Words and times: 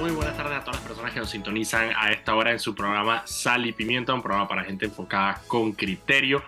Muy 0.00 0.12
buenas 0.12 0.34
tardes 0.34 0.56
a 0.56 0.60
todas 0.60 0.76
las 0.76 0.86
personas 0.86 1.12
que 1.12 1.20
nos 1.20 1.28
sintonizan 1.28 1.90
a 1.94 2.10
esta 2.10 2.34
hora 2.34 2.52
en 2.52 2.58
su 2.58 2.74
programa 2.74 3.22
Sal 3.26 3.66
y 3.66 3.72
Pimienta, 3.72 4.14
un 4.14 4.22
programa 4.22 4.48
para 4.48 4.64
gente 4.64 4.86
enfocada 4.86 5.42
con 5.46 5.72
criterio. 5.72 6.42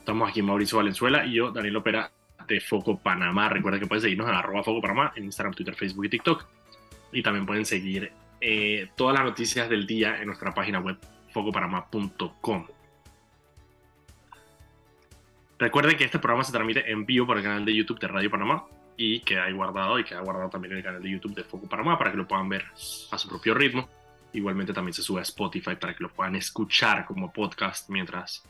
Estamos 0.00 0.28
aquí 0.28 0.42
Mauricio 0.42 0.76
Valenzuela 0.76 1.24
y 1.24 1.32
yo, 1.32 1.50
Daniel 1.50 1.76
Opera 1.76 2.12
de 2.46 2.60
Foco 2.60 2.98
Panamá. 2.98 3.48
Recuerda 3.48 3.80
que 3.80 3.86
pueden 3.86 4.02
seguirnos 4.02 4.28
en 4.28 4.34
arroba 4.34 4.62
Foco 4.62 4.82
Panamá 4.82 5.14
en 5.16 5.24
Instagram, 5.24 5.54
Twitter, 5.54 5.74
Facebook 5.76 6.04
y 6.04 6.08
TikTok. 6.10 6.44
Y 7.12 7.22
también 7.22 7.46
pueden 7.46 7.64
seguir 7.64 8.12
eh, 8.38 8.90
todas 8.96 9.14
las 9.14 9.24
noticias 9.24 9.70
del 9.70 9.86
día 9.86 10.20
en 10.20 10.26
nuestra 10.26 10.52
página 10.52 10.78
web 10.78 10.98
focopanamá.com. 11.32 12.66
Recuerden 15.58 15.96
que 15.96 16.04
este 16.04 16.18
programa 16.18 16.44
se 16.44 16.52
transmite 16.52 16.90
en 16.90 17.06
vivo 17.06 17.26
por 17.26 17.38
el 17.38 17.42
canal 17.42 17.64
de 17.64 17.74
YouTube 17.74 17.98
de 17.98 18.08
Radio 18.08 18.30
Panamá 18.30 18.66
y 19.00 19.20
queda 19.20 19.44
ahí 19.44 19.52
guardado 19.52 19.98
y 20.00 20.04
queda 20.04 20.20
guardado 20.20 20.50
también 20.50 20.72
en 20.72 20.78
el 20.78 20.84
canal 20.84 21.00
de 21.00 21.08
YouTube 21.08 21.34
de 21.34 21.44
Foco 21.44 21.68
Panamá 21.68 21.96
para 21.96 22.10
que 22.10 22.16
lo 22.16 22.26
puedan 22.26 22.48
ver 22.48 22.66
a 23.12 23.16
su 23.16 23.28
propio 23.28 23.54
ritmo. 23.54 23.88
Igualmente 24.32 24.72
también 24.72 24.92
se 24.92 25.02
sube 25.02 25.20
a 25.20 25.22
Spotify 25.22 25.76
para 25.76 25.94
que 25.94 26.02
lo 26.02 26.10
puedan 26.10 26.34
escuchar 26.34 27.06
como 27.06 27.32
podcast 27.32 27.88
mientras 27.90 28.44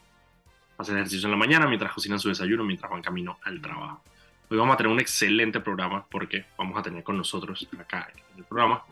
hacen 0.78 0.96
ejercicio 0.96 1.26
en 1.26 1.32
la 1.32 1.36
mañana, 1.36 1.66
mientras 1.66 1.92
cocinan 1.92 2.18
su 2.18 2.30
desayuno, 2.30 2.64
mientras 2.64 2.90
van 2.90 3.02
camino 3.02 3.38
al 3.42 3.60
trabajo. 3.60 4.02
Hoy 4.48 4.56
vamos 4.56 4.72
a 4.72 4.76
tener 4.78 4.90
un 4.90 5.00
excelente 5.00 5.60
programa 5.60 6.06
porque 6.10 6.46
vamos 6.56 6.78
a 6.78 6.82
tener 6.82 7.04
con 7.04 7.18
nosotros 7.18 7.68
acá 7.78 8.08
en 8.14 8.38
el 8.38 8.44
programa 8.44 8.82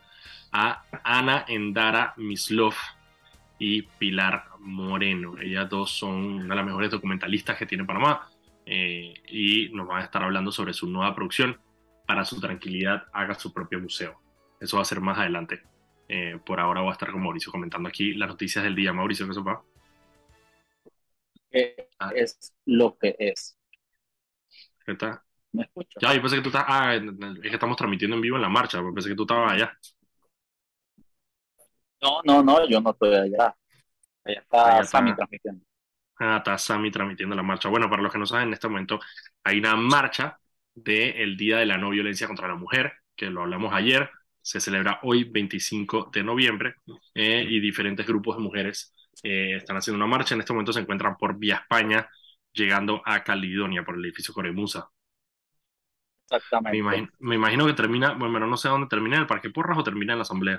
a 0.52 0.84
Ana 1.02 1.46
Endara 1.48 2.12
Mislov 2.18 2.74
y 3.58 3.80
Pilar 3.80 4.44
Moreno. 4.58 5.38
Ellas 5.40 5.70
dos 5.70 5.90
son 5.90 6.14
una 6.14 6.48
de 6.50 6.54
las 6.56 6.66
mejores 6.66 6.90
documentalistas 6.90 7.56
que 7.56 7.64
tiene 7.64 7.84
Panamá 7.84 8.28
eh, 8.66 9.14
y 9.28 9.68
nos 9.70 9.86
van 9.86 10.02
a 10.02 10.04
estar 10.04 10.22
hablando 10.22 10.52
sobre 10.52 10.72
su 10.72 10.88
nueva 10.88 11.14
producción. 11.14 11.58
Para 12.06 12.24
su 12.24 12.40
tranquilidad, 12.40 13.04
haga 13.12 13.34
su 13.34 13.52
propio 13.52 13.80
museo. 13.80 14.20
Eso 14.60 14.76
va 14.76 14.82
a 14.82 14.86
ser 14.86 15.00
más 15.00 15.18
adelante. 15.18 15.62
Eh, 16.08 16.38
por 16.44 16.60
ahora 16.60 16.80
voy 16.80 16.90
a 16.90 16.92
estar 16.92 17.10
con 17.10 17.22
Mauricio 17.22 17.50
comentando 17.50 17.88
aquí 17.88 18.14
las 18.14 18.28
noticias 18.28 18.62
del 18.62 18.76
día. 18.76 18.92
Mauricio, 18.92 19.26
¿qué 19.26 19.34
se 19.34 19.40
va? 19.40 19.62
Ah. 21.98 22.10
Es 22.14 22.54
lo 22.64 22.96
que 22.96 23.16
es. 23.18 23.58
¿Qué 24.84 24.94
tal? 24.94 25.20
¿Me 25.52 25.64
escuchas? 25.64 26.00
Ya, 26.00 26.14
yo 26.14 26.20
pensé 26.20 26.36
que 26.36 26.42
tú 26.42 26.48
estás. 26.50 26.64
Ah, 26.68 26.94
es 26.94 27.02
que 27.40 27.48
estamos 27.48 27.76
transmitiendo 27.76 28.16
en 28.16 28.22
vivo 28.22 28.36
en 28.36 28.42
la 28.42 28.48
marcha. 28.48 28.80
Pensé 28.94 29.08
que 29.08 29.16
tú 29.16 29.22
estabas 29.22 29.52
allá. 29.52 29.76
No, 32.02 32.20
no, 32.24 32.42
no, 32.42 32.68
yo 32.68 32.80
no 32.80 32.90
estoy 32.90 33.14
allá. 33.14 33.56
Allá 34.24 34.40
está 34.40 34.66
Allá 34.66 34.80
está. 34.82 34.98
Sammy 34.98 35.14
transmitiendo. 35.14 35.64
Está 36.18 36.56
Sammy 36.58 36.90
transmitiendo 36.90 37.36
la 37.36 37.42
marcha. 37.42 37.68
Bueno, 37.68 37.90
para 37.90 38.02
los 38.02 38.12
que 38.12 38.18
no 38.18 38.26
saben, 38.26 38.48
en 38.48 38.54
este 38.54 38.68
momento 38.68 39.00
hay 39.44 39.58
una 39.58 39.76
marcha 39.76 40.38
del 40.74 41.36
Día 41.36 41.58
de 41.58 41.66
la 41.66 41.78
No 41.78 41.90
Violencia 41.90 42.26
contra 42.26 42.48
la 42.48 42.54
Mujer, 42.54 42.92
que 43.14 43.30
lo 43.30 43.42
hablamos 43.42 43.72
ayer, 43.74 44.10
se 44.40 44.60
celebra 44.60 45.00
hoy 45.02 45.24
25 45.24 46.10
de 46.12 46.22
noviembre, 46.24 46.76
eh, 47.14 47.44
y 47.48 47.60
diferentes 47.60 48.06
grupos 48.06 48.36
de 48.36 48.42
mujeres 48.42 48.94
eh, 49.22 49.56
están 49.56 49.76
haciendo 49.76 49.96
una 50.02 50.06
marcha. 50.10 50.34
En 50.34 50.40
este 50.40 50.52
momento 50.52 50.72
se 50.72 50.80
encuentran 50.80 51.16
por 51.16 51.38
Vía 51.38 51.56
España, 51.56 52.08
llegando 52.52 53.02
a 53.04 53.22
Caledonia, 53.22 53.84
por 53.84 53.96
el 53.96 54.04
edificio 54.04 54.32
Coremusa. 54.34 54.88
Me 56.68 56.78
Exactamente. 56.78 56.78
imagino, 56.78 57.08
me 57.20 57.34
imagino 57.36 57.66
que 57.66 57.72
termina, 57.74 58.12
bueno, 58.14 58.46
no 58.46 58.56
sé 58.56 58.68
dónde 58.68 58.88
termina, 58.88 59.16
en 59.16 59.22
el 59.22 59.26
Parque 59.28 59.50
Porras 59.50 59.78
o 59.78 59.84
termina 59.84 60.12
en 60.12 60.18
la 60.18 60.22
Asamblea. 60.22 60.58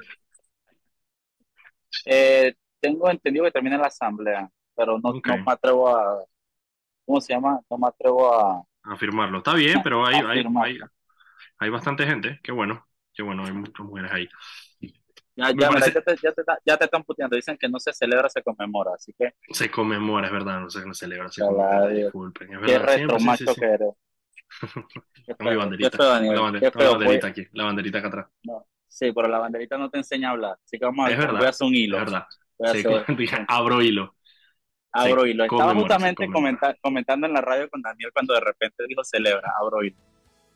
Eh, 2.05 2.55
tengo 2.79 3.09
entendido 3.09 3.45
que 3.45 3.51
termina 3.51 3.77
la 3.77 3.87
asamblea, 3.87 4.49
pero 4.77 4.99
no, 4.99 5.17
Ok. 5.17 5.27
no 5.27 5.39
me 5.39 5.53
atrevo 5.53 5.89
a, 5.89 6.25
¿cómo 7.05 7.21
se 7.21 7.33
llama? 7.33 7.61
No 7.69 7.77
me 7.79 7.87
atrevo 7.89 8.33
a, 8.33 8.63
A 8.83 8.95
firmarlo. 8.97 9.39
Está 9.39 9.53
bien, 9.53 9.83
pero 9.83 10.05
hay, 10.05 10.15
hay, 10.21 10.43
hay, 10.55 10.79
hay 11.59 11.69
bastante 11.69 12.05
gente. 12.07 12.39
Qué 12.43 12.51
bueno, 12.53 12.87
qué 13.13 13.23
bueno, 13.23 13.45
hay 13.45 13.53
muchas 13.53 13.85
mujeres 13.85 14.11
ahí. 14.13 14.29
ya, 15.35 15.51
ya, 15.51 15.69
parece- 15.69 15.91
ya 15.93 16.01
te, 16.01 16.15
ya 16.21 16.31
te- 16.33 16.43
ya 16.65 16.77
te 16.77 16.85
están 16.85 17.03
puteando, 17.03 17.35
dicen 17.35 17.57
que 17.57 17.69
no 17.69 17.79
se 17.79 17.93
celebra, 17.93 18.29
se 18.29 18.41
conmemora, 18.43 18.93
así 18.95 19.13
que 19.13 19.33
Se 19.51 19.69
conmemora, 19.69 20.27
es 20.27 20.33
verdad, 20.33 20.61
no 20.61 20.67
qué 20.69 20.85
no 20.85 20.93
celebra, 20.93 21.29
se 21.29 21.43
conmemora, 21.43 21.89
disculpen, 21.89 22.53
es 22.53 22.59
qué 22.63 22.77
verdad, 22.77 22.87
siempre, 22.87 23.17
retro 23.17 23.19
sí, 23.19 23.33
macho 23.33 23.45
sí, 23.47 23.47
sí. 23.47 23.61
que 23.61 23.65
eres. 23.65 23.93
Qué 25.25 25.35
mi 25.39 25.55
feo, 25.55 25.55
banderita, 25.55 25.99
qué 25.99 26.19
feo, 26.19 26.33
la, 26.33 26.41
bander- 26.41 26.67
qué 26.69 26.71
tengo 26.71 26.85
la 26.85 26.91
feo, 26.97 26.97
banderita 26.97 27.27
aquí, 27.27 27.47
la 27.53 27.65
banderita 27.65 27.99
acá 27.99 28.07
atrás. 28.09 28.27
no, 28.43 28.65
sí, 28.87 29.11
pero 29.11 29.27
la 29.27 29.39
banderita 29.39 29.77
no 29.77 29.89
te 29.89 29.97
enseña 29.99 30.29
a 30.29 30.31
hablar, 30.31 30.57
así 30.63 30.77
que 30.79 30.85
vamos 30.85 31.07
a, 31.07 31.11
Es 31.11 31.17
verdad, 31.17 31.37
voy 31.37 31.47
a 31.47 31.49
hacer 31.49 31.67
un 31.67 31.75
Es 31.75 31.75
hilo, 31.75 31.99
verdad, 31.99 32.25
voy 32.57 32.69
a 32.69 32.71
se 32.71 32.73
hacer- 32.73 33.07
abro 33.47 33.81
hilo. 33.81 34.15
Abro 34.91 35.25
hilo. 35.25 35.43
Estaba 35.43 35.65
conmemora, 35.73 35.87
se 35.87 35.93
justamente 36.05 36.27
comenta- 36.27 36.75
comentando 36.81 37.27
en 37.27 37.33
la 37.33 37.41
radio 37.41 37.69
con 37.69 37.81
Daniel 37.81 38.11
cuando 38.13 38.33
de 38.33 38.39
repente 38.41 38.83
dijo 38.87 39.03
celebra, 39.03 39.53
abro 39.61 39.83
hilo. 39.83 39.95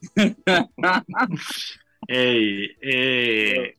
Ey, 2.07 2.75
eh, 2.81 3.75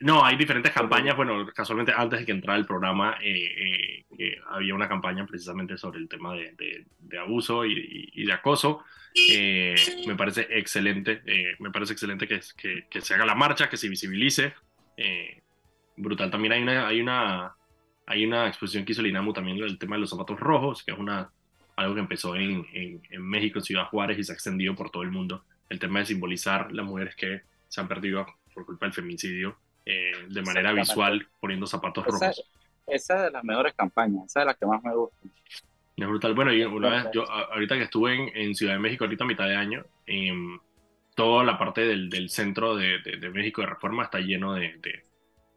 no, 0.00 0.24
hay 0.24 0.36
diferentes 0.36 0.72
campañas. 0.72 1.16
Bueno, 1.16 1.46
casualmente 1.54 1.92
antes 1.94 2.20
de 2.20 2.26
que 2.26 2.32
entrara 2.32 2.58
el 2.58 2.66
programa, 2.66 3.16
eh, 3.22 4.04
eh, 4.18 4.36
había 4.48 4.74
una 4.74 4.88
campaña 4.88 5.26
precisamente 5.26 5.76
sobre 5.76 5.98
el 5.98 6.08
tema 6.08 6.34
de, 6.34 6.52
de- 6.52 6.86
de 6.98 7.18
abuso 7.18 7.64
y, 7.64 8.24
de 8.24 8.32
acoso. 8.32 8.82
Me 10.06 10.16
parece 10.16 10.46
excelente, 10.50 11.22
me 11.58 11.70
parece 11.70 11.92
excelente 11.92 12.26
que, 12.26 12.40
que- 12.56 12.86
que 12.90 13.00
se 13.00 13.14
haga 13.14 13.26
la 13.26 13.34
marcha, 13.34 13.68
que 13.68 13.76
se 13.76 13.88
visibilice. 13.88 14.54
Brutal. 15.96 16.30
También 16.30 16.52
hay 16.54 16.62
una, 16.62 16.88
hay 16.88 17.00
una, 17.00 17.54
hay 18.06 18.24
una 18.26 18.46
exposición 18.48 18.84
que 18.84 18.92
hizo 18.92 19.00
el 19.00 19.08
INAMU 19.08 19.32
también 19.32 19.58
del 19.58 19.78
tema 19.78 19.96
de 19.96 20.00
los 20.00 20.10
zapatos 20.10 20.38
rojos, 20.38 20.82
que 20.84 20.92
es 20.92 20.98
una, 20.98 21.30
algo 21.76 21.94
que 21.94 22.00
empezó 22.00 22.36
en, 22.36 22.66
en, 22.72 23.02
en 23.10 23.22
México, 23.22 23.58
en 23.58 23.64
Ciudad 23.64 23.86
Juárez, 23.88 24.18
y 24.18 24.24
se 24.24 24.32
ha 24.32 24.34
extendido 24.34 24.74
por 24.74 24.90
todo 24.90 25.02
el 25.02 25.10
mundo. 25.10 25.44
El 25.68 25.78
tema 25.78 26.00
de 26.00 26.06
simbolizar 26.06 26.70
las 26.72 26.84
mujeres 26.84 27.14
que 27.16 27.42
se 27.68 27.80
han 27.80 27.88
perdido 27.88 28.26
por 28.52 28.66
culpa 28.66 28.86
del 28.86 28.92
feminicidio 28.92 29.56
eh, 29.86 30.12
de 30.28 30.42
manera 30.42 30.72
visual, 30.72 31.26
poniendo 31.40 31.66
zapatos 31.66 32.06
Esa, 32.06 32.12
rojos. 32.28 32.50
esa 32.86 33.16
es 33.16 33.22
de 33.24 33.30
las 33.30 33.44
mejores 33.44 33.74
campañas, 33.74 34.26
esa 34.26 34.40
es 34.40 34.46
la 34.46 34.54
que 34.54 34.66
más 34.66 34.82
me 34.84 34.94
gusta. 34.94 35.16
Es 35.96 36.06
brutal. 36.08 36.34
Bueno, 36.34 36.52
y 36.52 36.62
una 36.64 36.88
vez, 36.90 37.06
yo 37.14 37.30
ahorita 37.30 37.76
que 37.76 37.84
estuve 37.84 38.14
en, 38.14 38.36
en 38.36 38.54
Ciudad 38.54 38.74
de 38.74 38.78
México, 38.80 39.04
ahorita 39.04 39.24
a 39.24 39.26
mitad 39.26 39.46
de 39.48 39.56
año, 39.56 39.84
em, 40.06 40.58
toda 41.14 41.44
la 41.44 41.56
parte 41.58 41.82
del, 41.82 42.10
del 42.10 42.28
centro 42.30 42.76
de, 42.76 42.98
de- 43.00 43.16
de 43.18 43.30
México 43.30 43.60
de 43.62 43.68
Reforma 43.68 44.02
está 44.04 44.18
lleno 44.18 44.54
de, 44.54 44.76
de- 44.78 45.04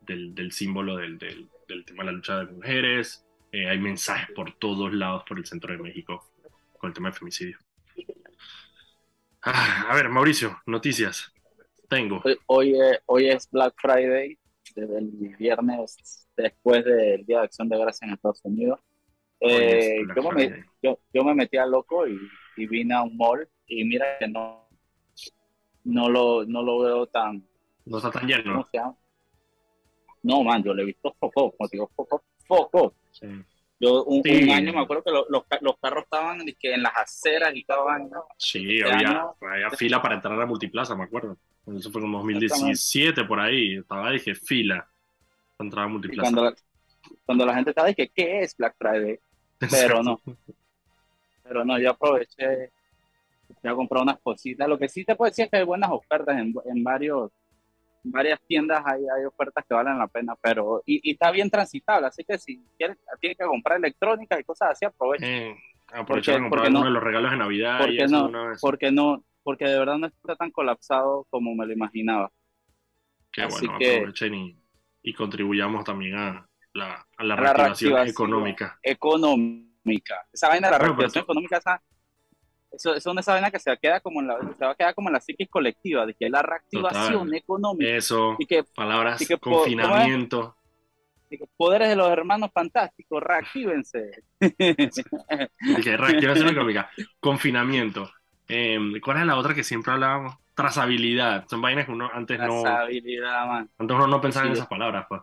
del, 0.01 0.35
del 0.35 0.51
símbolo 0.51 0.95
del, 0.97 1.17
del- 1.17 1.47
del 1.67 1.85
tema 1.85 2.03
de 2.03 2.05
la 2.07 2.11
lucha 2.13 2.39
de 2.39 2.51
mujeres. 2.53 3.25
Eh, 3.51 3.67
hay 3.67 3.79
mensajes 3.79 4.33
por 4.35 4.53
todos 4.53 4.93
lados 4.93 5.23
por 5.27 5.37
el 5.37 5.45
centro 5.45 5.71
de 5.71 5.79
México 5.79 6.31
con 6.77 6.89
el 6.89 6.93
tema 6.93 7.09
del 7.09 7.17
femicidio. 7.17 7.57
Ah, 9.41 9.87
a 9.89 9.95
ver, 9.95 10.09
Mauricio, 10.09 10.61
noticias. 10.65 11.33
Tengo. 11.89 12.21
Hoy, 12.23 12.37
hoy, 12.47 12.79
es, 12.79 12.99
hoy 13.05 13.29
es 13.29 13.49
Black 13.49 13.73
Friday, 13.77 14.37
desde 14.75 14.97
el 14.97 15.09
viernes 15.37 16.27
después 16.35 16.83
del 16.83 17.25
Día 17.25 17.39
de 17.39 17.45
Acción 17.45 17.69
de 17.69 17.77
Gracias 17.77 18.07
en 18.07 18.13
Estados 18.13 18.41
Unidos. 18.43 18.79
Es 19.39 19.85
Eh, 19.85 20.01
yo, 20.15 20.31
me, 20.31 20.65
yo, 20.81 20.99
yo 21.13 21.23
me 21.23 21.33
metí 21.33 21.57
a 21.57 21.65
loco 21.65 22.07
y, 22.07 22.19
y 22.57 22.67
vine 22.67 22.93
a 22.95 23.03
un 23.03 23.15
mall 23.15 23.47
y 23.67 23.85
mira 23.85 24.17
que 24.19 24.27
no, 24.27 24.67
no, 25.83 26.09
lo, 26.09 26.45
no 26.45 26.61
lo 26.63 26.79
veo 26.79 27.07
tan, 27.07 27.47
No 27.85 27.97
está 27.97 28.11
tan 28.11 28.23
¿cómo 28.23 28.67
lleno. 28.73 28.97
No, 30.27 30.43
man, 30.43 30.61
yo 30.63 30.73
le 30.73 30.83
he 30.83 30.85
visto 30.85 31.15
foco, 31.19 31.51
como 31.57 31.69
digo, 31.69 31.89
foco, 31.95 32.21
foco. 32.45 32.93
Sí. 33.11 33.27
Yo 33.79 34.03
un, 34.05 34.23
Sí. 34.23 34.43
un 34.43 34.49
año 34.49 34.73
me 34.73 34.81
acuerdo 34.81 35.03
que 35.03 35.11
lo- 35.11 35.25
los, 35.29 35.43
los 35.61 35.77
carros 35.77 36.03
estaban 36.03 36.39
dizque, 36.45 36.73
en 36.73 36.81
las 36.83 36.95
aceras 36.97 37.53
y 37.55 37.59
estaban, 37.59 38.09
¿no? 38.09 38.25
Sí, 38.37 38.77
Este 38.79 38.91
había, 38.91 39.07
año- 39.09 39.35
había 39.41 39.69
fila 39.71 40.01
para 40.01 40.15
entrar 40.15 40.41
a 40.41 40.45
Multiplaza, 40.45 40.95
me 40.95 41.03
acuerdo. 41.03 41.37
Eso 41.77 41.91
fue 41.91 42.01
como 42.01 42.17
2017 42.19 43.23
por 43.25 43.39
ahí. 43.39 43.75
Estaba, 43.77 44.11
dije, 44.11 44.33
fila 44.35 44.87
para 45.55 45.67
entrar 45.67 45.85
a 45.85 45.87
Multiplaza. 45.89 46.21
cuando 46.31 46.43
la, 46.49 46.55
cuando 47.25 47.45
la 47.45 47.53
gente 47.55 47.69
estaba, 47.71 47.87
dije, 47.87 48.11
¿qué 48.13 48.41
es 48.41 48.55
Black 48.57 48.75
Friday? 48.77 49.19
Pero 49.71 50.01
no. 50.03 50.19
Pero 51.43 51.63
no, 51.63 51.79
yo 51.79 51.91
aproveché, 51.91 52.71
ya 53.63 53.73
compré 53.73 54.01
unas 54.01 54.19
cositas. 54.19 54.67
Lo 54.67 54.77
que 54.77 54.89
sí 54.89 55.05
te 55.05 55.15
puedo 55.15 55.29
decir 55.29 55.45
es 55.45 55.51
que 55.51 55.57
hay 55.57 55.63
buenas 55.63 55.89
ofertas 55.91 56.37
en, 56.37 56.53
en 56.65 56.83
varios, 56.83 57.31
en 57.46 57.46
varias 58.11 58.39
tiendas, 58.47 58.81
hay, 58.85 59.01
hay 59.15 59.25
ofertas 59.25 59.63
que 59.67 59.73
valen 59.73 59.97
la 59.97 60.07
pena, 60.07 60.35
pero 60.41 60.81
y, 60.85 60.99
y 61.09 61.11
está 61.13 61.31
bien 61.31 61.49
transitable, 61.49 62.07
así 62.07 62.23
que 62.23 62.37
si 62.37 62.63
quieres, 62.77 62.97
tienes 63.19 63.37
que 63.37 63.45
comprar 63.45 63.77
electrónica 63.77 64.39
y 64.39 64.43
cosas 64.43 64.71
así, 64.71 64.85
aprovecha. 64.85 65.25
Eh, 65.25 65.55
aprovechar 65.93 66.35
Porque- 66.35 66.41
comprar 66.41 66.49
porque 66.65 66.71
no- 66.71 66.83
de 66.85 66.91
los 66.91 67.03
regalos 67.03 67.31
de 67.31 67.37
Navidad 67.37 67.75
y 67.79 67.83
porque 67.83 68.03
eso 68.03 68.15
no- 68.17 68.25
una 68.27 68.47
vez. 68.49 68.59
Porque 68.61 68.91
no, 68.91 69.23
porque 69.43 69.65
de 69.65 69.79
verdad 69.79 69.97
no 69.97 70.07
está 70.07 70.35
tan 70.35 70.51
colapsado 70.51 71.25
como 71.29 71.55
me 71.55 71.65
lo 71.65 71.73
imaginaba. 71.73 72.31
Qué 73.31 73.43
así 73.43 73.65
bueno, 73.67 73.79
que- 73.79 73.95
aprovechen 73.97 74.33
y, 74.35 74.57
y 75.03 75.13
contribuyamos 75.13 75.85
también 75.85 76.15
a 76.15 76.45
la, 76.73 77.05
a 77.17 77.23
la 77.23 77.33
A 77.35 77.37
la 77.41 77.53
reactivación 77.53 78.07
económica. 78.07 78.77
Económica. 78.83 80.27
Esa 80.33 80.49
vaina 80.49 80.67
de 80.67 80.71
la 80.73 80.77
reactivación 80.79 81.23
económica, 81.23 81.57
esa, 81.57 81.81
eso, 82.77 82.95
eso 82.95 83.11
es 83.11 83.17
esa 83.17 83.33
vaina 83.33 83.51
que 83.51 83.59
se 83.59 83.75
queda 83.77 83.99
como 83.99 84.21
en 84.21 84.27
la, 84.27 84.39
se 84.57 84.65
va 84.65 84.71
a 84.71 84.75
quedar 84.75 84.95
como 84.95 85.09
en 85.09 85.13
la 85.13 85.19
psiquis 85.19 85.49
colectiva, 85.49 86.05
de 86.05 86.13
que 86.13 86.29
la 86.29 86.41
reactivación 86.41 87.25
Total. 87.25 87.35
económica 87.35 87.89
Eso, 87.91 88.35
y 88.39 88.45
que 88.45 88.63
palabras, 88.63 89.21
y 89.21 89.27
que 89.27 89.37
confinamiento. 89.37 90.55
y 91.29 91.37
que 91.37 91.45
poderes 91.57 91.89
de 91.89 91.95
los 91.95 92.09
hermanos 92.09 92.51
fantásticos, 92.53 93.21
reactívense. 93.21 94.23
Dije, 94.39 95.97
reactivación 95.97 96.49
económica. 96.49 96.89
Confinamiento. 97.19 98.09
Eh, 98.47 98.79
¿Cuál 99.03 99.17
es 99.17 99.25
la 99.25 99.37
otra 99.37 99.53
que 99.53 99.63
siempre 99.63 99.93
hablábamos? 99.93 100.37
trazabilidad. 100.57 101.47
Son 101.47 101.61
vainas 101.61 101.85
que 101.85 101.91
uno 101.91 102.09
antes 102.11 102.39
no. 102.39 102.63
Man. 102.63 103.69
Antes 103.77 103.95
uno 103.95 104.07
no 104.07 104.19
pensaba 104.19 104.47
en 104.47 104.53
esas 104.53 104.67
palabras, 104.67 105.05
pues. 105.07 105.21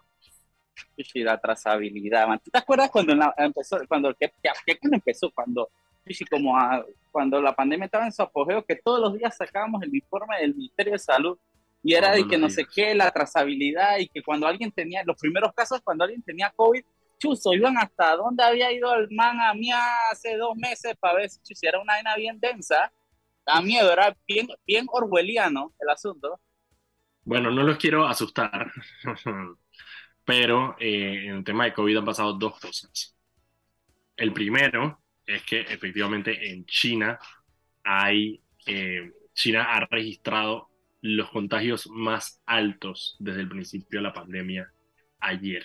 Sí, 0.96 1.24
la 1.24 1.38
trazabilidad, 1.38 2.28
man. 2.28 2.40
¿Tú 2.42 2.52
te 2.52 2.58
acuerdas 2.58 2.88
cuando 2.90 3.14
empezó, 3.36 3.78
cuando, 3.88 4.14
¿qué, 4.14 4.32
qué, 4.64 4.78
cuando 4.78 4.96
empezó? 4.96 5.30
Cuando, 5.32 5.68
sí, 6.12 6.24
como 6.24 6.54
cuando 7.10 7.40
la 7.40 7.54
pandemia 7.54 7.86
estaba 7.86 8.06
en 8.06 8.12
su 8.12 8.22
apogeo, 8.22 8.64
que 8.64 8.76
todos 8.76 9.00
los 9.00 9.14
días 9.14 9.36
sacábamos 9.36 9.82
el 9.82 9.94
informe 9.94 10.38
del 10.40 10.54
Ministerio 10.54 10.92
de 10.92 10.98
Salud 10.98 11.38
y 11.82 11.94
era 11.94 12.12
de 12.12 12.26
que 12.26 12.38
no 12.38 12.48
sé 12.48 12.66
qué, 12.66 12.94
la 12.94 13.10
trazabilidad 13.10 13.98
y 13.98 14.08
que 14.08 14.22
cuando 14.22 14.46
alguien 14.46 14.72
tenía, 14.72 15.02
los 15.04 15.16
primeros 15.18 15.52
casos, 15.52 15.80
cuando 15.82 16.04
alguien 16.04 16.22
tenía 16.22 16.50
COVID, 16.56 16.82
chuzo, 17.18 17.52
iban 17.52 17.76
hasta 17.78 18.16
dónde 18.16 18.42
había 18.42 18.72
ido 18.72 18.94
el 18.94 19.08
man 19.10 19.38
a 19.40 19.54
mí 19.54 19.70
hace 20.10 20.36
dos 20.36 20.56
meses 20.56 20.94
para 20.98 21.18
ver 21.18 21.30
si 21.30 21.66
era 21.66 21.80
una 21.80 21.94
vaina 21.94 22.16
bien 22.16 22.40
densa. 22.40 22.92
Da 23.46 23.60
miedo, 23.60 23.92
era 23.92 24.16
bien, 24.26 24.48
bien 24.66 24.86
orwelliano 24.90 25.74
el 25.78 25.90
asunto. 25.90 26.40
Bueno, 27.22 27.50
no 27.50 27.62
los 27.62 27.76
quiero 27.76 28.06
asustar, 28.06 28.70
pero 30.24 30.76
eh, 30.78 31.26
en 31.26 31.36
el 31.36 31.44
tema 31.44 31.64
de 31.64 31.74
COVID 31.74 31.98
han 31.98 32.04
pasado 32.04 32.32
dos 32.32 32.58
cosas. 32.58 33.14
El 34.16 34.32
primero 34.32 35.03
es 35.26 35.42
que 35.44 35.60
efectivamente 35.60 36.50
en 36.50 36.64
China 36.66 37.18
hay, 37.82 38.40
eh, 38.66 39.12
China 39.32 39.64
ha 39.74 39.80
registrado 39.86 40.68
los 41.02 41.30
contagios 41.30 41.88
más 41.88 42.40
altos 42.46 43.16
desde 43.18 43.40
el 43.40 43.48
principio 43.48 44.00
de 44.00 44.04
la 44.04 44.12
pandemia 44.12 44.72
ayer, 45.20 45.64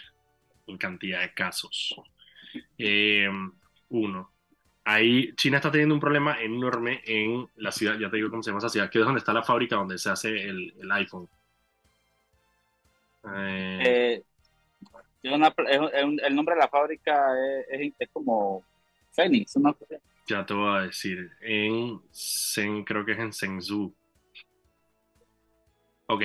en 0.68 0.78
cantidad 0.78 1.22
de 1.22 1.34
casos. 1.34 1.96
Eh, 2.78 3.30
uno. 3.90 4.32
Ahí 4.84 5.34
China 5.36 5.58
está 5.58 5.72
teniendo 5.72 5.94
un 5.94 6.02
problema 6.02 6.42
enorme 6.42 7.02
en 7.06 7.48
la 7.58 7.72
ciudad, 7.72 7.98
ya 8.00 8.10
te 8.10 8.18
digo 8.18 8.30
cómo 8.30 8.42
se 8.42 8.50
llama 8.50 8.60
esa 8.60 8.70
ciudad, 8.70 8.90
que 8.90 9.00
es 9.00 9.06
donde 9.06 9.20
está 9.20 9.34
la 9.34 9.44
fábrica 9.44 9.76
donde 9.76 9.98
se 9.98 10.10
hace 10.10 10.30
el, 10.30 10.74
iPhone. 10.92 11.30
Eh, 13.36 14.24
el 15.22 16.36
nombre 16.36 16.56
de 16.56 16.62
la 16.62 16.70
fábrica 16.70 17.34
es, 17.70 17.94
como 18.12 18.64
Ya 20.28 20.46
te 20.46 20.54
voy 20.54 20.78
a 20.78 20.82
decir, 20.84 21.30
en 21.42 22.84
creo 22.84 23.04
que 23.06 23.14
es 23.14 23.20
en 23.20 23.32
Shenzhou, 23.32 23.96
Ok. 26.12 26.24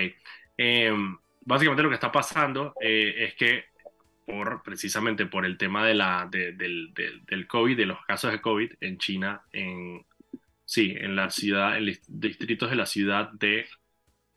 Em, 0.56 1.16
básicamente 1.42 1.82
lo 1.82 1.90
que 1.90 1.96
está 1.96 2.10
pasando 2.10 2.74
eh, 2.80 3.14
es 3.18 3.34
que 3.34 3.64
por, 4.26 4.62
precisamente 4.62 5.26
por 5.26 5.44
el 5.44 5.58
tema 5.58 5.84
de 5.86 5.94
la, 5.94 6.26
del, 6.30 6.56
del, 6.94 7.46
COVID, 7.46 7.76
de 7.76 7.86
los 7.86 7.98
casos 8.06 8.32
de 8.32 8.40
COVID 8.40 8.72
en 8.80 8.98
China, 8.98 9.42
en, 9.52 10.06
sí, 10.64 10.94
en 10.96 11.14
la 11.14 11.28
ciudad, 11.30 11.76
en 11.76 11.98
distritos 12.08 12.70
de 12.70 12.76
la 12.76 12.86
ciudad 12.86 13.30
de 13.32 13.66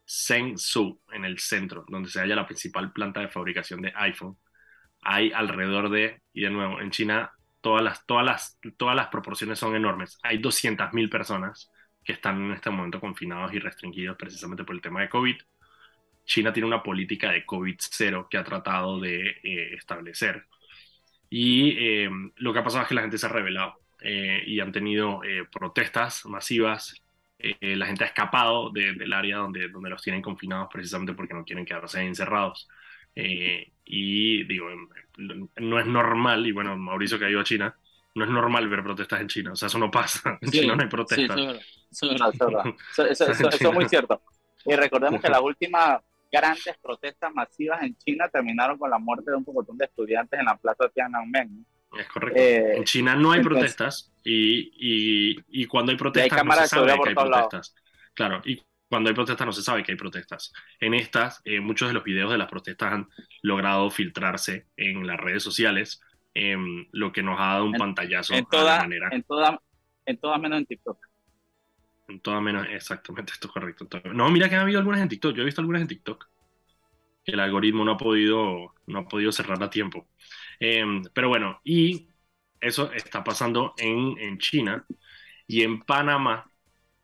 Shenzhou, 0.06 1.00
en 1.14 1.24
el 1.24 1.40
centro, 1.40 1.86
donde 1.88 2.10
se 2.10 2.20
halla 2.20 2.36
la 2.36 2.48
principal 2.48 2.92
planta 2.92 3.22
de 3.22 3.30
fabricación 3.30 3.82
de 3.82 3.94
iPhone, 3.96 4.38
hay 5.02 5.32
alrededor 5.32 5.90
de, 5.90 6.22
y 6.34 6.42
de 6.42 6.50
nuevo, 6.50 6.82
en 6.82 6.92
China 6.92 7.32
todas 7.62 7.84
las, 7.84 8.06
todas 8.06 8.26
las, 8.26 8.60
todas 8.78 8.96
las 8.96 9.08
proporciones 9.08 9.60
son 9.60 9.76
enormes. 9.76 10.18
Hay 10.24 10.40
200.000 10.40 11.10
personas 11.10 11.72
que 12.04 12.14
están 12.14 12.46
en 12.46 12.52
este 12.54 12.70
momento 12.70 13.02
confinados 13.02 13.54
y 13.54 13.60
restringidos 13.60 14.18
precisamente 14.18 14.64
por 14.64 14.76
el 14.76 14.82
tema 14.82 15.02
de 15.02 15.10
COVID. 15.10 15.36
China 16.26 16.54
tiene 16.54 16.68
una 16.68 16.84
política 16.84 17.32
de 17.32 17.46
COVID 17.46 17.76
cero 17.80 18.28
que 18.30 18.38
ha 18.38 18.44
tratado 18.44 19.00
de 19.00 19.38
eh, 19.44 19.74
establecer. 19.76 20.46
Y 21.30 21.72
eh, 21.78 22.10
lo 22.38 22.54
que 22.54 22.60
ha 22.60 22.64
pasado 22.64 22.84
es 22.84 22.90
que 22.90 22.96
la 22.96 23.02
gente 23.02 23.18
se 23.18 23.26
ha 23.26 23.30
rebelado 23.30 23.82
eh, 24.02 24.42
y 24.46 24.60
han 24.60 24.72
tenido 24.72 25.22
protestas 25.52 26.26
masivas. 26.26 27.02
la 27.60 27.86
gente 27.86 28.04
ha 28.04 28.08
escapado 28.08 28.72
del 28.72 29.14
área 29.14 29.38
donde, 29.38 29.70
donde 29.70 29.90
los 29.90 30.02
tienen 30.02 30.22
confinados 30.22 30.70
precisamente 30.72 31.14
porque 31.14 31.34
no 31.34 31.44
quieren 31.44 31.66
quedarse 31.66 32.02
encerrados. 32.02 32.68
Y 33.88 34.44
digo, 34.44 34.68
no 35.18 35.80
es 35.80 35.86
normal, 35.86 36.46
y 36.46 36.52
bueno, 36.52 36.78
Mauricio 36.78 37.18
que 37.18 37.26
ha 37.26 37.30
ido 37.30 37.40
a 37.40 37.46
China, 37.46 37.76
no 38.16 38.26
es 38.26 38.30
normal 38.30 38.68
ver 38.68 38.84
protestas 38.84 39.22
en 39.22 39.28
China, 39.28 39.54
o 39.54 39.56
sea, 39.56 39.68
eso 39.68 39.78
no 39.78 39.90
pasa, 39.90 40.38
en 40.42 40.52
China 40.52 40.76
no 40.76 40.84
hay 40.84 40.90
protestas. 40.90 41.38
Sí, 41.90 42.10
eso 42.10 42.32
es 42.32 42.38
verdad, 42.38 42.66
eso, 43.10 43.26
es 43.30 43.74
muy 43.74 43.88
cierto. 43.88 44.22
Y 44.66 44.76
recordemos 44.76 45.22
que 45.22 45.30
las 45.30 45.42
últimas 45.42 46.02
grandes 46.32 46.78
protestas 46.82 47.34
masivas 47.34 47.82
en 47.84 47.96
China 47.98 48.28
terminaron 48.28 48.78
con 48.78 48.90
la 48.90 48.98
muerte 48.98 49.32
de 49.32 49.38
un 49.38 49.46
montón 49.48 49.78
de 49.78 49.86
estudiantes 49.86 50.38
en 50.40 50.46
la 50.46 50.58
plaza 50.58 50.90
Tiananmen. 50.90 51.66
Es 51.98 52.08
correcto. 52.08 52.38
Eh, 52.38 52.78
en 52.78 52.84
China 52.84 53.16
no 53.16 53.32
hay 53.32 53.42
protestas 53.42 54.12
y, 54.24 54.74
y, 54.76 55.38
y, 55.48 55.66
cuando 55.68 55.94
hay 55.94 55.98
protestas 55.98 56.44
no 56.44 56.54
se 56.54 56.68
sabe 56.68 57.00
que 57.02 57.10
hay 57.10 57.16
protestas. 57.16 57.74
Claro, 58.14 58.42
y 58.44 58.62
cuando 58.90 59.10
hay 59.10 59.16
protestas 59.16 59.46
no 59.46 59.54
se 59.54 59.62
sabe 59.62 59.84
que 59.84 59.92
hay 59.92 59.98
protestas. 59.98 60.54
En 60.80 60.94
estas, 60.94 61.42
eh, 61.46 61.60
muchos 61.60 61.88
de 61.88 61.94
los 61.94 62.04
videos 62.04 62.32
de 62.32 62.38
las 62.38 62.50
protestas 62.50 62.94
han 62.94 63.10
logrado 63.42 63.90
filtrarse 63.90 64.68
en 64.76 65.06
las 65.06 65.18
redes 65.20 65.44
sociales 65.44 66.02
Em, 66.40 66.86
lo 66.92 67.12
que 67.12 67.24
nos 67.24 67.40
ha 67.40 67.54
dado 67.54 67.66
un 67.66 67.74
pantallazo 67.74 68.36
en 68.36 68.46
toda, 68.46 68.78
manera. 68.78 69.10
En 69.12 69.24
toda, 69.24 69.60
en 70.06 70.18
toda 70.20 70.38
menos 70.38 70.60
en 70.60 70.66
TikTok. 70.68 71.00
En 72.10 72.20
toda 72.20 72.40
menos, 72.42 72.68
exactamente, 72.70 73.32
esto 73.34 73.48
es 73.48 73.54
correcto. 73.54 73.88
No, 74.14 74.30
mira 74.30 74.48
que 74.48 74.54
ha 74.54 74.62
habido 74.62 74.78
algunas 74.78 75.02
en 75.02 75.10
TikTok, 75.10 75.36
yo 75.36 75.42
he 75.42 75.46
visto 75.46 75.62
algunas 75.62 75.82
en 75.82 75.88
TikTok. 75.88 76.30
El 77.26 77.40
algoritmo 77.40 77.84
no 77.84 77.94
ha 77.94 77.98
podido, 77.98 78.76
no 78.86 79.00
ha 79.00 79.08
podido 79.08 79.32
cerrar 79.32 79.62
a 79.64 79.70
tiempo. 79.72 80.10
Em, 80.60 81.02
pero 81.12 81.28
bueno, 81.28 81.60
y 81.64 82.08
eso 82.62 82.92
está 82.92 83.24
pasando 83.24 83.74
en, 83.80 84.16
en 84.20 84.38
China 84.38 84.86
y 85.48 85.64
en 85.64 85.82
Panamá. 85.82 86.52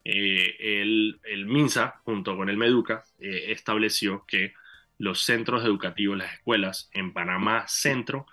Eh, 0.05 0.55
el, 0.59 1.19
el, 1.23 1.45
MINSA, 1.45 2.01
junto 2.03 2.35
con 2.35 2.49
el 2.49 2.57
MEDUCA, 2.57 3.05
eh, 3.19 3.45
estableció 3.51 4.25
que 4.25 4.53
los 4.97 5.21
centros 5.23 5.63
educativos, 5.63 6.17
las 6.17 6.33
escuelas 6.33 6.89
en 6.93 7.13
Panamá 7.13 7.65
Centro, 7.67 8.25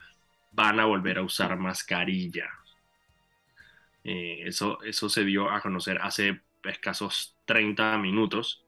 van 0.52 0.80
a 0.80 0.84
volver 0.84 1.18
a 1.18 1.22
usar 1.22 1.56
mascarilla. 1.56 2.48
Eh, 4.02 4.42
eso, 4.46 4.82
eso 4.82 5.08
se 5.08 5.24
dio 5.24 5.50
a 5.50 5.60
conocer 5.60 5.98
hace 6.02 6.40
escasos 6.64 7.36
30 7.46 7.98
minutos 7.98 8.64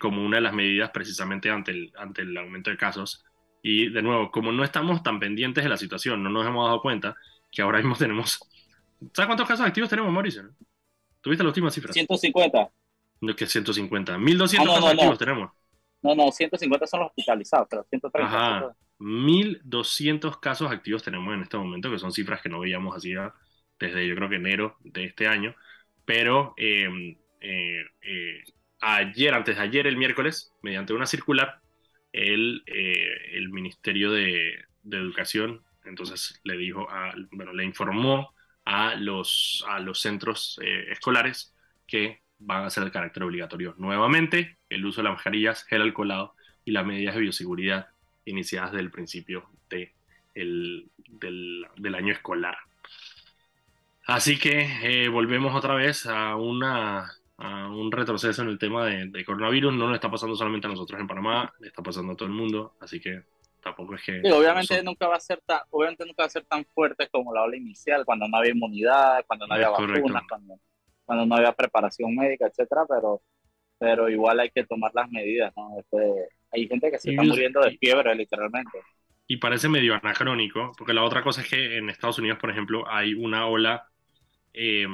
como 0.00 0.22
una 0.22 0.36
de 0.36 0.42
las 0.42 0.52
medidas 0.52 0.90
precisamente 0.90 1.48
ante 1.48 1.70
el, 1.70 1.92
ante 1.96 2.20
el 2.20 2.36
aumento 2.36 2.68
de 2.68 2.76
casos. 2.76 3.24
Y 3.62 3.88
de 3.88 4.02
nuevo, 4.02 4.30
como 4.30 4.52
no 4.52 4.64
estamos 4.64 5.02
tan 5.02 5.18
pendientes 5.18 5.64
de 5.64 5.70
la 5.70 5.78
situación, 5.78 6.22
no 6.22 6.28
nos 6.28 6.46
hemos 6.46 6.66
dado 6.66 6.82
cuenta 6.82 7.16
que 7.50 7.62
ahora 7.62 7.78
mismo 7.78 7.96
tenemos... 7.96 8.38
¿Sabes 9.14 9.26
cuántos 9.26 9.48
casos 9.48 9.64
activos 9.64 9.88
tenemos, 9.88 10.12
Mauricio? 10.12 10.50
¿Tuviste 11.22 11.42
la 11.42 11.48
última 11.48 11.70
cifra? 11.70 11.92
150. 11.92 12.70
No, 13.20 13.36
que 13.36 13.46
150. 13.46 14.18
1200 14.18 14.74
casos 14.74 14.90
activos 14.90 15.18
tenemos. 15.18 15.50
No, 16.02 16.14
no, 16.14 16.32
150 16.32 16.86
son 16.86 17.00
los 17.00 17.08
hospitalizados, 17.10 17.68
pero 17.70 17.86
130. 17.88 18.26
Ajá. 18.26 18.76
1.200 18.98 20.38
casos 20.40 20.70
activos 20.70 21.02
tenemos 21.02 21.32
en 21.34 21.42
este 21.42 21.56
momento, 21.56 21.90
que 21.90 21.98
son 21.98 22.12
cifras 22.12 22.40
que 22.40 22.48
no 22.48 22.60
veíamos 22.60 22.96
así 22.96 23.14
desde 23.78 24.06
yo 24.06 24.14
creo 24.14 24.28
que 24.28 24.36
enero 24.36 24.76
de 24.80 25.04
este 25.04 25.26
año. 25.26 25.54
Pero 26.04 26.54
em, 26.56 27.16
eh, 27.40 27.84
eh, 28.02 28.44
ayer, 28.80 29.34
antes 29.34 29.56
de 29.56 29.62
ayer, 29.62 29.86
el 29.86 29.96
miércoles, 29.96 30.52
mediante 30.62 30.92
una 30.92 31.06
circular, 31.06 31.60
el, 32.12 32.62
eh, 32.66 33.36
el 33.36 33.48
Ministerio 33.50 34.10
de, 34.10 34.64
de, 34.82 34.96
Educación 34.98 35.62
entonces 35.84 36.40
le 36.44 36.56
dijo, 36.56 36.88
a, 36.90 37.14
bueno, 37.32 37.52
le 37.52 37.64
informó 37.64 38.34
a 38.64 38.94
los, 38.94 39.64
a 39.68 39.80
los 39.80 40.00
centros 40.00 40.58
escolares 40.90 41.54
que 41.86 42.22
van 42.38 42.64
a 42.64 42.70
ser 42.70 42.84
de 42.84 42.90
carácter 42.90 43.22
obligatorio. 43.22 43.74
Nuevamente, 43.78 44.58
el 44.68 44.84
uso 44.84 45.00
de 45.00 45.04
las 45.04 45.14
mascarillas, 45.14 45.64
gel 45.64 45.82
alcoholado 45.82 46.34
y 46.64 46.72
las 46.72 46.86
medidas 46.86 47.14
de 47.14 47.22
bioseguridad 47.22 47.88
iniciadas 48.24 48.72
desde 48.72 48.84
el 48.84 48.90
principio 48.90 49.48
de 49.68 49.92
el, 50.34 50.90
del, 51.08 51.94
año 51.94 52.12
escolar. 52.12 52.56
Así 54.06 54.38
que 54.38 54.68
eh, 54.82 55.08
volvemos 55.08 55.54
otra 55.54 55.74
vez 55.74 56.06
a, 56.06 56.36
una, 56.36 57.12
a 57.36 57.68
un 57.68 57.92
retroceso 57.92 58.42
en 58.42 58.48
el 58.48 58.58
tema 58.58 58.86
de, 58.86 59.24
coronavirus. 59.24 59.72
No 59.74 59.86
nos 59.86 59.94
está 59.94 60.10
pasando 60.10 60.34
solamente 60.36 60.66
a 60.66 60.70
nosotros 60.70 61.00
en 61.00 61.06
Panamá, 61.06 61.52
le 61.60 61.68
está 61.68 61.82
pasando 61.82 62.12
a 62.12 62.16
todo 62.16 62.28
el 62.28 62.34
mundo, 62.34 62.74
así 62.80 63.00
que 63.00 63.22
tampoco 63.62 63.94
es 63.94 64.02
que... 64.02 64.20
obviamente, 64.32 64.82
nunca 64.82 65.08
va 65.08 65.16
a 65.16 65.20
ser 65.20 65.40
tan, 65.46 65.60
obviamente 65.70 66.04
nunca 66.04 66.22
va 66.24 66.26
a 66.26 66.30
ser 66.30 66.44
tan 66.44 66.64
fuerte 66.66 67.08
como 67.08 67.32
la 67.32 67.42
ola 67.42 67.56
inicial, 67.56 68.04
cuando 68.04 68.28
no 68.28 68.36
había 68.36 68.52
inmunidad, 68.52 69.24
cuando 69.26 69.46
no 69.46 69.54
había 69.54 69.70
vacunas, 69.70 70.24
cuando 70.28 70.58
cuando 71.04 71.26
no 71.26 71.36
había 71.36 71.52
preparación 71.52 72.14
médica, 72.14 72.46
etcétera, 72.46 72.82
pero, 72.88 73.20
pero 73.78 74.08
igual 74.08 74.40
hay 74.40 74.50
que 74.50 74.64
tomar 74.64 74.92
las 74.94 75.10
medidas, 75.10 75.52
¿no? 75.56 75.78
Este, 75.78 76.28
hay 76.50 76.68
gente 76.68 76.90
que 76.90 76.98
se 76.98 77.10
está 77.10 77.22
muriendo 77.22 77.60
de 77.60 77.76
fiebre, 77.76 78.14
literalmente. 78.14 78.78
Y 79.26 79.36
parece 79.36 79.68
medio 79.68 79.94
anacrónico, 79.94 80.72
porque 80.76 80.92
la 80.92 81.04
otra 81.04 81.22
cosa 81.22 81.42
es 81.42 81.48
que 81.48 81.78
en 81.78 81.90
Estados 81.90 82.18
Unidos, 82.18 82.38
por 82.38 82.50
ejemplo, 82.50 82.84
hay 82.88 83.14
una 83.14 83.46
ola 83.46 83.86
eh, 84.52 84.86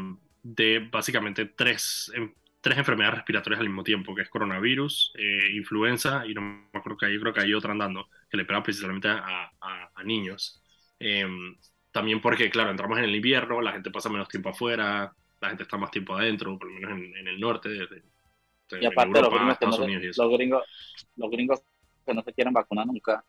de 0.42 0.88
básicamente 0.90 1.46
tres, 1.46 2.10
em, 2.14 2.32
tres 2.60 2.78
enfermedades 2.78 3.16
respiratorias 3.16 3.60
al 3.60 3.68
mismo 3.68 3.84
tiempo, 3.84 4.14
que 4.14 4.22
es 4.22 4.28
coronavirus, 4.28 5.12
eh, 5.16 5.50
influenza, 5.54 6.26
y 6.26 6.34
no 6.34 6.40
me 6.40 6.78
acuerdo 6.78 6.98
que 6.98 7.06
hay, 7.06 7.18
creo 7.18 7.32
que 7.32 7.40
hay 7.40 7.54
otra 7.54 7.72
andando, 7.72 8.08
que 8.28 8.36
le 8.36 8.44
pega 8.44 8.62
principalmente 8.62 9.08
a, 9.08 9.50
a, 9.60 10.04
niños. 10.04 10.62
Em, 10.98 11.56
también 11.90 12.20
porque, 12.20 12.50
claro, 12.50 12.70
entramos 12.70 12.98
en 12.98 13.04
el 13.04 13.14
invierno, 13.14 13.60
la 13.60 13.72
gente 13.72 13.90
pasa 13.90 14.08
menos 14.08 14.28
tiempo 14.28 14.50
afuera, 14.50 15.12
la 15.40 15.48
gente 15.48 15.62
está 15.64 15.76
más 15.76 15.90
tiempo 15.90 16.16
adentro, 16.16 16.58
por 16.58 16.68
lo 16.68 16.74
menos 16.74 16.98
en, 17.16 17.28
el 17.28 17.40
norte, 17.40 17.68
y 18.80 18.86
aparte 18.86 19.20
los, 19.20 19.30
gringos 19.30 19.58
que 19.58 19.66
no 19.66 19.78
los, 19.78 19.86
gringos, 20.30 20.64
los 21.16 21.30
gringos 21.30 21.62
que 22.04 22.14
no 22.14 22.22
se 22.22 22.32
quieren 22.32 22.52
vacunar 22.52 22.86
nunca. 22.86 23.24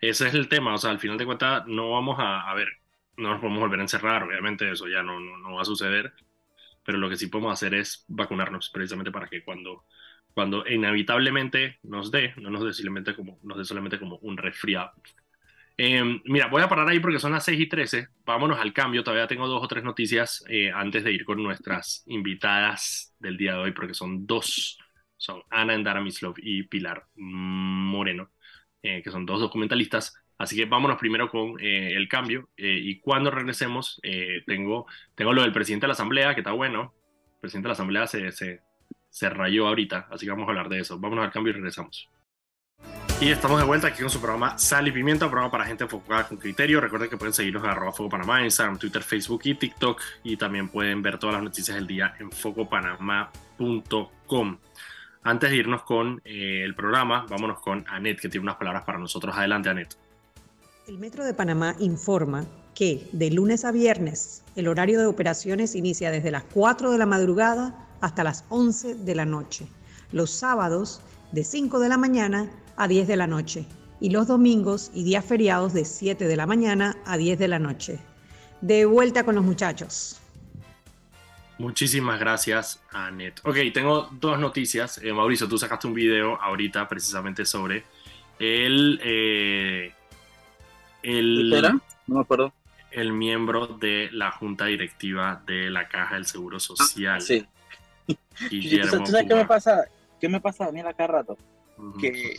Ese 0.00 0.28
es 0.28 0.34
el 0.34 0.48
tema, 0.48 0.74
o 0.74 0.78
sea, 0.78 0.90
al 0.90 0.98
final 0.98 1.16
de 1.16 1.26
cuentas 1.26 1.66
no 1.66 1.92
vamos 1.92 2.18
a, 2.18 2.48
a 2.50 2.54
ver, 2.54 2.68
no 3.16 3.30
nos 3.30 3.40
podemos 3.40 3.60
volver 3.60 3.78
a 3.78 3.82
encerrar, 3.82 4.22
obviamente 4.24 4.70
eso 4.70 4.86
ya 4.88 5.02
no, 5.02 5.20
no, 5.20 5.38
no 5.38 5.54
va 5.54 5.62
a 5.62 5.64
suceder, 5.64 6.12
pero 6.84 6.98
lo 6.98 7.08
que 7.08 7.16
sí 7.16 7.28
podemos 7.28 7.52
hacer 7.52 7.74
es 7.74 8.04
vacunarnos 8.08 8.70
precisamente 8.70 9.10
para 9.10 9.28
que 9.28 9.42
cuando 9.42 9.84
cuando 10.34 10.66
inevitablemente 10.68 11.78
nos 11.84 12.10
dé, 12.10 12.34
no 12.36 12.50
nos 12.50 12.64
dé 12.64 12.72
solamente 12.72 13.14
como, 13.14 13.38
nos 13.44 13.56
dé 13.56 13.64
solamente 13.64 14.00
como 14.00 14.18
un 14.18 14.36
resfriado. 14.36 14.92
Em, 15.76 16.20
mira, 16.26 16.48
voy 16.48 16.62
a 16.62 16.68
parar 16.68 16.88
ahí 16.88 17.00
porque 17.00 17.18
son 17.18 17.32
las 17.32 17.44
6 17.44 17.60
y 17.60 17.68
13. 17.68 18.08
Vámonos 18.24 18.58
al 18.58 18.72
cambio. 18.72 19.02
Todavía 19.02 19.26
tengo 19.26 19.46
dos 19.48 19.62
o 19.62 19.68
tres 19.68 19.84
noticias 19.84 20.44
eh, 20.48 20.70
antes 20.72 21.04
de 21.04 21.12
ir 21.12 21.24
con 21.24 21.42
nuestras 21.42 22.02
invitadas 22.06 23.14
del 23.18 23.36
día 23.36 23.52
de 23.52 23.58
hoy, 23.58 23.72
porque 23.72 23.94
son 23.94 24.26
dos. 24.26 24.78
Son 25.16 25.42
Ana 25.50 25.74
Endara 25.74 26.00
Mislov 26.00 26.34
y 26.38 26.64
Pilar 26.64 27.06
Moreno, 27.14 28.30
eh, 28.82 29.02
que 29.02 29.10
son 29.10 29.24
dos 29.24 29.40
documentalistas. 29.40 30.14
Así 30.38 30.56
que 30.56 30.64
vámonos 30.64 30.98
primero 30.98 31.30
con 31.30 31.60
eh, 31.60 31.94
el 31.94 32.08
cambio. 32.08 32.48
y 32.56 32.98
cuando 33.00 33.30
regresemos, 33.30 34.00
tengo, 34.46 34.86
tengo 35.14 35.32
lo 35.32 35.42
del 35.42 35.52
presidente 35.52 35.84
de 35.84 35.88
la 35.88 35.94
Asamblea, 35.94 36.34
que 36.34 36.40
está 36.40 36.52
bueno. 36.52 36.94
El 37.34 37.40
presidente 37.40 37.66
de 37.66 37.70
la 37.70 37.74
Asamblea 37.74 38.06
se, 38.06 38.32
se, 38.32 38.62
se 39.10 39.30
rayó 39.30 39.68
ahorita, 39.68 40.08
así 40.10 40.26
que 40.26 40.32
vamos 40.32 40.46
a 40.46 40.50
hablar 40.50 40.68
de 40.68 40.80
eso. 40.80 40.98
Vámonos 40.98 41.24
al 41.24 41.32
cambio 41.32 41.52
y 41.52 41.54
regresamos. 41.54 42.08
Y 43.20 43.30
estamos 43.30 43.60
de 43.60 43.64
vuelta 43.64 43.86
aquí 43.88 44.02
con 44.02 44.10
su 44.10 44.20
programa 44.20 44.58
Sal 44.58 44.86
y 44.88 44.92
Pimienta, 44.92 45.26
un 45.26 45.30
programa 45.30 45.50
para 45.50 45.64
gente 45.64 45.84
enfocada 45.84 46.28
con 46.28 46.36
criterio. 46.36 46.80
Recuerden 46.80 47.08
que 47.08 47.16
pueden 47.16 47.32
seguirnos 47.32 47.62
en 47.62 47.70
arroba 47.70 47.92
Foco 47.92 48.10
Panamá, 48.10 48.42
Instagram, 48.42 48.76
Twitter, 48.76 49.02
Facebook 49.02 49.42
y 49.44 49.54
TikTok. 49.54 50.02
Y 50.24 50.36
también 50.36 50.68
pueden 50.68 51.00
ver 51.00 51.18
todas 51.18 51.34
las 51.34 51.44
noticias 51.44 51.76
del 51.76 51.86
día 51.86 52.14
en 52.18 52.32
focopanamá.com. 52.32 54.58
Antes 55.22 55.50
de 55.50 55.56
irnos 55.56 55.84
con 55.84 56.20
eh, 56.24 56.62
el 56.64 56.74
programa, 56.74 57.24
vámonos 57.30 57.60
con 57.60 57.84
Anet, 57.88 58.20
que 58.20 58.28
tiene 58.28 58.42
unas 58.42 58.56
palabras 58.56 58.82
para 58.84 58.98
nosotros. 58.98 59.36
Adelante, 59.36 59.68
Anet. 59.70 59.96
El 60.86 60.98
Metro 60.98 61.24
de 61.24 61.32
Panamá 61.32 61.76
informa 61.78 62.44
que 62.74 63.08
de 63.12 63.30
lunes 63.30 63.64
a 63.64 63.72
viernes 63.72 64.42
el 64.54 64.68
horario 64.68 65.00
de 65.00 65.06
operaciones 65.06 65.74
inicia 65.74 66.10
desde 66.10 66.30
las 66.30 66.44
4 66.52 66.92
de 66.92 66.98
la 66.98 67.06
madrugada 67.06 67.88
hasta 68.02 68.22
las 68.22 68.44
11 68.50 68.96
de 68.96 69.14
la 69.14 69.24
noche. 69.24 69.66
Los 70.12 70.30
sábados 70.30 71.00
de 71.32 71.42
5 71.42 71.78
de 71.78 71.88
la 71.88 71.96
mañana 71.96 72.50
a 72.76 72.86
10 72.86 73.08
de 73.08 73.16
la 73.16 73.26
noche 73.26 73.64
y 73.98 74.10
los 74.10 74.26
domingos 74.26 74.90
y 74.92 75.04
días 75.04 75.24
feriados 75.24 75.72
de 75.72 75.86
7 75.86 76.26
de 76.26 76.36
la 76.36 76.46
mañana 76.46 76.98
a 77.06 77.16
10 77.16 77.38
de 77.38 77.48
la 77.48 77.58
noche. 77.58 77.98
De 78.60 78.84
vuelta 78.84 79.24
con 79.24 79.36
los 79.36 79.44
muchachos. 79.44 80.20
Muchísimas 81.56 82.20
gracias, 82.20 82.82
Anet. 82.90 83.40
Ok, 83.44 83.56
tengo 83.72 84.10
dos 84.20 84.38
noticias. 84.38 84.98
Eh, 85.02 85.14
Mauricio, 85.14 85.48
tú 85.48 85.56
sacaste 85.56 85.86
un 85.86 85.94
video 85.94 86.38
ahorita 86.42 86.86
precisamente 86.86 87.46
sobre 87.46 87.84
el... 88.38 89.00
Eh, 89.02 89.94
el 91.04 91.50
No 92.06 92.16
me 92.16 92.20
acuerdo. 92.20 92.52
El 92.90 93.12
miembro 93.12 93.66
de 93.66 94.08
la 94.12 94.30
junta 94.30 94.66
directiva 94.66 95.42
de 95.46 95.70
la 95.70 95.88
Caja 95.88 96.14
del 96.14 96.26
Seguro 96.26 96.58
Social. 96.58 97.20
sí. 97.20 97.46
¿Tú 98.50 99.06
sabes 99.06 99.26
qué 99.28 99.34
me 99.34 99.46
pasa? 99.46 99.84
¿Qué 100.20 100.28
me 100.28 100.40
pasa 100.40 100.66
a 100.66 100.72
mí 100.72 100.80
acá 100.80 101.06
rato? 101.06 101.36
que, 102.00 102.36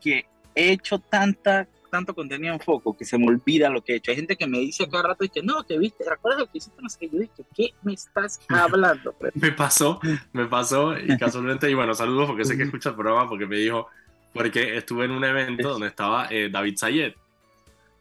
que 0.00 0.26
he 0.54 0.72
hecho 0.72 0.98
tanta, 0.98 1.66
tanto 1.90 2.14
contenido 2.14 2.54
en 2.54 2.60
foco 2.60 2.96
que 2.96 3.04
se 3.04 3.18
me 3.18 3.26
olvida 3.26 3.68
lo 3.68 3.82
que 3.82 3.92
he 3.92 3.96
hecho. 3.96 4.10
Hay 4.10 4.16
gente 4.16 4.36
que 4.36 4.46
me 4.46 4.58
dice 4.58 4.88
cada 4.88 5.08
rato 5.08 5.24
y 5.24 5.28
que 5.28 5.42
no, 5.42 5.64
que 5.64 5.78
viste, 5.78 6.04
¿recuerdas 6.08 6.40
lo 6.40 6.46
que 6.46 6.58
hiciste? 6.58 6.80
No 6.82 6.88
sé 6.88 6.98
qué. 6.98 7.08
Yo 7.10 7.18
dije, 7.18 7.44
¿qué 7.54 7.74
me 7.82 7.94
estás 7.94 8.40
hablando? 8.48 9.14
me 9.34 9.52
pasó, 9.52 10.00
me 10.32 10.46
pasó 10.46 10.98
y 10.98 11.16
casualmente, 11.16 11.70
y 11.70 11.74
bueno, 11.74 11.94
saludos 11.94 12.26
porque 12.28 12.44
sé 12.44 12.56
que 12.56 12.64
escucha 12.64 12.90
el 12.90 12.96
programa 12.96 13.28
porque 13.28 13.46
me 13.46 13.56
dijo, 13.56 13.88
porque 14.32 14.76
estuve 14.76 15.06
en 15.06 15.12
un 15.12 15.24
evento 15.24 15.70
donde 15.70 15.88
estaba 15.88 16.28
eh, 16.30 16.48
David 16.50 16.76
Sayed. 16.76 17.14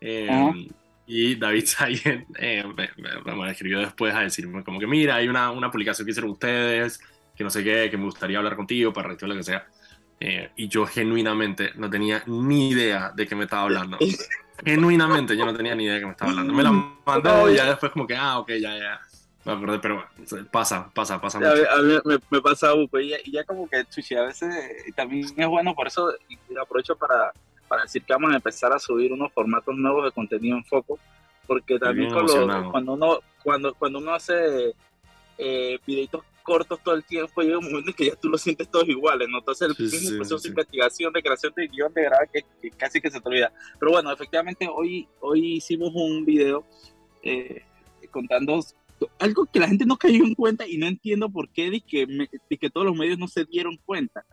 Em, 0.02 0.68
y 1.08 1.36
David 1.36 1.66
Sayed 1.66 2.24
eh, 2.38 2.64
me, 2.76 2.90
me, 3.36 3.52
escribió 3.52 3.80
después 3.80 4.14
a 4.14 4.22
decirme 4.22 4.64
como 4.64 4.80
que 4.80 4.88
mira, 4.88 5.16
hay 5.16 5.28
una, 5.28 5.52
una 5.52 5.72
publicación 5.72 6.06
que 6.06 6.12
hicieron 6.12 6.32
ustedes, 6.32 7.00
que 7.36 7.44
no 7.44 7.50
sé 7.50 7.64
qué, 7.64 7.90
que 7.90 7.98
me 7.98 8.06
gustaría 8.06 8.38
hablar 8.38 8.56
contigo 8.56 8.94
para 8.94 9.10
reactivar 9.10 9.36
lo 9.36 9.38
que 9.38 9.44
sea. 9.44 9.68
Eh, 10.20 10.50
y 10.56 10.68
yo 10.70 10.86
genuinamente 10.86 11.72
no 11.76 11.90
tenía 11.90 12.24
ni 12.26 12.70
idea 12.70 13.12
de 13.14 13.28
qué 13.28 13.36
me 13.36 13.44
estaba 13.44 13.64
hablando. 13.64 13.98
genuinamente 14.66 15.36
yo 15.36 15.46
no 15.46 15.54
tenía 15.54 15.76
ni 15.76 15.84
idea 15.84 15.96
de 15.96 16.00
qué 16.00 16.06
me 16.06 16.12
estaba 16.14 16.32
hablando. 16.32 16.54
Me 16.54 16.64
la 16.64 16.72
mandó 16.72 17.52
y 17.52 17.56
ya 17.56 17.66
después 17.66 17.92
como 17.92 18.08
que, 18.08 18.16
ah, 18.16 18.40
ok, 18.40 18.50
ya, 18.52 18.78
ya. 18.78 19.02
Me 19.44 19.52
acordé, 19.52 19.78
pero 19.78 19.96
bueno, 19.96 20.48
pasa, 20.50 20.90
pasa, 20.92 21.22
pasa 21.22 21.40
mucho. 21.40 21.72
A 21.72 21.82
mí, 21.82 22.00
me, 22.04 22.18
me, 22.32 22.42
pasa, 22.42 22.74
pues, 22.90 23.06
y 23.26 23.32
ya, 23.32 23.44
como 23.44 23.70
que, 23.70 23.86
chuchi, 23.86 24.16
a 24.16 24.24
veces 24.24 24.52
también 24.96 25.28
es 25.38 25.48
bueno, 25.48 25.76
por 25.76 25.86
eso 25.86 26.12
y 26.28 26.58
aprovecho 26.58 26.96
para, 26.96 27.32
para 27.68 27.84
decir 27.84 28.04
que 28.04 28.14
vamos 28.14 28.32
a 28.32 28.36
empezar 28.36 28.72
a 28.74 28.80
subir 28.80 29.12
unos 29.12 29.32
formatos 29.34 29.76
nuevos 29.76 30.06
de 30.06 30.12
contenido 30.12 30.58
en 30.58 30.66
foco, 30.66 31.00
porque 31.48 31.78
también 31.80 32.12
cuando 32.12 32.94
uno 32.94 33.20
cuando, 33.44 33.74
cuando 33.76 34.00
uno 34.00 34.14
hace 34.14 34.74
eh, 35.38 35.80
videitos 35.86 36.24
cortos 36.42 36.80
todo 36.84 36.96
el 36.96 37.04
tiempo, 37.04 37.42
llega 37.42 37.58
un 37.58 37.66
momento 37.66 37.90
en 37.90 37.96
que 37.96 38.06
ya 38.06 38.16
tú 38.16 38.30
lo 38.30 38.38
sientes 38.38 38.70
todos 38.70 38.88
iguales, 38.88 39.28
¿no? 39.30 39.40
Entonces 39.40 39.68
el 39.68 39.84
mismo 39.84 40.18
proceso 40.18 40.40
de 40.40 40.50
investigación, 40.50 41.14
de 41.14 41.24
creación 41.24 41.54
de 41.56 41.68
guion, 41.68 41.94
de 41.94 42.04
grabar, 42.04 42.30
que, 42.30 42.72
casi 42.72 43.02
que 43.02 43.10
se 43.10 43.20
te 43.20 43.28
olvida. 43.28 43.52
Pero 43.80 43.92
bueno, 43.92 44.12
efectivamente 44.12 44.68
hoy, 44.72 45.08
hoy 45.20 45.56
hicimos 45.56 45.92
un 45.94 46.24
video 46.24 46.64
eh, 47.24 47.64
contando 48.12 48.60
algo 49.20 49.46
que 49.46 49.60
la 49.60 49.68
gente 49.68 49.86
no 49.86 49.98
cayó 49.98 50.24
en 50.24 50.36
cuenta 50.36 50.68
y 50.68 50.78
no 50.78 50.88
entiendo 50.88 51.30
por 51.30 51.50
qué, 51.50 51.68
y 51.68 51.82
que, 51.82 52.28
que 52.60 52.70
todos 52.70 52.86
los 52.86 52.96
medios 52.96 53.18
no 53.18 53.28
se 53.28 53.46
dieron 53.46 53.78
cuenta. 53.86 54.24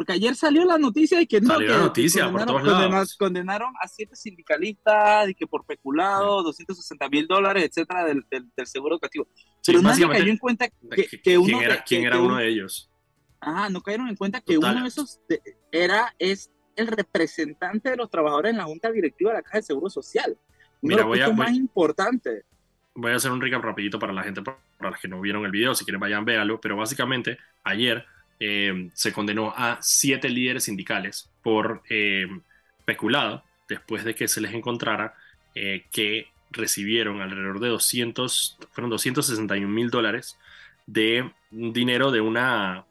Porque 0.00 0.14
ayer 0.14 0.34
salió 0.34 0.64
la 0.64 0.78
noticia 0.78 1.18
de 1.18 1.26
que 1.26 1.42
no, 1.42 1.58
que, 1.58 1.66
noticia, 1.66 2.32
por 2.32 2.46
todos 2.46 2.62
lados. 2.62 3.16
condenaron 3.18 3.74
a 3.82 3.86
siete 3.86 4.16
sindicalistas 4.16 5.28
y 5.28 5.34
que 5.34 5.46
por 5.46 5.66
peculado, 5.66 6.42
260 6.42 7.06
mil 7.10 7.26
dólares, 7.26 7.64
etcétera, 7.64 8.06
del, 8.06 8.24
del, 8.30 8.66
seguro 8.66 8.94
educativo. 8.94 9.28
Pero 9.66 9.82
nadie 9.82 10.08
cayó 10.08 10.32
en 10.32 10.38
cuenta 10.38 10.70
que, 10.70 11.20
que 11.22 11.36
uno. 11.36 11.58
¿Quién 11.58 11.60
era, 11.60 11.84
quién 11.84 12.04
era 12.06 12.18
uno 12.18 12.36
de 12.36 12.48
ellos? 12.48 12.90
Ah, 13.42 13.68
no 13.70 13.82
cayeron 13.82 14.08
en 14.08 14.16
cuenta 14.16 14.40
que 14.40 14.56
uno 14.56 14.80
de 14.80 14.88
esos 14.88 15.20
era, 15.70 16.14
es 16.18 16.50
el 16.76 16.86
representante 16.86 17.90
de 17.90 17.98
los 17.98 18.08
trabajadores 18.08 18.52
en 18.52 18.56
la 18.56 18.64
junta 18.64 18.90
directiva 18.90 19.32
de 19.32 19.36
la 19.36 19.42
Caja 19.42 19.58
de 19.58 19.64
Seguro 19.64 19.90
Social. 19.90 20.38
Uno 20.80 20.96
Mira, 20.96 21.04
de 21.04 21.28
los 21.28 21.36
más 21.36 21.52
importantes 21.52 22.46
voy 22.94 23.12
a 23.12 23.16
hacer 23.16 23.30
un 23.30 23.40
recap 23.42 23.62
rapidito 23.62 23.98
para 23.98 24.14
la 24.14 24.22
gente, 24.22 24.40
para 24.42 24.58
los 24.80 24.98
que 24.98 25.08
no 25.08 25.20
vieron 25.20 25.44
el 25.44 25.50
video, 25.50 25.74
si 25.74 25.84
quieren 25.84 26.00
vayan, 26.00 26.24
véanlo, 26.24 26.58
pero 26.58 26.76
básicamente 26.76 27.38
ayer 27.64 28.06
eh, 28.40 28.90
se 28.94 29.12
condenó 29.12 29.52
a 29.54 29.78
siete 29.82 30.28
líderes 30.28 30.64
sindicales 30.64 31.30
por 31.42 31.82
eh, 31.90 32.26
peculado 32.84 33.44
después 33.68 34.02
de 34.04 34.14
que 34.14 34.28
se 34.28 34.40
les 34.40 34.54
encontrara 34.54 35.14
eh, 35.54 35.84
que 35.92 36.28
recibieron 36.50 37.20
alrededor 37.20 37.60
de 37.60 37.68
200, 37.68 38.58
fueron 38.72 38.90
261 38.90 39.72
mil 39.72 39.90
dólares 39.90 40.38
de 40.86 41.30
dinero 41.50 42.10
de 42.10 42.20
una, 42.20 42.86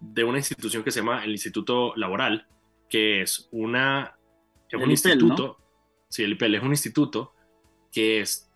de 0.00 0.24
una 0.24 0.38
institución 0.38 0.82
que 0.82 0.90
se 0.90 1.00
llama 1.00 1.24
el 1.24 1.30
Instituto 1.30 1.92
Laboral, 1.94 2.46
que 2.88 3.22
es 3.22 3.48
una 3.52 4.16
es 4.68 4.80
un 4.80 4.90
instituto, 4.90 5.58
sí, 6.08 6.22
el 6.22 6.32
IPL 6.32 6.54
es 6.56 6.62
un 6.62 6.70
instituto 6.70 7.34
que 7.92 8.20
es 8.20 8.49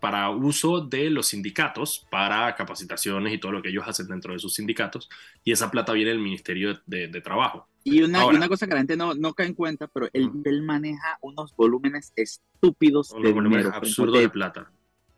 para, 0.00 0.30
uso 0.30 0.80
de 0.80 1.08
los 1.08 1.28
sindicatos, 1.28 2.06
para 2.10 2.54
capacitaciones 2.54 3.32
y 3.32 3.38
todo 3.38 3.52
lo 3.52 3.62
que 3.62 3.70
ellos 3.70 3.84
hacen 3.86 4.06
dentro 4.06 4.32
de 4.32 4.38
sus 4.38 4.54
sindicatos, 4.54 5.08
y 5.44 5.52
esa 5.52 5.70
plata 5.70 5.92
viene 5.92 6.10
del 6.10 6.18
Ministerio 6.18 6.80
de, 6.86 7.16
Trabajo. 7.16 7.66
Y 7.82 8.02
una, 8.02 8.26
una, 8.26 8.48
cosa 8.48 8.66
que 8.66 8.74
la 8.74 8.80
gente 8.80 8.96
no, 8.96 9.14
no 9.14 9.32
cae 9.32 9.46
en 9.46 9.54
cuenta, 9.54 9.88
pero 9.88 10.08
él, 10.12 10.30
él 10.44 10.62
maneja 10.62 11.18
unos 11.22 11.56
volúmenes 11.56 12.12
estúpidos 12.14 13.14
de 13.20 13.32
dinero. 13.32 13.72
absurdo 13.72 14.18
de 14.18 14.28
plata. 14.28 14.70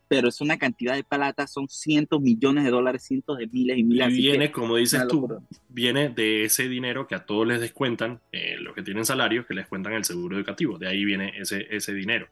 Pero 0.07 0.29
es 0.29 0.41
una 0.41 0.57
cantidad 0.57 0.95
de 0.95 1.05
plata, 1.05 1.47
son 1.47 1.69
cientos 1.69 2.21
millones 2.21 2.65
de 2.65 2.71
dólares, 2.71 3.03
cientos 3.03 3.37
de 3.37 3.47
miles 3.49 3.77
y 3.77 3.85
miles. 3.85 4.13
Y 4.13 4.17
viene, 4.17 4.53
como 4.53 4.77
dices 4.77 5.07
tú, 5.09 5.43
viene 5.69 6.09
de 6.09 6.45
ese 6.45 6.69
dinero 6.69 7.07
que 7.07 7.17
a 7.17 7.27
todos 7.27 7.47
les 7.47 7.61
descuentan, 7.61 8.21
eh, 8.33 8.57
los 8.61 8.75
que 8.75 8.83
tienen 8.83 9.05
salarios, 9.05 9.45
que 9.45 9.55
les 9.55 9.67
cuentan 9.67 9.95
el 9.95 10.05
seguro 10.05 10.37
educativo. 10.37 10.79
De 10.79 10.89
ahí 10.89 11.05
viene 11.05 11.33
ese, 11.37 11.67
ese 11.71 11.93
dinero. 11.93 12.29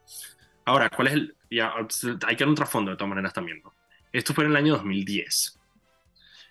Ahora, 0.65 0.89
¿cuál 0.91 1.09
es 1.09 1.15
el...? 1.15 1.36
Ya, 1.51 1.73
hay 2.27 2.37
que 2.37 2.45
dar 2.45 2.49
un 2.49 2.55
trasfondo 2.55 2.91
de 2.91 2.97
todas 2.97 3.09
maneras 3.09 3.33
también, 3.33 3.61
¿no? 3.63 3.75
Esto 4.13 4.35
fue 4.35 4.45
en 4.45 4.51
el 4.51 4.57
año 4.57 4.75
2010. 4.75 5.59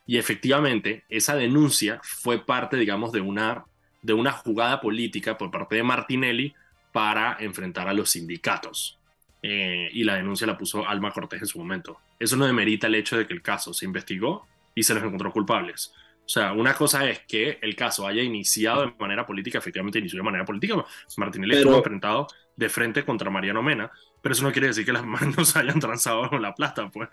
Y 0.08 0.18
efectivamente, 0.18 1.04
esa 1.10 1.36
denuncia 1.36 2.00
fue 2.04 2.46
parte, 2.46 2.78
digamos, 2.78 3.12
de 3.12 3.22
una, 3.22 3.66
de 4.02 4.14
una 4.14 4.32
jugada 4.32 4.80
política 4.80 5.38
por 5.38 5.52
parte 5.52 5.75
de 5.75 5.84
Martinelli 5.84 6.54
para 6.92 7.38
enfrentar 7.40 7.88
a 7.88 7.94
los 7.94 8.12
sindicatos. 8.12 9.00
Eh, 9.42 9.90
y 9.94 10.04
la 10.04 10.16
denuncia 10.16 10.48
la 10.48 10.58
puso 10.58 10.88
Alma 10.88 11.12
Cortés 11.12 11.42
en 11.42 11.48
su 11.48 11.60
momento. 11.60 12.00
Eso 12.20 12.38
no 12.38 12.46
demerita 12.46 12.88
el 12.88 12.96
hecho 12.96 13.18
de 13.18 13.28
que 13.28 13.34
el 13.34 13.42
caso 13.42 13.74
se 13.74 13.86
investigó 13.86 14.48
y 14.74 14.84
se 14.84 14.94
les 14.94 15.04
encontró 15.04 15.32
culpables. 15.32 15.94
O 16.25 16.29
sea, 16.29 16.53
una 16.53 16.74
cosa 16.74 17.08
es 17.08 17.20
que 17.20 17.60
el 17.62 17.75
caso 17.75 18.08
haya 18.08 18.24
iniciado 18.24 18.82
de 18.82 18.94
manera 18.98 19.25
política, 19.25 19.60
efectivamente 19.60 20.00
inició 20.00 20.17
de 20.17 20.24
manera 20.24 20.44
política. 20.44 20.84
Martinelli 21.17 21.58
estuvo 21.58 21.77
enfrentado 21.77 22.27
de 22.55 22.70
frente 22.70 23.05
contra 23.05 23.29
Mariano 23.29 23.62
Mena, 23.62 23.91
pero 24.22 24.34
eso 24.34 24.44
no 24.44 24.51
quiere 24.51 24.67
decir 24.67 24.86
que 24.86 24.94
las 24.94 25.05
manos 25.05 25.55
hayan 25.55 25.79
transado 25.79 26.27
con 26.29 26.41
la 26.41 26.55
plata, 26.55 26.89
pues. 26.89 27.10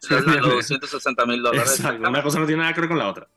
Sí, 0.00 0.14
260 0.14 1.26
mil 1.26 1.42
dólares. 1.42 1.78
Exacto, 1.78 2.08
una 2.08 2.22
cosa 2.22 2.40
no 2.40 2.46
tiene 2.46 2.62
nada 2.62 2.74
que 2.74 2.80
ver 2.80 2.88
con 2.88 2.98
la 2.98 3.08
otra. 3.08 3.28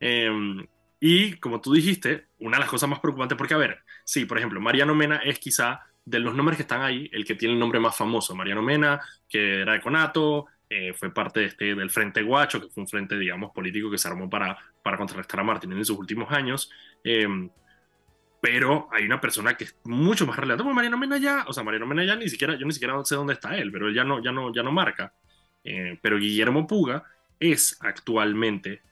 Em, 0.00 0.66
y 0.98 1.34
como 1.34 1.60
tú 1.60 1.72
dijiste, 1.72 2.26
una 2.40 2.56
de 2.56 2.62
las 2.62 2.70
cosas 2.70 2.88
más 2.88 2.98
preocupantes, 2.98 3.38
porque 3.38 3.54
a 3.54 3.58
ver, 3.58 3.84
sí, 4.04 4.24
por 4.24 4.38
ejemplo, 4.38 4.60
Mariano 4.60 4.94
Mena 4.94 5.18
es 5.18 5.38
quizá 5.38 5.82
de 6.04 6.18
los 6.18 6.34
nombres 6.34 6.56
que 6.56 6.62
están 6.62 6.82
ahí, 6.82 7.08
el 7.12 7.24
que 7.24 7.34
tiene 7.34 7.54
el 7.54 7.60
nombre 7.60 7.80
más 7.80 7.96
famoso. 7.96 8.34
Mariano 8.34 8.62
Mena, 8.62 9.00
que 9.28 9.60
era 9.60 9.74
de 9.74 9.80
Conato, 9.80 10.46
eh, 10.70 10.92
fue 10.94 11.12
parte 11.12 11.40
de 11.40 11.46
este, 11.46 11.74
del 11.74 11.90
Frente 11.90 12.22
Guacho, 12.22 12.60
que 12.60 12.68
fue 12.68 12.82
un 12.82 12.88
frente, 12.88 13.18
digamos, 13.18 13.52
político 13.52 13.90
que 13.90 13.98
se 13.98 14.08
armó 14.08 14.28
para, 14.28 14.56
para 14.82 14.96
contrarrestar 14.96 15.40
a 15.40 15.44
Martín 15.44 15.72
en 15.72 15.84
sus 15.84 15.98
últimos 15.98 16.30
años. 16.32 16.70
Em, 17.02 17.50
pero 18.40 18.88
hay 18.92 19.04
una 19.04 19.20
persona 19.20 19.56
que 19.56 19.64
es 19.64 19.76
mucho 19.84 20.26
más 20.26 20.36
relevante. 20.36 20.64
Pues 20.64 20.74
Mariano 20.74 20.98
Mena 20.98 21.16
ya, 21.18 21.44
o 21.46 21.52
sea, 21.52 21.62
Mariano 21.62 21.86
Mena 21.86 22.04
ya 22.04 22.16
ni 22.16 22.28
siquiera, 22.28 22.56
yo 22.56 22.66
ni 22.66 22.72
siquiera 22.72 23.02
sé 23.04 23.14
dónde 23.14 23.34
está 23.34 23.56
él, 23.56 23.72
pero 23.72 23.88
él 23.88 23.94
ya 23.94 24.04
no, 24.04 24.22
ya 24.22 24.32
no, 24.32 24.52
ya 24.52 24.62
no 24.62 24.72
marca. 24.72 25.12
Eh, 25.64 25.98
pero 26.02 26.18
Guillermo 26.18 26.66
Puga 26.66 27.04
es 27.40 27.78
actualmente 27.80 28.82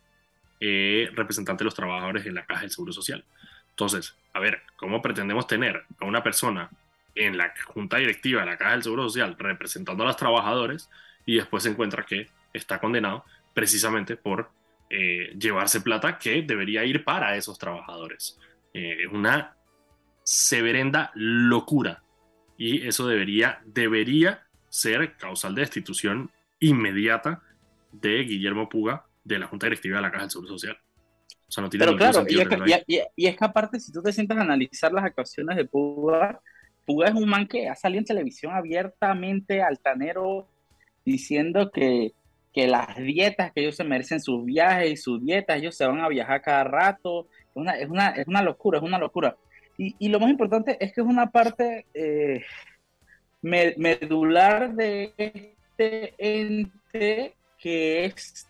eh, 0.60 1.10
representante 1.14 1.62
de 1.62 1.66
los 1.66 1.74
trabajadores 1.74 2.24
en 2.24 2.34
la 2.34 2.46
Caja 2.46 2.62
del 2.62 2.70
Seguro 2.70 2.92
Social. 2.92 3.24
Entonces, 3.70 4.16
a 4.32 4.40
ver, 4.40 4.62
¿cómo 4.76 5.02
pretendemos 5.02 5.46
tener 5.46 5.84
a 5.98 6.04
una 6.04 6.22
persona 6.22 6.70
en 7.14 7.36
la 7.36 7.52
junta 7.66 7.98
directiva 7.98 8.40
de 8.40 8.46
la 8.46 8.56
Caja 8.56 8.72
del 8.72 8.82
Seguro 8.82 9.04
Social 9.04 9.36
representando 9.38 10.02
a 10.02 10.06
los 10.06 10.16
trabajadores 10.16 10.88
y 11.26 11.36
después 11.36 11.62
se 11.62 11.70
encuentra 11.70 12.04
que 12.04 12.28
está 12.52 12.78
condenado 12.78 13.24
precisamente 13.54 14.16
por 14.16 14.50
eh, 14.90 15.34
llevarse 15.38 15.80
plata 15.80 16.18
que 16.18 16.42
debería 16.42 16.84
ir 16.84 17.04
para 17.04 17.36
esos 17.36 17.58
trabajadores? 17.58 18.38
Es 18.72 19.12
una 19.12 19.54
severenda 20.24 21.10
locura 21.14 22.02
y 22.56 22.86
eso 22.86 23.06
debería, 23.06 23.60
debería 23.66 24.46
ser 24.68 25.16
causal 25.16 25.54
de 25.54 25.62
destitución 25.62 26.30
inmediata 26.60 27.42
de 27.90 28.22
Guillermo 28.22 28.68
Puga 28.68 29.04
de 29.24 29.38
la 29.38 29.46
Junta 29.46 29.66
Directiva 29.66 29.96
de 29.96 30.02
la 30.02 30.10
Caja 30.10 30.22
del 30.22 30.30
Seguro 30.30 30.48
Social. 30.50 30.78
O 31.48 31.52
sea, 31.52 31.62
no 31.62 31.68
tiene 31.68 31.84
Pero 31.84 31.98
claro, 31.98 32.24
y 32.28 32.40
es, 32.40 32.48
que, 32.48 33.04
y, 33.16 33.26
es, 33.26 33.36
que, 33.36 33.44
aparte, 33.44 33.78
si 33.78 33.92
tú 33.92 34.02
te 34.02 34.12
sientas 34.12 34.38
a 34.38 34.42
analizar 34.42 34.92
las 34.92 35.04
actuaciones 35.04 35.56
de 35.56 35.64
Puga, 35.66 36.40
Puga 36.86 37.08
es 37.08 37.14
un 37.14 37.28
man 37.28 37.46
que 37.46 37.68
ha 37.68 37.74
salido 37.74 37.98
en 37.98 38.06
televisión 38.06 38.54
abiertamente, 38.54 39.62
altanero, 39.62 40.48
diciendo 41.04 41.70
que, 41.70 42.12
que 42.52 42.66
las 42.66 42.96
dietas, 42.96 43.52
que 43.52 43.62
ellos 43.62 43.76
se 43.76 43.84
merecen 43.84 44.20
sus 44.20 44.44
viajes 44.44 44.92
y 44.92 44.96
sus 44.96 45.24
dietas, 45.24 45.58
ellos 45.58 45.76
se 45.76 45.86
van 45.86 46.00
a 46.00 46.08
viajar 46.08 46.42
cada 46.42 46.64
rato. 46.64 47.26
Es 47.50 47.56
una, 47.56 47.72
es 47.72 47.88
una, 47.88 48.08
es 48.10 48.26
una 48.26 48.42
locura, 48.42 48.78
es 48.78 48.84
una 48.84 48.98
locura. 48.98 49.36
Y, 49.78 49.94
y, 49.98 50.08
lo 50.08 50.20
más 50.20 50.30
importante 50.30 50.76
es 50.80 50.92
que 50.92 51.00
es 51.00 51.06
una 51.06 51.30
parte 51.30 51.86
eh, 51.94 52.44
medular 53.40 54.74
de 54.74 55.12
este 55.16 56.14
ente 56.18 57.34
que 57.58 58.04
es 58.04 58.46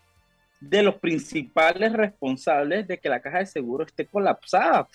de 0.61 0.83
los 0.83 0.97
principales 0.97 1.93
responsables 1.93 2.87
de 2.87 2.99
que 2.99 3.09
la 3.09 3.21
caja 3.21 3.39
de 3.39 3.47
seguro 3.47 3.85
esté 3.85 4.07
colapsada, 4.07 4.89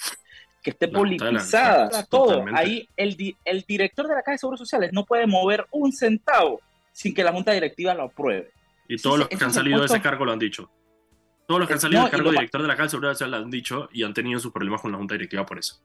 que 0.62 0.72
esté 0.72 0.88
politizada, 0.88 2.04
todo. 2.06 2.46
Ahí 2.54 2.88
el, 2.96 3.36
el 3.46 3.62
director 3.68 4.08
de 4.08 4.16
la 4.16 4.22
caja 4.22 4.34
de 4.34 4.38
seguros 4.38 4.60
sociales 4.60 4.92
no 4.94 5.06
puede 5.06 5.28
mover 5.28 5.66
un 5.72 5.92
centavo 5.92 6.62
sin 6.98 7.14
que 7.14 7.24
la 7.24 7.32
junta 7.32 7.52
directiva 7.52 7.94
lo 7.94 8.06
apruebe. 8.06 8.50
Y 8.88 8.98
todos 8.98 9.20
los 9.20 9.28
que 9.28 9.36
han 9.36 9.54
salido 9.54 9.80
de 9.80 9.86
ese 9.86 10.02
cargo 10.02 10.26
lo 10.26 10.32
han 10.32 10.40
dicho. 10.40 10.72
Todos 11.48 11.60
los 11.60 11.68
que 11.68 11.76
han 11.76 11.80
salido 11.80 12.02
del 12.02 12.10
cargo 12.10 12.32
de 12.32 12.38
director 12.38 12.60
de 12.60 12.68
la 12.68 12.74
Caja 12.74 12.84
de 12.86 12.90
Seguridad 12.90 13.14
Social 13.14 13.32
lo 13.32 13.38
han 13.38 13.52
dicho 13.52 13.88
y 13.94 14.02
han 14.02 14.16
tenido 14.16 14.40
sus 14.40 14.52
problemas 14.52 14.82
con 14.82 14.92
la 14.92 14.98
Junta 14.98 15.14
Directiva 15.14 15.46
por 15.46 15.60
eso. 15.60 15.80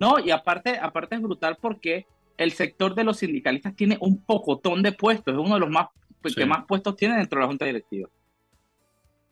No, 0.00 0.18
y 0.18 0.32
aparte, 0.32 0.80
aparte 0.82 1.14
es 1.14 1.22
brutal 1.22 1.58
porque 1.60 2.06
el 2.36 2.50
sector 2.50 2.96
de 2.96 3.04
los 3.04 3.18
sindicalistas 3.18 3.76
tiene 3.76 3.98
un 4.00 4.24
pocotón 4.24 4.82
de 4.82 4.90
puestos, 4.90 5.32
es 5.32 5.38
uno 5.38 5.54
de 5.54 5.60
los 5.60 5.70
más 5.70 5.90
pues, 6.20 6.34
que 6.34 6.44
más 6.44 6.64
puestos 6.66 6.96
tiene 6.96 7.18
dentro 7.18 7.38
de 7.38 7.42
la 7.44 7.46
Junta 7.46 7.64
Directiva. 7.64 8.08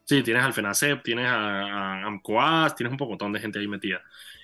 Sí, 0.04 0.22
tienes 0.22 0.44
al 0.44 0.52
FENACEP, 0.52 1.02
tienes 1.02 1.26
a, 1.26 2.04
AMCOAS, 2.04 2.76
tienes 2.76 2.92
un 2.92 2.98
pocotón 2.98 3.32
de 3.32 3.40
gente 3.40 3.58
ahí 3.58 3.66
metida. 3.66 4.00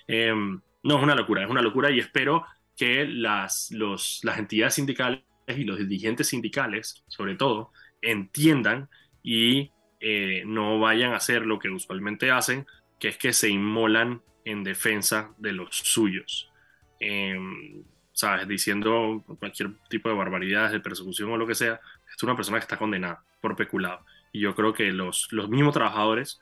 Em, 0.09 0.61
no, 0.83 0.97
es 0.97 1.03
una 1.05 1.15
locura, 1.15 1.45
es 1.45 1.49
una 1.49 1.63
locura 1.63 1.93
y 1.93 2.01
espero 2.01 2.45
que 2.77 3.07
las, 3.07 3.71
los, 3.71 4.19
las 4.25 4.37
entidades 4.37 4.75
sindicales 4.75 5.21
y 5.59 5.65
los 5.65 5.79
dirigentes 5.79 6.29
sindicales, 6.29 7.03
sobre 7.09 7.37
todo, 7.37 7.73
entiendan 8.03 8.89
y 9.23 9.71
eh, 10.01 10.43
no 10.47 10.79
vayan 10.79 11.13
a 11.13 11.17
hacer 11.17 11.47
lo 11.47 11.59
que 11.59 11.69
usualmente 11.69 12.31
hacen, 12.31 12.67
que 12.99 13.09
es 13.09 13.19
que 13.19 13.33
se 13.33 13.49
inmolan 13.49 14.23
en 14.45 14.65
defensa 14.65 15.33
de 15.39 15.53
los 15.53 15.77
suyos. 15.77 16.51
Em, 16.99 17.85
¿Sabes? 18.13 18.47
Diciendo 18.49 19.25
cualquier 19.39 19.71
tipo 19.89 20.09
de 20.09 20.15
barbaridades, 20.15 20.73
de 20.73 20.81
persecución 20.81 21.31
o 21.31 21.37
lo 21.37 21.47
que 21.47 21.55
sea. 21.55 21.81
Es 22.15 22.23
una 22.23 22.37
persona 22.37 22.59
que 22.59 22.65
está 22.65 22.77
condenada 22.77 23.25
por 23.41 23.57
peculado. 23.57 24.05
Y 24.33 24.41
yo 24.41 24.55
creo 24.55 24.75
que 24.75 24.93
los, 24.93 25.29
los 25.33 25.49
mismos 25.49 25.75
trabajadores 25.75 26.41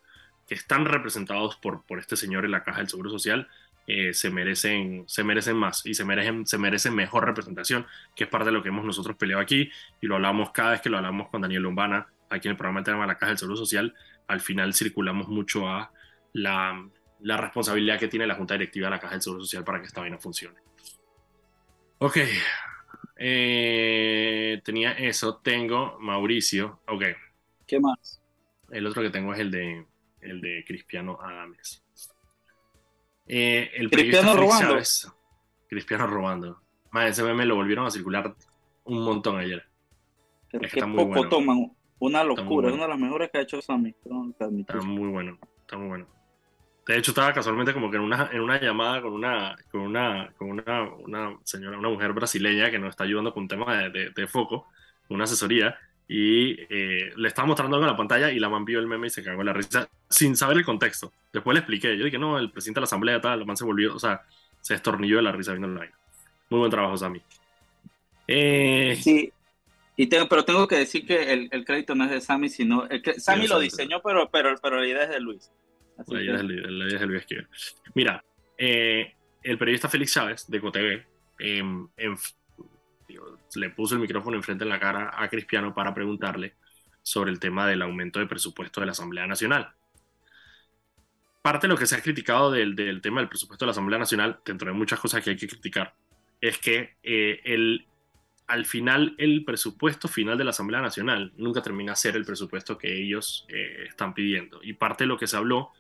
que 0.49 0.55
están 0.55 0.87
representados 0.87 1.57
por, 1.57 1.85
por 1.85 1.99
este 1.99 2.17
señor 2.17 2.45
en 2.45 2.51
la 2.51 2.65
caja 2.65 2.79
del 2.79 2.89
Seguro 2.89 3.11
Social 3.11 3.49
eh, 3.91 4.13
se, 4.13 4.29
merecen, 4.29 5.05
se 5.07 5.25
merecen 5.25 5.57
más 5.57 5.87
y 5.87 5.95
se 5.95 6.05
merecen, 6.05 6.47
se 6.47 6.59
merecen 6.59 6.95
mejor 6.95 7.25
representación, 7.25 7.87
que 8.15 8.25
es 8.25 8.31
parte 8.31 8.47
de 8.47 8.53
lo 8.53 8.63
que 8.63 8.69
hemos 8.69 8.85
nosotros 8.85 9.17
peleado 9.17 9.41
aquí 9.41 9.71
y 10.03 10.07
lo 10.07 10.17
hablamos 10.17 10.51
cada 10.51 10.73
vez 10.73 10.83
que 10.83 10.91
lo 10.91 10.99
hablamos 10.99 11.29
con 11.31 11.41
Daniel 11.41 11.63
Lombana 11.63 12.07
aquí 12.29 12.49
en 12.49 12.53
el 12.53 12.59
programa 12.59 12.83
de 12.83 13.07
la 13.07 13.17
caja 13.17 13.31
del 13.31 13.39
Seguro 13.39 13.57
Social. 13.57 13.95
Al 14.27 14.41
final 14.41 14.75
circulamos 14.75 15.29
mucho 15.29 15.67
a 15.67 15.91
la, 16.35 16.87
la 17.21 17.37
responsabilidad 17.39 17.99
que 17.99 18.09
tiene 18.09 18.27
la 18.27 18.35
Junta 18.35 18.53
Directiva 18.53 18.89
de 18.89 18.91
la 18.91 19.01
Caja 19.01 19.15
del 19.15 19.23
Seguro 19.23 19.41
Social 19.41 19.65
para 19.65 19.81
que 19.81 19.87
esta 19.87 20.03
vaina 20.03 20.19
funcione. 20.19 20.59
Ok, 22.01 22.19
eh, 23.17 24.61
tenía 24.65 24.93
eso, 24.93 25.39
tengo 25.39 25.99
Mauricio, 25.99 26.81
ok. 26.87 27.05
¿Qué 27.67 27.81
más? 27.81 28.23
El 28.71 28.87
otro 28.87 29.03
que 29.03 29.09
tengo 29.09 29.33
es 29.33 29.41
el 29.41 29.51
de, 29.51 29.87
el 30.21 30.43
de 30.43 30.63
Cristiano 30.67 31.19
Adames. 31.23 31.83
Eh, 33.29 33.71
el 33.75 33.91
Cristiano 33.91 34.35
robando. 34.35 34.79
Cristiano 35.69 36.07
robando. 36.07 36.61
ese 37.07 37.23
meme 37.23 37.45
lo 37.45 37.57
volvieron 37.57 37.87
a 37.87 37.91
circular 37.91 38.35
un 38.85 39.05
montón 39.05 39.39
ayer. 39.39 39.65
es 40.53 40.61
que 40.61 40.67
está 40.67 40.87
muy 40.87 41.05
poco 41.05 41.29
toman. 41.29 41.73
Una 42.01 42.23
locura, 42.23 42.69
es 42.69 42.75
una 42.75 42.85
de 42.85 42.91
las 42.91 42.99
mejores 42.99 43.31
que 43.31 43.39
ha 43.39 43.41
hecho 43.43 43.61
Sammy. 43.61 43.95
Está 44.61 44.81
muy 44.81 45.09
bueno, 45.09 45.37
está 45.61 45.77
muy 45.77 45.89
bueno. 45.89 46.07
De 46.87 46.97
hecho, 46.97 47.11
estaba 47.11 47.35
casualmente 47.35 47.75
como 47.75 47.91
que 47.91 47.97
en 47.97 48.05
una, 48.05 48.31
en 48.33 48.41
una 48.41 48.59
llamada 48.61 49.03
con 49.03 49.13
una, 49.13 49.57
con 49.71 49.83
una, 49.83 50.33
con 50.39 50.51
una, 50.51 50.85
una 50.85 51.39
señora, 51.43 51.77
una 51.77 51.91
mujer 51.91 52.13
brasileña 52.13 52.71
que 52.71 52.79
nos 52.79 52.91
está 52.91 53.05
ayudando 53.05 53.35
con 53.35 53.43
un 53.43 53.49
tema 53.49 53.89
de, 53.91 54.11
de 54.11 54.27
foco, 54.27 54.69
una 55.11 55.25
asesoría, 55.25 55.77
y 56.09 56.53
eh, 56.71 57.13
le 57.17 57.29
estaba 57.29 57.47
mostrando 57.47 57.77
algo 57.77 57.87
en 57.87 57.93
la 57.93 57.97
pantalla 57.97 58.33
y 58.33 58.39
la 58.39 58.49
man 58.49 58.65
vio 58.65 58.81
el 58.81 58.87
meme 58.87 59.09
y 59.09 59.11
se 59.11 59.23
cagó 59.23 59.43
en 59.43 59.47
la 59.47 59.53
risa 59.53 59.89
sin 60.09 60.37
saber 60.37 60.57
el 60.57 60.65
contexto. 60.65 61.13
Después 61.33 61.55
le 61.55 61.61
expliqué, 61.61 61.97
yo 61.99 62.05
dije, 62.07 62.19
no, 62.19 62.39
el 62.39 62.51
presidente 62.51 62.79
de 62.79 62.83
la 62.83 62.87
asamblea 62.87 63.21
tal, 63.21 63.41
la 63.41 63.45
man 63.45 63.59
se 63.59 63.65
volvió, 63.65 63.95
o 63.95 63.99
sea, 63.99 64.23
se 64.63 64.75
estornilló 64.75 65.17
de 65.17 65.23
la 65.23 65.33
risa 65.33 65.53
viendo 65.53 65.69
la 65.69 65.81
vaina. 65.81 65.99
Muy 66.49 66.61
buen 66.61 66.71
trabajo, 66.71 66.97
Sammy. 66.97 67.21
Eh... 68.27 68.99
Sí, 69.01 69.31
y 69.97 70.07
tengo, 70.07 70.29
pero 70.29 70.45
tengo 70.45 70.67
que 70.67 70.77
decir 70.77 71.05
que 71.05 71.33
el, 71.33 71.49
el 71.51 71.65
crédito 71.65 71.95
no 71.95 72.05
es 72.05 72.11
de 72.11 72.21
Sammy, 72.23 72.49
sino, 72.49 72.87
el, 72.89 73.03
Sammy 73.19 73.47
lo 73.47 73.59
diseñó, 73.59 74.01
pero, 74.01 74.31
pero, 74.31 74.55
pero 74.63 74.81
la 74.81 74.87
idea 74.87 75.03
es 75.03 75.11
de 75.11 75.21
Luis. 75.21 75.51
la, 76.07 76.23
idea 76.23 76.37
es 76.37 76.41
de, 76.41 76.55
la, 76.55 76.85
idea 76.87 76.95
es 76.95 77.01
de 77.01 77.07
Luis 77.07 77.27
Mira, 77.95 78.25
eh, 78.57 79.13
el 79.43 79.59
periodista 79.59 79.89
Félix 79.89 80.15
Chávez 80.15 80.47
de 80.49 80.61
COTV 80.61 81.05
em, 81.41 81.89
en, 81.97 82.17
le 83.55 83.71
puso 83.71 83.95
el 83.95 84.01
micrófono 84.01 84.37
enfrente 84.37 84.65
en 84.65 84.71
la 84.71 84.81
cara 84.81 85.11
a 85.15 85.29
Cristiano 85.29 85.75
para 85.75 85.95
preguntarle 85.95 86.55
sobre 87.03 87.31
el 87.31 87.41
tema 87.41 87.67
del 87.67 87.83
aumento 87.83 88.19
de 88.19 88.27
presupuesto 88.27 88.81
de 88.81 88.87
la 88.87 88.93
Asamblea 88.93 89.27
Nacional. 89.27 89.73
Parte 91.41 91.67
de 91.67 91.73
lo 91.73 91.79
que 91.79 91.87
se 91.87 91.97
ha 91.97 92.03
criticado 92.03 92.51
del, 92.51 92.77
del 92.77 93.01
tema 93.01 93.21
del 93.21 93.29
presupuesto 93.29 93.65
de 93.65 93.69
la 93.69 93.73
Asamblea 93.73 93.99
Nacional, 93.99 94.41
dentro 94.45 94.69
de 94.69 94.77
muchas 94.77 95.01
cosas 95.01 95.23
que 95.23 95.31
hay 95.31 95.37
que 95.37 95.49
criticar, 95.49 95.95
es 96.41 96.59
que 96.59 96.97
eh, 97.03 97.41
el, 97.45 97.87
al 98.47 98.67
final 98.67 99.15
el 99.19 99.45
presupuesto 99.45 100.09
final 100.09 100.37
de 100.37 100.45
la 100.45 100.51
Asamblea 100.51 100.81
Nacional 100.81 101.33
nunca 101.37 101.63
termina 101.63 101.93
a 101.93 101.97
ser 101.97 102.17
el 102.17 102.25
presupuesto 102.25 102.77
que 102.77 103.01
ellos 103.01 103.47
eh, 103.49 103.87
están 103.89 104.13
pidiendo. 104.15 104.61
Y 104.63 104.75
parte 104.75 105.05
de 105.05 105.09
lo 105.09 105.17
que 105.17 105.27
se 105.27 105.37
habló 105.37 105.71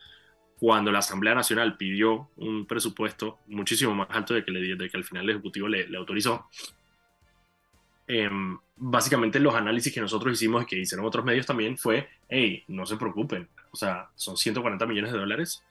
cuando 0.58 0.90
la 0.90 1.00
Asamblea 1.00 1.34
Nacional 1.34 1.76
pidió 1.76 2.30
un 2.36 2.66
presupuesto 2.66 3.38
muchísimo 3.46 3.94
más 3.94 4.08
alto 4.10 4.34
de 4.34 4.44
que, 4.44 4.50
le, 4.50 4.88
que 4.88 4.96
al 4.96 5.04
final 5.04 5.24
el 5.24 5.30
Ejecutivo 5.30 5.68
le 5.68 5.96
autorizó, 5.96 6.48
Em, 8.10 8.58
básicamente 8.74 9.38
los 9.38 9.54
análisis 9.54 9.92
que 9.92 10.00
nosotros 10.00 10.32
hicimos 10.32 10.62
y 10.62 10.66
que 10.66 10.78
hicieron 10.78 11.04
otros 11.04 11.26
medios 11.26 11.44
también 11.44 11.76
fue, 11.76 12.08
hey, 12.26 12.64
no 12.68 12.86
se 12.86 12.96
preocupen, 12.96 13.46
o 13.70 13.76
sea, 13.76 14.08
son 14.14 14.34
140 14.34 14.86
millones 14.86 15.12
de 15.12 15.18
dólares, 15.18 15.62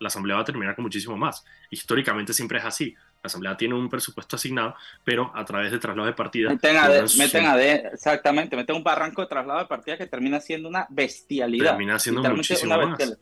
la 0.00 0.08
Asamblea 0.08 0.34
va 0.34 0.42
a 0.42 0.44
terminar 0.44 0.74
con 0.74 0.82
muchísimo 0.82 1.16
más. 1.16 1.44
Históricamente 1.70 2.34
siempre 2.34 2.58
es 2.58 2.64
así. 2.64 2.94
La 3.22 3.28
Asamblea 3.28 3.56
tiene 3.56 3.74
un 3.74 3.88
presupuesto 3.88 4.34
asignado, 4.34 4.74
pero 5.04 5.30
a 5.34 5.44
través 5.44 5.70
de 5.70 5.78
traslado 5.78 6.06
de 6.06 6.14
partidas... 6.14 6.52
Meten 6.52 6.76
a, 6.76 6.88
meten 7.16 7.46
a 7.46 7.62
exactamente, 7.62 8.56
meten 8.56 8.74
un 8.74 8.82
barranco 8.82 9.22
de 9.22 9.28
traslado 9.28 9.60
de 9.60 9.66
partidas 9.66 9.98
que 9.98 10.06
termina 10.06 10.40
siendo 10.40 10.68
una 10.68 10.86
bestialidad. 10.90 11.70
Termina 11.70 11.98
siendo 12.00 12.22
muchísimo 12.34 12.76
más. 12.76 13.16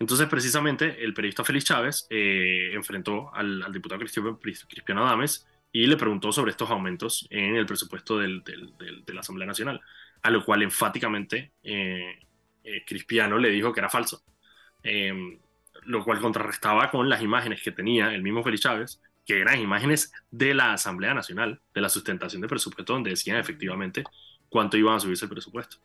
Entonces, 0.00 0.26
precisamente, 0.28 1.04
el 1.04 1.12
periodista 1.12 1.44
Félix 1.44 1.66
Chávez 1.66 2.06
eh, 2.08 2.70
enfrentó 2.72 3.32
al, 3.32 3.62
al 3.62 3.72
diputado 3.72 4.00
Cristiano, 4.00 4.40
Cristiano 4.40 5.06
Adames 5.06 5.46
y 5.72 5.86
le 5.86 5.96
preguntó 5.96 6.32
sobre 6.32 6.50
estos 6.50 6.70
aumentos 6.70 7.26
en 7.30 7.56
el 7.56 7.66
presupuesto 7.66 8.18
del, 8.18 8.42
de 8.44 9.14
la 9.14 9.20
Asamblea 9.20 9.46
Nacional, 9.46 9.80
a 10.22 10.30
lo 10.30 10.44
cual 10.44 10.62
enfáticamente 10.62 11.52
eh, 11.62 12.18
eh, 12.64 12.84
Cristiano 12.86 13.38
le 13.38 13.50
dijo 13.50 13.72
que 13.72 13.80
era 13.80 13.88
falso. 13.88 14.22
em, 14.82 15.38
lo 15.84 16.04
cual 16.04 16.20
contrarrestaba 16.20 16.90
con 16.90 17.08
las 17.08 17.22
imágenes 17.22 17.62
que 17.62 17.72
tenía 17.72 18.14
el 18.14 18.22
mismo 18.22 18.42
Félix 18.44 18.62
Chávez, 18.62 19.00
que 19.26 19.40
eran 19.40 19.60
imágenes 19.60 20.12
de 20.30 20.54
la 20.54 20.72
Asamblea 20.74 21.14
Nacional, 21.14 21.60
de 21.74 21.80
la 21.80 21.88
sustentación 21.88 22.40
de 22.42 22.48
presupuesto, 22.48 22.92
donde 22.92 23.10
decían 23.10 23.36
efectivamente 23.38 24.04
cuánto 24.48 24.76
iban 24.76 24.94
a 24.96 25.00
subirse 25.00 25.24
el 25.24 25.30
presupuesto. 25.30 25.78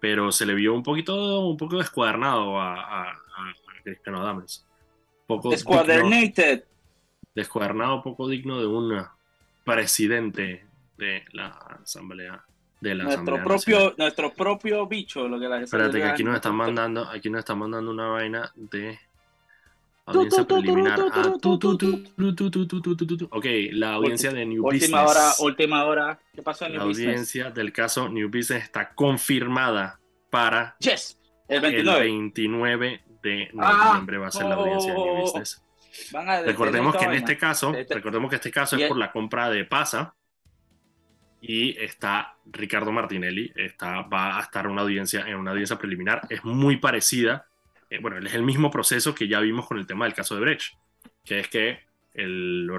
Pero 0.00 0.30
se 0.32 0.46
le 0.46 0.54
vio 0.54 0.74
un 0.74 0.82
poquito, 0.82 1.40
un 1.48 1.56
poco 1.56 1.78
descuadernado 1.78 2.60
a, 2.60 2.74
a, 2.74 3.10
a 3.12 3.54
Cristiano 3.84 4.20
Adames. 4.20 4.66
Poco 5.26 5.50
Descuadernated. 5.50 6.64
descuadernado, 7.34 8.02
poco 8.02 8.28
digno 8.28 8.60
de 8.60 8.66
un 8.66 8.88
presidente 9.64 10.66
de 10.96 11.24
la 11.32 11.48
Asamblea 11.82 12.44
de 12.80 12.94
la 12.96 13.04
nuestro 13.04 13.42
propio 13.44 13.94
nuestro 13.96 14.32
propio 14.32 14.86
bicho 14.86 15.28
lo 15.28 15.38
que 15.38 15.48
la 15.48 15.60
espérate 15.60 15.98
que 15.98 16.04
aquí 16.04 16.24
nos 16.24 16.34
están 16.34 16.56
mandando 16.56 17.08
aquí 17.08 17.30
nos 17.30 17.38
están 17.40 17.58
mandando 17.58 17.92
una 17.92 18.08
vaina 18.08 18.52
de 18.56 18.98
audiencia 20.06 20.44
preliminar 20.44 21.00
ok 23.30 23.46
la 23.72 23.94
audiencia 23.94 24.32
de 24.32 24.44
New 24.46 24.66
última 24.66 25.04
Business 25.04 25.16
hora 25.16 25.32
última 25.38 25.84
hora 25.84 26.18
qué 26.34 26.42
pasó 26.42 26.66
en 26.66 26.72
New 26.72 26.80
la 26.80 26.84
audiencia 26.86 27.50
del 27.50 27.72
caso 27.72 28.08
New 28.08 28.28
Business 28.28 28.64
está 28.64 28.92
confirmada 28.94 30.00
para 30.28 30.74
yes 30.80 31.20
el 31.46 31.60
29, 31.60 31.98
el 31.98 32.04
29 32.04 33.00
de 33.22 33.50
noviembre 33.52 34.18
va 34.18 34.26
a 34.26 34.30
ser 34.32 34.46
la 34.46 34.56
audiencia 34.56 34.92
de 34.92 34.98
New 34.98 35.20
Business 35.20 35.62
recordemos 36.44 36.96
que 36.96 37.04
en 37.04 37.12
este 37.12 37.36
caso 37.36 37.72
recordemos 37.90 38.30
que 38.30 38.36
este 38.36 38.50
caso 38.50 38.76
es 38.76 38.88
por 38.88 38.96
la 38.96 39.12
compra 39.12 39.50
de 39.50 39.64
Pasa 39.64 40.14
y 41.42 41.76
está 41.82 42.36
Ricardo 42.46 42.92
Martinelli, 42.92 43.52
está, 43.56 44.02
va 44.02 44.38
a 44.38 44.42
estar 44.42 44.68
una 44.68 44.82
audiencia, 44.82 45.26
en 45.26 45.34
una 45.34 45.50
audiencia 45.50 45.76
preliminar, 45.76 46.22
es 46.30 46.44
muy 46.44 46.76
parecida, 46.76 47.46
eh, 47.90 47.98
bueno, 48.00 48.16
es 48.18 48.32
el 48.32 48.44
mismo 48.44 48.70
proceso 48.70 49.12
que 49.12 49.26
ya 49.26 49.40
vimos 49.40 49.66
con 49.66 49.78
el 49.78 49.86
tema 49.86 50.04
del 50.04 50.14
caso 50.14 50.36
de 50.36 50.40
Brecht, 50.40 50.74
que 51.24 51.40
es 51.40 51.48
que 51.48 51.80
el, 52.14 52.70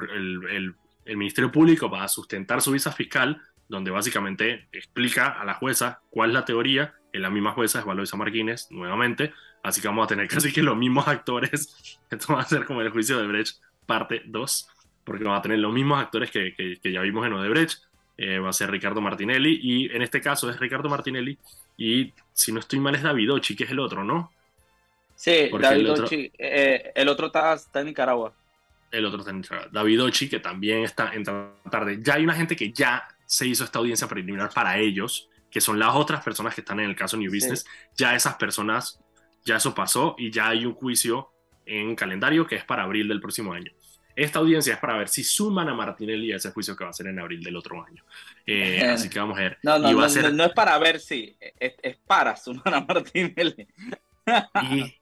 el, 0.49 0.75
el, 1.05 1.17
Ministerio 1.17 1.51
Público 1.51 1.89
va 1.89 2.03
a 2.03 2.07
sustentar 2.07 2.61
su 2.61 2.71
visa 2.71 2.93
fiscal, 2.93 3.41
donde 3.67 3.91
básicamente 3.91 4.69
explica 4.71 5.27
a 5.27 5.43
la 5.43 5.55
jueza 5.55 6.01
cuál 6.09 6.29
es 6.29 6.33
la 6.33 6.45
teoría, 6.45 6.93
en 7.11 7.21
la 7.21 7.29
misma 7.29 7.51
jueza 7.51 7.79
es 7.79 7.85
Valoisa 7.85 8.15
Martínez, 8.15 8.67
nuevamente, 8.71 9.33
así 9.63 9.81
que 9.81 9.87
vamos 9.87 10.05
a 10.05 10.07
tener 10.07 10.27
casi 10.29 10.51
que 10.53 10.61
los 10.61 10.77
mismos 10.77 11.07
actores, 11.07 11.97
esto 12.11 12.33
va 12.33 12.41
a 12.41 12.45
ser 12.45 12.65
como 12.65 12.81
el 12.81 12.89
juicio 12.89 13.17
de 13.17 13.27
Brecht 13.27 13.57
parte 13.85 14.21
2, 14.25 14.69
porque 15.03 15.23
vamos 15.23 15.39
a 15.39 15.41
tener 15.41 15.59
los 15.59 15.73
mismos 15.73 16.01
actores 16.01 16.29
que, 16.31 16.53
que, 16.53 16.77
que 16.81 16.91
ya 16.91 17.01
vimos 17.01 17.25
en 17.25 17.33
Odebrecht, 17.33 17.81
eh, 18.17 18.39
va 18.39 18.49
a 18.49 18.53
ser 18.53 18.69
Ricardo 18.69 19.01
Martinelli, 19.01 19.59
y 19.61 19.91
en 19.93 20.01
este 20.01 20.21
caso 20.21 20.49
es 20.49 20.59
Ricardo 20.59 20.87
Martinelli, 20.87 21.37
y 21.77 22.13
si 22.31 22.51
no 22.51 22.59
estoy 22.59 22.79
mal 22.79 22.95
es 22.95 23.01
Davidochi, 23.01 23.55
que 23.55 23.63
es 23.63 23.71
el 23.71 23.79
otro, 23.79 24.03
¿no? 24.03 24.31
Sí, 25.15 25.49
Davidochi, 25.49 26.31
eh, 26.37 26.91
el 26.95 27.07
otro, 27.09 27.27
está, 27.27 27.57
en 27.79 27.85
Nicaragua. 27.85 28.33
El 28.91 29.05
otro 29.05 29.19
está 29.19 29.31
en 29.31 29.37
Nicaragua. 29.37 29.69
Davidochi, 29.71 30.29
que 30.29 30.39
también 30.39 30.83
está 30.83 31.13
en 31.13 31.23
tarde. 31.23 31.99
Ya 32.01 32.15
hay 32.15 32.23
una 32.23 32.35
gente 32.35 32.55
que 32.55 32.71
ya 32.71 33.03
se 33.25 33.47
hizo 33.47 33.63
esta 33.63 33.79
audiencia 33.79 34.07
preliminar 34.07 34.51
para 34.53 34.77
ellos, 34.77 35.29
que 35.49 35.61
son 35.61 35.79
las 35.79 35.95
otras 35.95 36.23
personas 36.23 36.53
que 36.53 36.61
están 36.61 36.79
en 36.79 36.89
el 36.89 36.95
caso 36.95 37.17
New 37.17 37.31
Business. 37.31 37.65
Ya 37.95 38.15
esas 38.15 38.35
personas, 38.35 38.99
ya 39.43 39.57
eso 39.57 39.73
pasó 39.73 40.15
y 40.17 40.31
ya 40.31 40.49
hay 40.49 40.65
un 40.65 40.73
juicio 40.73 41.31
en 41.65 41.95
calendario 41.95 42.45
que 42.45 42.55
es 42.55 42.65
para 42.65 42.83
abril 42.83 43.07
del 43.07 43.21
próximo 43.21 43.53
año. 43.53 43.71
Esta 44.15 44.39
audiencia 44.39 44.73
es 44.73 44.79
para 44.79 44.95
ver 44.97 45.09
si 45.09 45.23
suman 45.23 45.69
a 45.69 45.73
Martinelli 45.73 46.31
a 46.31 46.35
ese 46.35 46.51
juicio 46.51 46.75
que 46.75 46.83
va 46.83 46.91
a 46.91 46.93
ser 46.93 47.07
en 47.07 47.19
abril 47.19 47.43
del 47.43 47.55
otro 47.55 47.83
año. 47.83 48.03
Eh, 48.45 48.85
así 48.85 49.09
que 49.09 49.19
vamos 49.19 49.37
a 49.37 49.41
ver. 49.41 49.57
No, 49.63 49.79
no, 49.79 49.91
no, 49.91 50.31
no, 50.31 50.43
es 50.45 50.53
para 50.53 50.77
ver 50.77 50.99
si, 50.99 51.35
es, 51.39 51.97
para 52.05 52.35
sumar 52.35 52.75
a 52.75 52.81
Martinelli. 52.81 53.67
y 54.61 54.93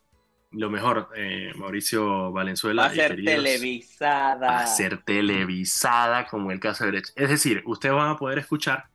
lo 0.52 0.70
mejor, 0.70 1.10
eh, 1.16 1.52
Mauricio 1.56 2.32
Valenzuela. 2.32 2.84
Va 2.84 2.88
a 2.90 2.94
ser 2.94 3.16
televisada. 3.24 4.48
Va 4.48 4.60
a 4.60 4.68
ser 4.68 5.04
televisada 5.04 6.28
como 6.28 6.52
el 6.52 6.62
caso 6.62 6.86
de 6.86 6.92
Brecht. 6.92 7.10
Es 7.16 7.30
decir, 7.30 7.64
ustedes 7.66 7.96
van 7.96 8.12
a 8.12 8.18
poder 8.18 8.40
escuchar 8.40 8.88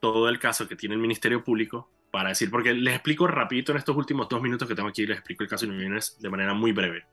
todo 0.00 0.28
el 0.28 0.38
caso 0.38 0.66
que 0.66 0.76
tiene 0.76 0.94
el 0.94 1.00
Ministerio 1.00 1.44
Público 1.44 1.90
para 2.16 2.30
decir, 2.30 2.50
porque 2.50 2.72
les 2.72 2.94
explico 2.94 3.26
rapidito 3.26 3.72
en 3.72 3.78
estos 3.78 3.94
últimos 3.94 4.26
dos 4.26 4.40
minutos 4.40 4.66
que 4.66 4.74
tengo 4.74 4.88
aquí, 4.88 5.04
les 5.04 5.18
explico 5.18 5.42
el 5.42 5.50
caso 5.50 5.66
de 5.66 6.02
de 6.18 6.30
manera 6.30 6.54
muy 6.54 6.72
breve. 6.72 7.04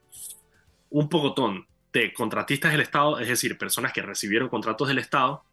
Un 0.91 1.09
pocotón 1.09 1.67
de 1.91 2.13
contratistas 2.13 2.71
del 2.71 2.79
Estado, 2.79 3.19
es 3.19 3.27
decir, 3.27 3.57
personas 3.57 3.91
que 3.91 4.01
recibieron 4.01 4.47
contratos 4.47 4.87
del 4.87 4.99
Estado, 4.99 5.43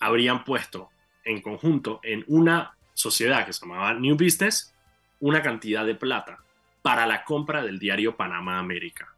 habrían 0.00 0.44
puesto 0.44 0.88
en 1.26 1.42
conjunto 1.42 2.00
en 2.02 2.24
una 2.26 2.74
sociedad 2.94 3.44
que 3.44 3.52
se 3.52 3.66
llamaba 3.66 3.92
New 3.92 4.16
Business 4.16 4.74
una 5.20 5.42
cantidad 5.42 5.84
de 5.84 5.94
plata 5.94 6.38
para 6.80 7.06
la 7.06 7.22
compra 7.22 7.60
del 7.62 7.78
diario 7.78 8.16
Panamá 8.16 8.58
América. 8.58 9.14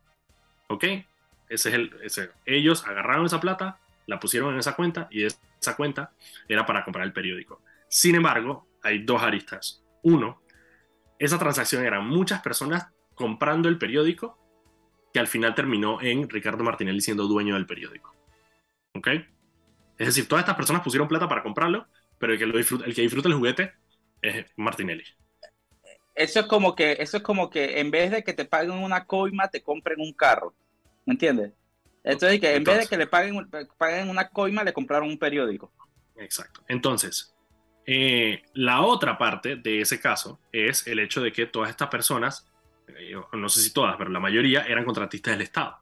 ¿Ok? 0.67 0.83
Ese 1.49 1.69
es 1.69 1.75
el, 1.77 1.97
ese. 2.03 2.31
Ellos 2.47 2.85
agarraron 2.85 3.27
esa 3.27 3.39
plata, 3.39 3.79
la 4.07 4.19
pusieron 4.19 4.55
en 4.55 4.59
esa 4.59 4.75
cuenta 4.75 5.07
y 5.13 5.23
esa 5.23 5.77
cuenta 5.77 6.11
era 6.49 6.67
para 6.67 6.85
comprar 6.85 7.07
el 7.07 7.13
periódico. 7.13 7.63
Sin 7.87 8.17
embargo, 8.17 8.67
hay 8.83 9.05
dos 9.05 9.23
aristas. 9.23 9.85
Uno, 10.03 10.43
esa 11.19 11.39
transacción 11.39 11.85
eran 11.85 12.07
muchas 12.07 12.41
personas 12.41 12.89
comprando 13.15 13.69
el 13.69 13.79
periódico 13.79 14.39
que 15.13 15.21
al 15.21 15.27
final 15.27 15.55
terminó 15.55 16.01
en 16.01 16.29
Ricardo 16.29 16.63
Martinelli 16.63 17.01
siendo 17.01 17.27
dueño 17.27 17.55
del 17.55 17.67
periódico. 17.67 18.15
¿Ok? 18.95 19.09
Es 19.99 20.07
decir, 20.07 20.29
todas 20.29 20.43
estas 20.43 20.57
personas 20.57 20.83
pusieron 20.83 21.09
plata 21.09 21.29
para 21.29 21.43
comprarlo, 21.43 21.87
pero 22.19 22.33
el 22.33 22.39
que, 22.39 22.47
lo 22.47 22.57
disfruta, 22.57 22.85
el 22.85 22.95
que 22.95 23.03
disfruta 23.03 23.29
el 23.29 23.35
juguete 23.35 23.73
es 24.23 24.47
Martinelli. 24.57 25.05
Eso 26.15 26.41
es 26.41 26.47
como 26.47 26.75
que, 26.75 26.97
eso 26.99 27.19
es 27.19 27.23
como 27.23 27.49
que 27.51 27.81
en 27.81 27.91
vez 27.91 28.11
de 28.11 28.25
que 28.25 28.33
te 28.33 28.45
paguen 28.45 28.73
una 28.73 29.05
coima, 29.05 29.49
te 29.49 29.63
compren 29.63 30.01
un 30.01 30.13
carro. 30.13 30.55
¿Me 31.07 31.15
entiendes? 31.15 31.53
Entonces, 32.05 32.41
que 32.41 32.55
en 32.55 32.65
vez 32.65 32.81
de 32.81 32.87
que 32.87 32.97
le 32.97 33.07
paguen, 33.07 33.49
paguen 33.77 34.09
una 34.09 34.29
coima, 34.29 34.65
le 34.65 34.73
compraron 34.73 35.09
un 35.09 35.19
periódico. 35.19 35.73
Exacto. 36.17 36.63
Entonces, 36.69 37.35
eh, 37.91 38.43
la 38.53 38.83
otra 38.83 39.17
parte 39.17 39.57
de 39.57 39.81
ese 39.81 39.99
caso 39.99 40.39
es 40.53 40.87
el 40.87 40.99
hecho 40.99 41.23
de 41.23 41.33
que 41.33 41.47
todas 41.47 41.71
estas 41.71 41.89
personas 41.89 42.47
eh, 42.99 43.15
no 43.33 43.49
sé 43.49 43.63
si 43.63 43.73
todas, 43.73 43.97
pero 43.97 44.11
la 44.11 44.21
mayoría 44.21 44.63
eran 44.63 44.85
contratistas 44.85 45.33
del 45.33 45.43
Estado, 45.43 45.79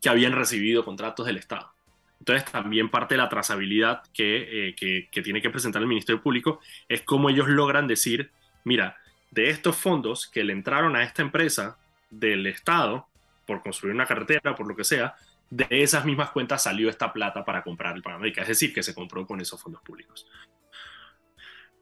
que 0.00 0.10
habían 0.10 0.32
recibido 0.32 0.84
contratos 0.84 1.24
del 1.24 1.38
Estado. 1.38 1.72
Entonces 2.18 2.50
también 2.50 2.90
parte 2.90 3.14
de 3.14 3.18
la 3.18 3.30
trazabilidad 3.30 4.02
que, 4.12 4.68
eh, 4.68 4.74
que, 5.10 5.22
tiene 5.22 5.40
que 5.40 5.50
presentar 5.50 5.80
el 5.80 5.88
Ministerio 5.88 6.20
Público 6.20 6.60
es 6.86 7.00
cómo 7.02 7.30
ellos 7.30 7.48
logran 7.48 7.86
decir, 7.86 8.30
mira, 8.64 8.98
de 9.30 9.48
estos 9.48 9.76
fondos 9.76 10.26
que 10.26 10.44
le 10.44 10.52
entraron 10.52 10.96
a 10.96 11.02
esta 11.02 11.22
empresa 11.22 11.78
del 12.10 12.46
Estado 12.46 13.06
por 13.46 13.62
construir 13.62 13.94
una 13.94 14.04
carretera, 14.04 14.54
por 14.54 14.66
lo 14.66 14.76
que 14.76 14.84
sea, 14.84 15.14
de 15.48 15.66
esas 15.70 16.04
mismas 16.04 16.30
cuentas 16.30 16.62
salió 16.62 16.90
esta 16.90 17.10
plata 17.12 17.42
para 17.44 17.62
comprar 17.62 17.96
el 17.96 18.02
Panamérica, 18.02 18.42
es 18.42 18.48
decir, 18.48 18.74
que 18.74 18.82
se 18.82 18.94
compró 18.94 19.26
con 19.26 19.40
esos 19.40 19.62
fondos 19.62 19.80
públicos. 19.80 20.26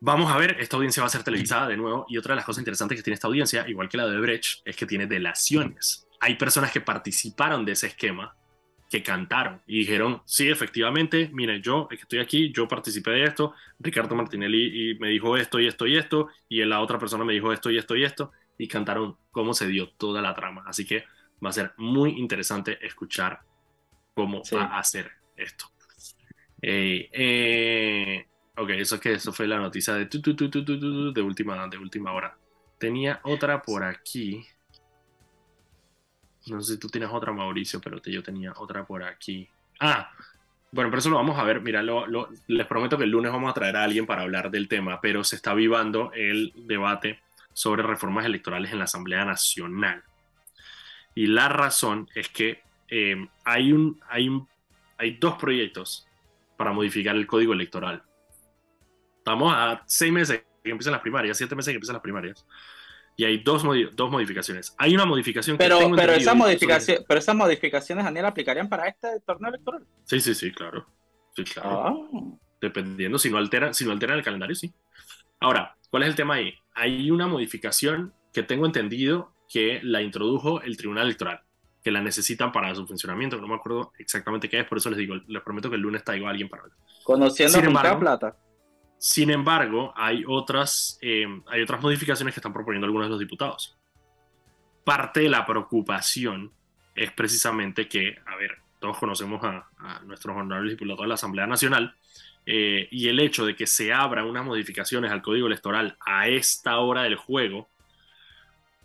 Vamos 0.00 0.30
a 0.30 0.36
ver, 0.36 0.56
esta 0.60 0.76
audiencia 0.76 1.02
va 1.02 1.06
a 1.06 1.10
ser 1.10 1.22
televisada 1.22 1.68
de 1.68 1.76
nuevo 1.76 2.04
y 2.08 2.18
otra 2.18 2.34
de 2.34 2.36
las 2.36 2.44
cosas 2.44 2.60
interesantes 2.60 2.98
que 2.98 3.02
tiene 3.02 3.14
esta 3.14 3.28
audiencia, 3.28 3.66
igual 3.68 3.88
que 3.88 3.96
la 3.96 4.06
de 4.06 4.20
Brecht, 4.20 4.60
es 4.64 4.76
que 4.76 4.86
tiene 4.86 5.06
delaciones. 5.06 6.06
Hay 6.20 6.36
personas 6.36 6.70
que 6.70 6.80
participaron 6.80 7.64
de 7.64 7.72
ese 7.72 7.88
esquema, 7.88 8.36
que 8.90 9.02
cantaron 9.02 9.62
y 9.66 9.80
dijeron, 9.80 10.22
sí, 10.24 10.48
efectivamente, 10.48 11.30
mire, 11.32 11.60
yo 11.60 11.88
estoy 11.90 12.18
aquí, 12.18 12.52
yo 12.52 12.68
participé 12.68 13.10
de 13.12 13.24
esto, 13.24 13.54
Ricardo 13.80 14.14
Martinelli 14.14 14.92
y 14.92 14.98
me 14.98 15.08
dijo 15.08 15.36
esto 15.36 15.58
y 15.58 15.66
esto 15.66 15.86
y 15.86 15.96
esto, 15.96 16.28
y 16.48 16.64
la 16.64 16.80
otra 16.80 16.98
persona 16.98 17.24
me 17.24 17.32
dijo 17.32 17.52
esto 17.52 17.70
y 17.70 17.78
esto 17.78 17.96
y 17.96 18.04
esto, 18.04 18.32
y 18.58 18.68
cantaron 18.68 19.16
cómo 19.30 19.54
se 19.54 19.66
dio 19.66 19.88
toda 19.90 20.20
la 20.20 20.34
trama. 20.34 20.62
Así 20.66 20.84
que 20.84 21.04
va 21.44 21.50
a 21.50 21.52
ser 21.52 21.72
muy 21.78 22.10
interesante 22.18 22.78
escuchar 22.86 23.40
cómo 24.14 24.42
va 24.54 24.64
a 24.64 24.78
hacer 24.78 25.10
esto. 25.36 25.66
eh, 26.62 27.08
eh 27.12 28.26
Ok, 28.58 28.70
eso 28.70 28.98
que 28.98 29.12
eso 29.12 29.32
fue 29.32 29.46
la 29.46 29.58
noticia 29.58 29.94
de, 29.94 30.06
de, 30.06 31.22
última, 31.22 31.68
de 31.68 31.78
última 31.78 32.12
hora. 32.12 32.36
Tenía 32.78 33.20
otra 33.24 33.60
por 33.62 33.84
aquí. 33.84 34.46
No 36.46 36.60
sé 36.62 36.74
si 36.74 36.78
tú 36.78 36.88
tienes 36.88 37.10
otra, 37.12 37.32
Mauricio, 37.32 37.80
pero 37.80 38.00
yo 38.02 38.22
tenía 38.22 38.52
otra 38.56 38.86
por 38.86 39.02
aquí. 39.02 39.48
Ah, 39.80 40.10
bueno, 40.72 40.90
pero 40.90 41.00
eso 41.00 41.10
lo 41.10 41.16
vamos 41.16 41.38
a 41.38 41.42
ver. 41.42 41.60
Mira, 41.60 41.82
les 42.46 42.66
prometo 42.66 42.96
que 42.96 43.04
el 43.04 43.10
lunes 43.10 43.32
vamos 43.32 43.50
a 43.50 43.54
traer 43.54 43.76
a 43.76 43.84
alguien 43.84 44.06
para 44.06 44.22
hablar 44.22 44.50
del 44.50 44.68
tema, 44.68 45.00
pero 45.00 45.22
se 45.22 45.36
está 45.36 45.52
vivando 45.52 46.12
el 46.14 46.52
debate 46.54 47.20
sobre 47.52 47.82
reformas 47.82 48.24
electorales 48.24 48.72
en 48.72 48.78
la 48.78 48.84
Asamblea 48.84 49.24
Nacional. 49.24 50.02
Y 51.14 51.26
la 51.26 51.48
razón 51.48 52.08
es 52.14 52.28
que 52.28 52.62
eh, 52.88 53.26
hay, 53.44 53.72
un, 53.72 54.00
hay, 54.08 54.30
hay 54.98 55.16
dos 55.16 55.36
proyectos 55.38 56.06
para 56.56 56.72
modificar 56.72 57.16
el 57.16 57.26
código 57.26 57.52
electoral. 57.52 58.02
Estamos 59.26 59.52
a 59.52 59.82
seis 59.86 60.12
meses 60.12 60.44
que 60.62 60.70
empiezan 60.70 60.92
las 60.92 61.02
primarias, 61.02 61.36
siete 61.36 61.56
meses 61.56 61.72
que 61.72 61.74
empiezan 61.74 61.94
las 61.94 62.02
primarias. 62.02 62.46
Y 63.16 63.24
hay 63.24 63.38
dos, 63.38 63.64
dos 63.96 64.08
modificaciones. 64.08 64.72
Hay 64.78 64.94
una 64.94 65.04
modificación 65.04 65.58
pero, 65.58 65.80
que 65.80 65.96
pero, 65.96 66.12
esa 66.12 66.32
modificación, 66.32 67.04
pero 67.08 67.18
esas 67.18 67.34
modificaciones, 67.34 68.04
Daniel, 68.04 68.26
aplicarían 68.26 68.68
para 68.68 68.86
este 68.86 69.18
torneo 69.26 69.48
electoral. 69.48 69.84
Sí, 70.04 70.20
sí, 70.20 70.32
sí, 70.32 70.52
claro. 70.52 70.86
Sí, 71.34 71.42
claro. 71.42 71.82
Ah. 71.88 72.38
Dependiendo, 72.60 73.18
si 73.18 73.28
no, 73.28 73.38
alteran, 73.38 73.74
si 73.74 73.84
no 73.84 73.90
alteran 73.90 74.16
el 74.16 74.22
calendario, 74.22 74.54
sí. 74.54 74.72
Ahora, 75.40 75.76
¿cuál 75.90 76.04
es 76.04 76.10
el 76.10 76.14
tema 76.14 76.34
ahí? 76.34 76.54
Hay 76.74 77.10
una 77.10 77.26
modificación 77.26 78.14
que 78.32 78.44
tengo 78.44 78.64
entendido 78.64 79.32
que 79.48 79.80
la 79.82 80.02
introdujo 80.02 80.60
el 80.60 80.76
Tribunal 80.76 81.06
Electoral, 81.06 81.40
que 81.82 81.90
la 81.90 82.00
necesitan 82.00 82.52
para 82.52 82.72
su 82.76 82.86
funcionamiento. 82.86 83.40
No 83.40 83.48
me 83.48 83.56
acuerdo 83.56 83.92
exactamente 83.98 84.48
qué 84.48 84.60
es, 84.60 84.68
por 84.68 84.78
eso 84.78 84.88
les 84.90 85.00
digo, 85.00 85.16
les 85.26 85.42
prometo 85.42 85.68
que 85.68 85.74
el 85.74 85.82
lunes 85.82 86.04
traigo 86.04 86.28
a 86.28 86.30
alguien 86.30 86.48
para 86.48 86.62
ver. 86.62 86.72
Conociendo 87.02 87.58
a 87.76 87.98
Plata. 87.98 88.36
Sin 89.06 89.30
embargo, 89.30 89.94
hay 89.94 90.24
otras, 90.26 90.98
eh, 91.00 91.28
hay 91.46 91.62
otras 91.62 91.80
modificaciones 91.80 92.34
que 92.34 92.40
están 92.40 92.52
proponiendo 92.52 92.86
algunos 92.86 93.06
de 93.06 93.10
los 93.10 93.20
diputados. 93.20 93.76
Parte 94.82 95.20
de 95.20 95.28
la 95.28 95.46
preocupación 95.46 96.50
es 96.92 97.12
precisamente 97.12 97.86
que, 97.86 98.18
a 98.26 98.34
ver, 98.34 98.58
todos 98.80 98.98
conocemos 98.98 99.44
a, 99.44 99.68
a 99.78 100.00
nuestros 100.00 100.36
honorables 100.36 100.72
diputados 100.72 101.02
de 101.02 101.06
la 101.06 101.14
Asamblea 101.14 101.46
Nacional, 101.46 101.94
eh, 102.46 102.88
y 102.90 103.06
el 103.06 103.20
hecho 103.20 103.46
de 103.46 103.54
que 103.54 103.68
se 103.68 103.92
abran 103.92 104.26
unas 104.26 104.44
modificaciones 104.44 105.12
al 105.12 105.22
código 105.22 105.46
electoral 105.46 105.96
a 106.04 106.26
esta 106.26 106.78
hora 106.78 107.04
del 107.04 107.14
juego 107.14 107.68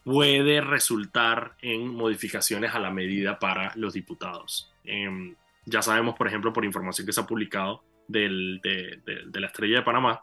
puede 0.04 0.62
resultar 0.62 1.56
en 1.64 1.88
modificaciones 1.88 2.76
a 2.76 2.80
la 2.80 2.92
medida 2.92 3.40
para 3.40 3.74
los 3.76 3.94
diputados. 3.94 4.72
Eh, 4.84 5.34
ya 5.66 5.82
sabemos, 5.82 6.14
por 6.14 6.28
ejemplo, 6.28 6.54
por 6.54 6.64
información 6.64 7.08
que 7.08 7.14
se 7.14 7.22
ha 7.22 7.26
publicado 7.26 7.84
del, 8.12 8.60
de, 8.64 9.00
de, 9.06 9.24
de, 9.28 9.40
la 9.40 9.48
estrella 9.48 9.78
de 9.78 9.82
Panamá, 9.84 10.22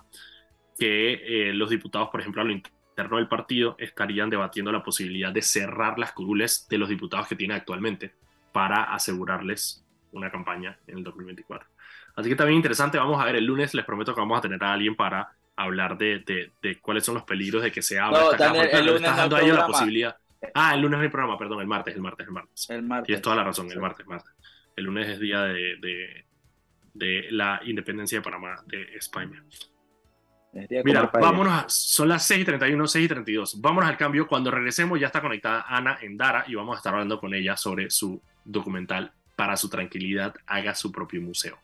que 0.79 1.49
eh, 1.49 1.53
los 1.55 1.71
diputados, 1.71 2.09
por 2.11 2.21
ejemplo, 2.21 2.43
a 2.43 2.45
lo 2.45 2.53
interno 2.53 3.17
del 3.17 3.29
partido, 3.29 3.77
estarían 3.79 4.31
debatiendo 4.31 4.71
la 4.73 4.83
posibilidad 4.83 5.33
de 5.33 5.43
cerrar 5.43 5.99
las 5.99 6.13
curules 6.13 6.67
de 6.69 6.79
los 6.79 6.89
diputados 6.89 7.27
que 7.29 7.37
tiene 7.37 7.55
actualmente 7.55 8.13
para 8.53 8.85
asegurarles 8.95 9.85
una 10.13 10.31
campaña 10.31 10.79
en 10.87 10.99
el 10.99 11.05
2024. 11.05 11.69
Así 12.17 12.29
que 12.29 12.37
también 12.37 12.57
interesante, 12.57 12.99
vamos 12.99 13.21
a 13.21 13.25
ver 13.25 13.37
el 13.37 13.45
lunes, 13.45 13.75
les 13.75 13.85
prometo 13.85 14.15
que 14.15 14.21
vamos 14.21 14.39
a 14.39 14.43
tener 14.43 14.63
a 14.65 14.73
alguien 14.73 14.97
para 14.97 15.31
hablar 15.57 15.99
de, 15.99 16.21
de, 16.21 16.53
de 16.63 16.81
cuáles 16.81 17.05
son 17.05 17.15
los 17.17 17.25
peligros 17.25 17.63
de 17.63 17.71
que 17.73 17.83
se 17.83 17.99
abra 17.99 18.21
no, 18.21 18.31
esta 18.33 18.47
Daniel, 18.47 18.67
caja. 18.71 18.79
el 18.79 18.87
lunes 18.87 19.01
Estás 19.03 19.17
no 19.17 19.21
dando 19.23 19.37
hay 19.37 19.43
a 19.43 19.45
ellos 19.47 19.59
la 19.59 19.67
posibilidad. 19.67 20.17
Ah, 20.55 20.75
el 20.75 20.81
lunes 20.81 20.99
no 20.99 21.03
hay 21.03 21.09
programa, 21.11 21.37
perdón, 21.37 21.61
el 21.61 21.67
martes, 21.67 21.95
el 21.95 22.01
martes, 22.01 22.27
el 22.27 22.33
martes. 22.33 22.71
El 22.71 22.83
martes. 22.85 23.07
Tienes 23.07 23.23
toda 23.23 23.37
la 23.37 23.45
razón, 23.45 23.67
el 23.67 23.73
Sí. 23.73 23.79
martes, 23.79 24.07
martes. 24.07 24.33
El 24.77 24.85
lunes 24.85 25.09
es 25.09 25.19
día 25.21 25.43
de, 25.43 25.77
de, 25.81 26.27
de 26.95 27.27
la 27.31 27.61
independencia 27.65 28.19
de 28.19 28.23
Panamá, 28.23 28.63
de 28.67 28.83
España. 28.97 29.43
Mira, 30.85 31.11
vámonos, 31.13 31.53
a- 31.53 31.69
son 31.69 32.09
las 32.09 32.25
6 32.27 32.41
y 32.41 32.45
31, 32.45 32.87
6 32.87 33.05
y 33.05 33.09
32. 33.09 33.61
Vámonos 33.61 33.89
al 33.89 33.97
cambio. 33.97 34.27
Cuando 34.27 34.51
regresemos 34.51 34.99
ya 34.99 35.07
está 35.07 35.21
conectada 35.21 35.65
Ana 35.69 35.99
en 36.01 36.17
Dara 36.17 36.45
y 36.49 36.55
vamos 36.55 36.75
a 36.75 36.79
estar 36.79 36.93
hablando 36.95 37.21
con 37.21 37.35
ella 37.35 37.57
sobre 37.57 37.91
su 37.91 38.23
documental 38.45 39.13
Para 39.37 39.57
su 39.57 39.69
tranquilidad, 39.69 40.35
haga 40.47 40.75
su 40.75 40.91
propio 40.91 41.23
museo. 41.23 41.59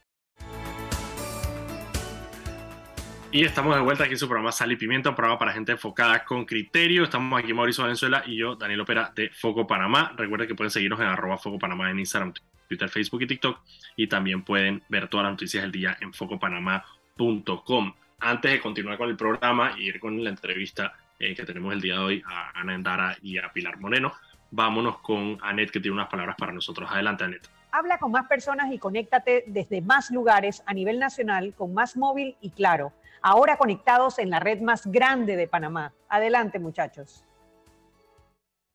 Y 3.32 3.44
estamos 3.44 3.74
de 3.74 3.82
vuelta 3.82 4.04
aquí 4.04 4.12
en 4.12 4.18
su 4.18 4.28
programa 4.28 4.52
Sal 4.52 4.70
y 4.70 4.76
Pimienta, 4.76 5.08
un 5.10 5.16
programa 5.16 5.40
para 5.40 5.52
gente 5.52 5.72
enfocada 5.72 6.24
con 6.24 6.44
criterio. 6.44 7.02
Estamos 7.02 7.36
aquí 7.36 7.52
Mauricio 7.52 7.82
Valenzuela 7.82 8.22
y 8.26 8.36
yo, 8.36 8.54
Daniel 8.54 8.82
Opera 8.82 9.12
de 9.16 9.28
Foco 9.30 9.66
Panamá. 9.66 10.12
Recuerden 10.16 10.46
que 10.46 10.54
pueden 10.54 10.70
seguirnos 10.70 11.00
en 11.00 11.06
arroba 11.06 11.36
Foco 11.36 11.58
Panamá 11.58 11.90
en 11.90 11.98
Instagram, 11.98 12.32
Twitter, 12.68 12.88
Facebook 12.88 13.22
y 13.22 13.26
TikTok. 13.26 13.58
Y 13.96 14.06
también 14.06 14.42
pueden 14.42 14.82
ver 14.88 15.08
todas 15.08 15.24
las 15.24 15.32
noticias 15.32 15.62
del 15.62 15.72
día 15.72 15.96
en 16.00 16.12
focopanamá.com. 16.12 17.94
Antes 18.20 18.52
de 18.52 18.60
continuar 18.60 18.96
con 18.98 19.10
el 19.10 19.16
programa 19.16 19.74
y 19.76 19.88
ir 19.88 20.00
con 20.00 20.22
la 20.22 20.30
entrevista 20.30 20.94
eh, 21.18 21.34
que 21.34 21.44
tenemos 21.44 21.72
el 21.72 21.80
día 21.80 21.94
de 21.94 22.00
hoy 22.00 22.22
a 22.26 22.58
Ana 22.58 22.74
Endara 22.74 23.16
y 23.22 23.38
a 23.38 23.52
Pilar 23.52 23.78
Moreno, 23.78 24.12
vámonos 24.50 24.98
con 24.98 25.38
Anet 25.42 25.70
que 25.70 25.80
tiene 25.80 25.94
unas 25.94 26.08
palabras 26.08 26.36
para 26.38 26.52
nosotros. 26.52 26.90
Adelante, 26.90 27.24
Anet. 27.24 27.48
Habla 27.70 27.98
con 27.98 28.12
más 28.12 28.26
personas 28.28 28.72
y 28.72 28.78
conéctate 28.78 29.44
desde 29.48 29.80
más 29.80 30.10
lugares 30.10 30.62
a 30.66 30.74
nivel 30.74 30.98
nacional 30.98 31.54
con 31.54 31.74
más 31.74 31.96
móvil 31.96 32.36
y 32.40 32.50
claro. 32.50 32.92
Ahora 33.20 33.56
conectados 33.56 34.18
en 34.18 34.30
la 34.30 34.38
red 34.38 34.60
más 34.60 34.86
grande 34.86 35.36
de 35.36 35.48
Panamá. 35.48 35.92
Adelante, 36.08 36.58
muchachos. 36.58 37.24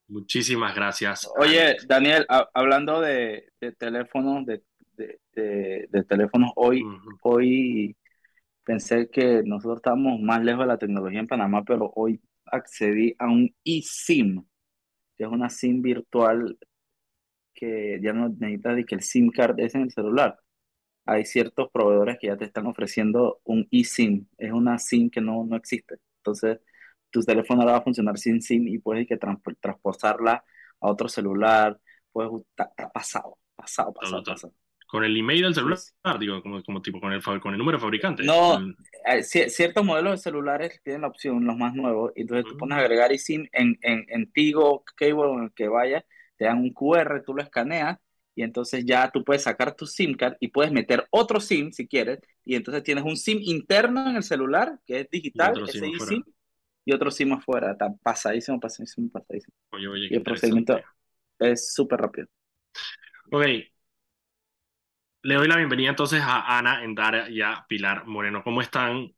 Muchísimas 0.10 0.76
gracias. 0.76 1.30
Oye, 1.40 1.78
Daniel, 1.88 2.26
ha- 2.30 2.50
hablando 2.54 3.00
de, 3.02 3.52
de 3.62 3.72
teléfonos, 3.74 4.46
de, 4.46 4.64
de, 4.98 5.88
de- 5.92 6.04
teléfonos 6.04 6.52
hoy, 6.56 6.84
hoy 7.22 7.96
pensé 8.66 9.10
que 9.12 9.44
nosotros 9.46 9.78
estábamos 9.80 10.22
más 10.22 10.44
lejos 10.44 10.62
de 10.62 10.68
la 10.68 10.78
tecnología 10.80 11.20
en 11.22 11.28
Panamá, 11.28 11.64
pero 11.66 11.92
hoy 11.96 12.22
accedí 12.46 13.16
a 13.20 13.28
un 13.28 13.56
eSIM, 13.66 14.44
que 15.18 15.26
es 15.26 15.30
una 15.32 15.50
SIM 15.50 15.82
virtual 15.82 16.58
que 17.54 18.00
ya 18.02 18.14
no 18.14 18.30
necesitas 18.30 18.76
de 18.76 18.86
que 18.86 18.96
el 18.96 19.02
SIM 19.04 19.30
card 19.32 19.60
es 19.60 19.76
en 19.76 19.82
el 19.84 19.92
celular. 19.92 20.40
Hay 21.06 21.26
ciertos 21.26 21.72
proveedores 21.72 22.18
que 22.20 22.28
ya 22.28 22.38
te 22.38 22.46
están 22.46 22.68
ofreciendo 22.68 23.42
un 23.46 23.68
eSIM, 23.72 24.28
es 24.38 24.52
una 24.54 24.80
SIM 24.80 25.10
que 25.10 25.22
no, 25.22 25.46
no 25.46 25.56
existe. 25.58 25.98
Entonces, 26.20 26.60
tu 27.10 27.22
teléfono 27.22 27.62
ahora 27.62 27.74
va 27.74 27.78
a 27.80 27.84
funcionar 27.84 28.18
sin 28.18 28.42
SIM 28.42 28.68
y 28.68 28.78
puedes 28.80 29.08
que 29.08 29.18
transposarla 29.18 30.44
a 30.82 30.88
otro 30.88 31.08
celular. 31.10 31.80
Puedes, 32.12 32.32
está, 32.50 32.72
pasado, 32.92 33.38
pasado, 33.56 33.94
pasado, 33.94 34.24
pasado. 34.24 34.54
Con 34.88 35.04
el 35.04 35.16
email 35.16 35.44
del 35.44 35.54
celular, 35.54 35.78
Sí. 35.78 35.94
digo, 36.20 36.42
como, 36.42 36.64
como 36.64 36.82
tipo 36.82 37.00
con 37.00 37.14
el, 37.14 37.22
con 37.22 37.54
el 37.54 37.60
número 37.60 37.78
de 37.78 37.82
fabricante. 37.82 38.24
No. 38.24 38.58
El- 38.58 38.76
Eh, 39.06 39.20
ci- 39.20 39.50
ciertos 39.50 39.86
modelos 39.86 40.14
de 40.14 40.18
celulares 40.18 40.82
tienen 40.84 41.02
la 41.04 41.08
opción, 41.08 41.46
los 41.46 41.56
más 41.56 41.74
nuevos, 41.76 42.12
y 42.16 42.22
entonces 42.22 42.46
tú 42.48 42.56
Mm. 42.56 42.58
pones 42.58 42.78
agregar 42.80 43.12
eSIM 43.12 43.48
en, 43.54 43.78
en, 43.82 44.06
en 44.10 44.32
Tigo, 44.32 44.84
Cable, 44.96 45.32
en 45.34 45.44
el 45.46 45.52
que 45.54 45.68
vaya, 45.68 46.04
te 46.38 46.46
dan 46.46 46.58
un 46.60 46.74
QR, 46.74 47.22
tú 47.24 47.34
lo 47.36 47.42
escaneas, 47.44 47.98
y 48.36 48.42
entonces 48.44 48.84
ya 48.86 49.10
tú 49.12 49.24
puedes 49.24 49.44
sacar 49.44 49.76
tu 49.76 49.86
SIM 49.86 50.16
card 50.16 50.36
y 50.40 50.48
puedes 50.50 50.72
meter 50.72 51.08
otro 51.12 51.40
SIM 51.40 51.72
si 51.72 51.88
quieres, 51.88 52.20
y 52.44 52.56
entonces 52.56 52.84
tienes 52.84 53.04
un 53.04 53.16
SIM 53.16 53.40
interno 53.44 54.10
en 54.10 54.16
el 54.16 54.24
celular, 54.24 54.80
que 54.88 55.02
es 55.02 55.10
digital, 55.10 55.54
ese 55.68 55.80
SIM 55.80 55.96
eSIM, 55.96 56.24
y 56.86 56.94
otro 56.94 57.12
SIM 57.12 57.34
afuera, 57.34 57.72
está 57.72 57.94
pasadísimo, 58.04 58.60
pasadísimo, 58.60 59.10
pasadísimo. 59.12 59.56
Oye, 59.72 59.88
oye, 59.88 60.10
Y 60.10 60.16
el 60.18 60.24
procedimiento 60.24 60.80
es 61.40 61.74
súper 61.74 62.02
rápido. 62.02 62.28
Ok. 63.32 63.70
Le 65.24 65.36
doy 65.36 65.48
la 65.48 65.56
bienvenida 65.56 65.90
entonces 65.92 66.22
a 66.22 66.58
Ana 66.58 66.84
Endara 66.84 67.30
y 67.30 67.42
a 67.42 67.66
Pilar 67.70 68.06
Moreno. 68.06 68.44
¿Cómo 68.44 68.62
están? 68.62 69.14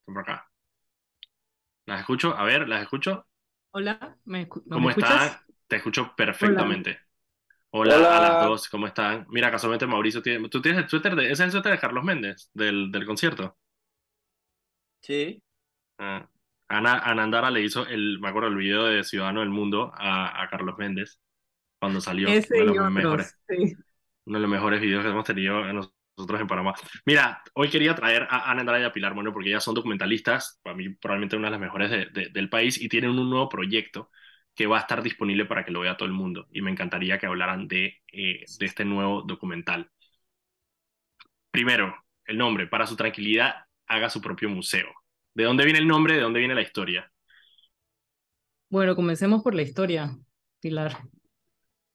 Están 0.00 0.14
por 0.14 0.18
acá. 0.22 0.48
¿Las 1.86 2.00
escucho? 2.00 2.36
A 2.36 2.42
ver, 2.44 2.68
¿las 2.68 2.82
escucho? 2.82 3.24
Hola, 3.72 4.18
¿me, 4.24 4.48
escu- 4.48 4.62
¿Cómo 4.68 4.88
¿me 4.88 4.92
escuchas? 4.92 5.22
están? 5.24 5.40
Te 5.66 5.76
escucho 5.76 6.14
perfectamente. 6.16 6.98
Hola. 7.70 7.94
Hola. 7.94 8.16
a 8.16 8.20
las 8.20 8.38
dos, 8.38 8.68
¿cómo 8.68 8.86
están? 8.88 9.26
Mira, 9.30 9.50
casualmente 9.50 9.86
Mauricio 9.86 10.22
tiene. 10.22 10.48
¿Tú 10.48 10.62
tienes 10.62 10.82
el 10.84 10.88
suéter 10.90 11.16
de. 11.16 11.24
¿Ese 11.26 11.34
es 11.34 11.40
el 11.42 11.52
suéter 11.52 11.72
de 11.72 11.78
Carlos 11.80 12.04
Méndez 12.04 12.50
del, 12.54 12.90
del 12.92 13.06
concierto? 13.06 13.58
Sí. 15.02 15.42
Ah. 16.04 16.28
Ana, 16.68 16.98
Ana 16.98 17.22
Andara 17.22 17.50
le 17.50 17.60
hizo 17.62 17.86
el, 17.86 18.18
me 18.18 18.28
acuerdo, 18.28 18.48
el 18.48 18.56
video 18.56 18.84
de 18.86 19.04
Ciudadano 19.04 19.40
del 19.40 19.50
Mundo 19.50 19.92
a, 19.94 20.42
a 20.42 20.48
Carlos 20.48 20.76
Méndez 20.78 21.20
cuando 21.78 22.00
salió. 22.00 22.28
Ese 22.28 22.54
uno 22.54 22.60
de 22.60 22.66
los 22.66 22.76
otros, 22.78 22.92
mejores. 22.92 23.38
sí. 23.48 23.76
uno 24.24 24.38
de 24.38 24.42
los 24.42 24.50
mejores 24.50 24.80
videos 24.80 25.04
que 25.04 25.10
hemos 25.10 25.24
tenido 25.24 25.62
nosotros 25.72 26.40
en 26.40 26.46
Panamá. 26.46 26.74
Mira, 27.04 27.42
hoy 27.54 27.68
quería 27.68 27.94
traer 27.94 28.26
a 28.30 28.50
Ana 28.50 28.60
Andrade 28.60 28.82
y 28.82 28.84
a 28.86 28.92
Pilar 28.92 29.14
Bueno 29.14 29.32
porque 29.32 29.50
ellas 29.50 29.62
son 29.62 29.74
documentalistas, 29.74 30.60
para 30.62 30.74
mí 30.74 30.88
probablemente 30.88 31.36
una 31.36 31.48
de 31.48 31.52
las 31.52 31.60
mejores 31.60 31.90
de- 31.90 32.06
de- 32.06 32.30
del 32.30 32.48
país, 32.48 32.80
y 32.80 32.88
tienen 32.88 33.10
un 33.10 33.28
nuevo 33.30 33.48
proyecto 33.48 34.10
que 34.54 34.66
va 34.66 34.78
a 34.78 34.80
estar 34.80 35.02
disponible 35.02 35.44
para 35.44 35.64
que 35.64 35.70
lo 35.72 35.80
vea 35.80 35.96
todo 35.96 36.06
el 36.06 36.14
mundo. 36.14 36.46
Y 36.52 36.62
me 36.62 36.70
encantaría 36.70 37.18
que 37.18 37.26
hablaran 37.26 37.68
de, 37.68 38.00
eh, 38.12 38.44
de 38.58 38.66
este 38.66 38.84
nuevo 38.84 39.22
documental. 39.22 39.90
Primero, 41.50 41.94
el 42.24 42.38
nombre, 42.38 42.66
para 42.66 42.86
su 42.86 42.96
tranquilidad, 42.96 43.66
haga 43.86 44.08
su 44.08 44.20
propio 44.20 44.48
museo. 44.48 44.88
¿De 45.34 45.44
dónde 45.44 45.64
viene 45.64 45.78
el 45.78 45.86
nombre? 45.88 46.14
¿De 46.14 46.22
dónde 46.22 46.38
viene 46.38 46.54
la 46.54 46.62
historia? 46.62 47.10
Bueno, 48.70 48.96
comencemos 48.96 49.42
por 49.42 49.54
la 49.54 49.62
historia, 49.62 50.18
Pilar. 50.60 50.98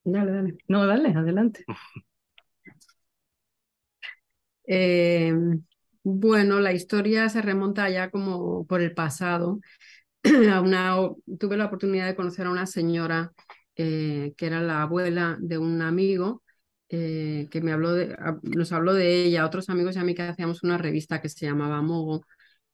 Dale, 0.03 0.31
dale. 0.31 0.57
No, 0.67 0.85
dale, 0.87 1.09
adelante. 1.11 1.65
Eh, 4.65 5.33
bueno, 6.03 6.59
la 6.59 6.73
historia 6.73 7.29
se 7.29 7.41
remonta 7.41 7.89
ya 7.89 8.09
como 8.09 8.65
por 8.67 8.81
el 8.81 8.93
pasado. 8.93 9.59
A 10.53 10.61
una, 10.61 10.95
tuve 11.39 11.57
la 11.57 11.65
oportunidad 11.67 12.07
de 12.07 12.15
conocer 12.15 12.47
a 12.47 12.51
una 12.51 12.67
señora 12.67 13.33
eh, 13.77 14.33
que 14.37 14.47
era 14.47 14.61
la 14.61 14.83
abuela 14.83 15.37
de 15.41 15.57
un 15.59 15.81
amigo 15.81 16.43
eh, 16.89 17.47
que 17.51 17.61
me 17.61 17.73
habló 17.73 17.93
de, 17.93 18.13
a- 18.15 18.39
nos 18.43 18.71
habló 18.73 18.93
de 18.93 19.23
ella, 19.25 19.45
otros 19.45 19.69
amigos 19.69 19.95
y 19.97 19.99
a 19.99 20.03
mí 20.05 20.15
que 20.15 20.23
hacíamos 20.23 20.63
una 20.63 20.77
revista 20.79 21.21
que 21.21 21.29
se 21.29 21.45
llamaba 21.47 21.81
Mogo 21.81 22.25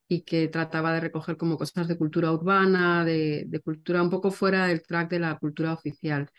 y 0.07 0.21
que 0.23 0.47
trataba 0.47 0.93
de 0.93 0.99
recoger 1.01 1.37
como 1.37 1.57
cosas 1.57 1.87
de 1.87 1.97
cultura 1.97 2.31
urbana, 2.31 3.05
de, 3.05 3.45
de 3.47 3.59
cultura 3.61 4.01
un 4.03 4.09
poco 4.09 4.31
fuera 4.31 4.67
del 4.67 4.83
track 4.83 5.09
de 5.11 5.19
la 5.19 5.37
cultura 5.37 5.73
oficial. 5.73 6.29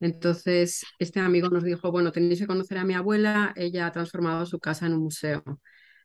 Entonces, 0.00 0.84
este 0.98 1.20
amigo 1.20 1.48
nos 1.48 1.64
dijo, 1.64 1.90
bueno, 1.90 2.12
tenéis 2.12 2.40
que 2.40 2.46
conocer 2.46 2.78
a 2.78 2.84
mi 2.84 2.94
abuela, 2.94 3.52
ella 3.56 3.86
ha 3.86 3.92
transformado 3.92 4.44
su 4.46 4.58
casa 4.60 4.86
en 4.86 4.94
un 4.94 5.02
museo. 5.04 5.42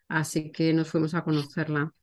Así 0.08 0.52
que 0.52 0.74
nos 0.74 0.90
fuimos 0.90 1.14
a 1.16 1.24
conocerla. 1.24 1.94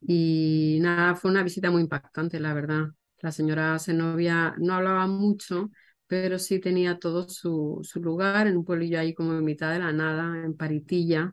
Y 0.00 0.78
nada, 0.80 1.14
fue 1.16 1.30
una 1.30 1.42
visita 1.42 1.70
muy 1.70 1.82
impactante, 1.82 2.40
la 2.40 2.54
verdad. 2.54 2.86
La 3.20 3.32
señora 3.32 3.78
Zenobia 3.78 4.54
no 4.58 4.74
hablaba 4.74 5.06
mucho, 5.06 5.70
pero 6.06 6.38
sí 6.38 6.60
tenía 6.60 6.98
todo 6.98 7.28
su, 7.28 7.80
su 7.82 8.00
lugar 8.02 8.46
en 8.46 8.56
un 8.58 8.64
pueblillo 8.64 9.00
ahí 9.00 9.14
como 9.14 9.32
en 9.34 9.44
mitad 9.44 9.72
de 9.72 9.80
la 9.80 9.92
nada, 9.92 10.44
en 10.44 10.56
Paritilla. 10.56 11.32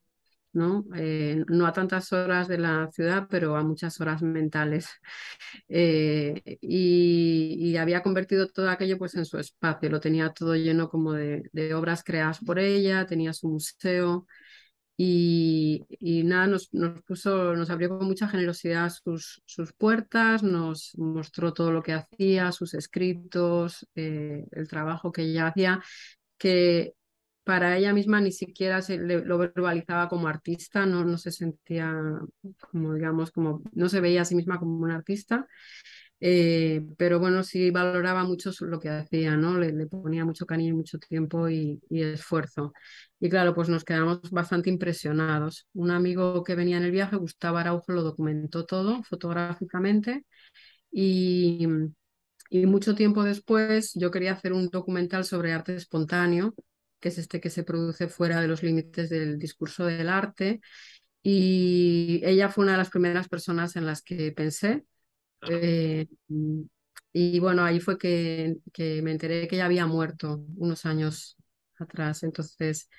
¿No? 0.56 0.86
Eh, 0.96 1.44
no 1.48 1.68
a 1.68 1.74
tantas 1.74 2.12
horas 2.14 2.48
de 2.48 2.58
la 2.58 2.90
ciudad, 2.92 3.28
pero 3.30 3.56
a 3.56 3.64
muchas 3.64 4.00
horas 4.02 4.22
mentales. 4.22 4.88
Eh, 5.70 6.58
y, 6.62 7.76
había 7.78 8.04
convertido 8.04 8.48
todo 8.48 8.70
aquello 8.70 8.98
pues 8.98 9.16
en 9.16 9.26
su 9.26 9.38
espacio, 9.40 9.90
lo 9.90 10.00
tenía 10.00 10.32
todo 10.32 10.56
lleno 10.56 10.90
como 10.90 11.14
de, 11.14 11.50
obras 11.74 12.04
creadas 12.04 12.40
por 12.40 12.60
ella, 12.60 13.06
tenía 13.06 13.34
su 13.34 13.48
museo. 13.50 14.28
Y, 14.98 15.86
y, 15.90 16.24
nada, 16.24 16.48
nos, 16.48 16.74
nos, 16.74 17.04
puso, 17.04 17.56
nos 17.56 17.70
abrió 17.70 17.90
con 17.90 18.08
mucha 18.08 18.28
generosidad 18.30 18.90
sus, 18.90 19.42
sus 19.46 19.74
puertas, 19.74 20.44
nos 20.44 20.98
mostró 20.98 21.54
todo 21.54 21.72
lo 21.72 21.84
que 21.84 21.94
hacía, 21.94 22.52
sus 22.52 22.74
escritos, 22.74 23.88
eh, 23.96 24.46
el 24.52 24.68
trabajo 24.70 25.12
que 25.12 25.24
ella 25.24 25.48
hacía, 25.48 25.82
que 26.38 26.94
para 27.46 27.78
ella 27.78 27.94
misma 27.94 28.20
ni 28.20 28.32
siquiera 28.32 28.82
se 28.82 28.98
lo 28.98 29.38
verbalizaba 29.38 30.10
como 30.10 30.28
artista, 30.28 30.86
no, 30.86 31.18
se 31.18 31.32
sentía 31.32 31.94
como, 32.72 32.94
digamos, 32.96 33.32
no 33.74 33.90
se 33.90 34.02
veía 34.02 34.24
a 34.24 34.26
sí 34.26 34.36
misma 34.36 34.60
como 34.60 34.78
una 34.80 34.96
artista. 34.96 35.48
Eh, 36.20 36.82
pero 36.98 37.20
bueno, 37.20 37.44
sí 37.44 37.72
valoraba 37.72 38.24
mucho 38.24 38.52
lo 38.62 38.80
que 38.80 38.90
hacía, 38.90 39.36
¿no? 39.38 39.60
Le, 39.60 39.86
ponía 39.88 40.26
mucho 40.26 40.46
cariño, 40.46 40.76
mucho 40.76 40.98
tiempo 40.98 41.50
y, 41.50 41.80
esfuerzo. 41.90 42.74
Y 43.20 43.30
claro, 43.30 43.54
pues 43.54 43.70
nos 43.70 43.84
quedamos 43.84 44.22
bastante 44.32 44.70
impresionados. 44.70 45.68
Un 45.74 45.92
amigo 45.92 46.44
que 46.44 46.56
venía 46.56 46.78
en 46.78 46.84
el 46.84 46.92
viaje, 46.92 47.16
Gustavo 47.18 47.58
Araujo, 47.58 47.92
lo 47.92 48.04
documentó 48.04 48.66
todo 48.66 49.04
fotográficamente 49.04 50.26
y, 50.92 51.68
y 52.50 52.66
mucho 52.66 52.96
tiempo 52.96 53.24
después 53.24 53.92
yo 53.96 54.12
quería 54.12 54.34
hacer 54.34 54.54
un 54.54 54.70
documental 54.70 55.26
sobre 55.26 55.54
arte 55.54 55.76
espontáneo, 55.76 56.56
que 57.00 57.10
es 57.10 57.18
este 57.18 57.40
que 57.42 57.50
se 57.50 57.64
produce 57.64 58.08
fuera 58.08 58.42
de 58.42 58.48
los 58.48 58.64
límites 58.64 59.10
del 59.10 59.38
discurso 59.40 59.86
del 59.86 60.10
arte. 60.10 60.62
Y 61.24 62.22
ella 62.24 62.50
fue 62.50 62.64
una 62.64 62.74
de 62.74 62.78
las 62.80 62.90
primeras 62.90 63.28
personas 63.28 63.76
en 63.76 63.86
las 63.86 64.02
que 64.04 64.32
pensé 64.32 64.86
eh, 65.50 66.08
y 67.14 67.40
bueno, 67.40 67.64
ahí 67.64 67.80
fue 67.80 67.98
que, 67.98 68.58
que, 68.74 69.02
me 69.02 69.12
enteré 69.12 69.48
que 69.48 69.56
ella 69.56 69.66
había 69.66 69.86
muerto 69.86 70.44
unos 70.58 70.86
años 70.86 71.38
atrás. 71.80 72.24
Entonces, 72.24 72.90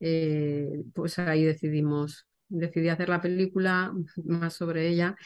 eh, 0.00 0.68
pues 0.94 1.18
ahí 1.18 1.44
decidimos, 1.44 2.26
decidí 2.48 2.88
hacer 2.88 3.08
la 3.08 3.20
película 3.20 3.92
más 4.24 4.54
sobre 4.54 4.88
ella 4.88 5.16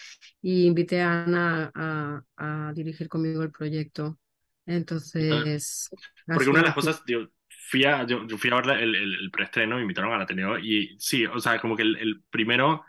y 0.41 0.67
invité 0.67 1.03
a 1.03 1.25
Ana 1.25 1.71
a, 1.75 2.23
a 2.37 2.73
dirigir 2.73 3.09
conmigo 3.09 3.43
el 3.43 3.51
proyecto. 3.51 4.19
Entonces... 4.65 5.91
Porque 6.27 6.51
una 6.51 6.61
de 6.61 6.67
las 6.67 6.75
cosas, 6.75 7.03
fui 7.71 7.85
a, 7.85 8.07
yo, 8.07 8.27
fui 8.39 8.51
a 8.51 8.57
ver 8.61 8.79
el, 8.83 8.95
el, 8.95 9.15
el, 9.17 9.31
preestreno, 9.31 9.77
me 9.77 9.83
invitaron 9.83 10.13
al 10.13 10.23
Ateneo 10.23 10.59
y 10.59 10.97
sí, 10.99 11.27
o 11.27 11.39
sea, 11.41 11.61
como 11.61 11.77
que 11.77 11.83
el, 11.83 11.97
el 11.97 12.23
primero 12.31 12.85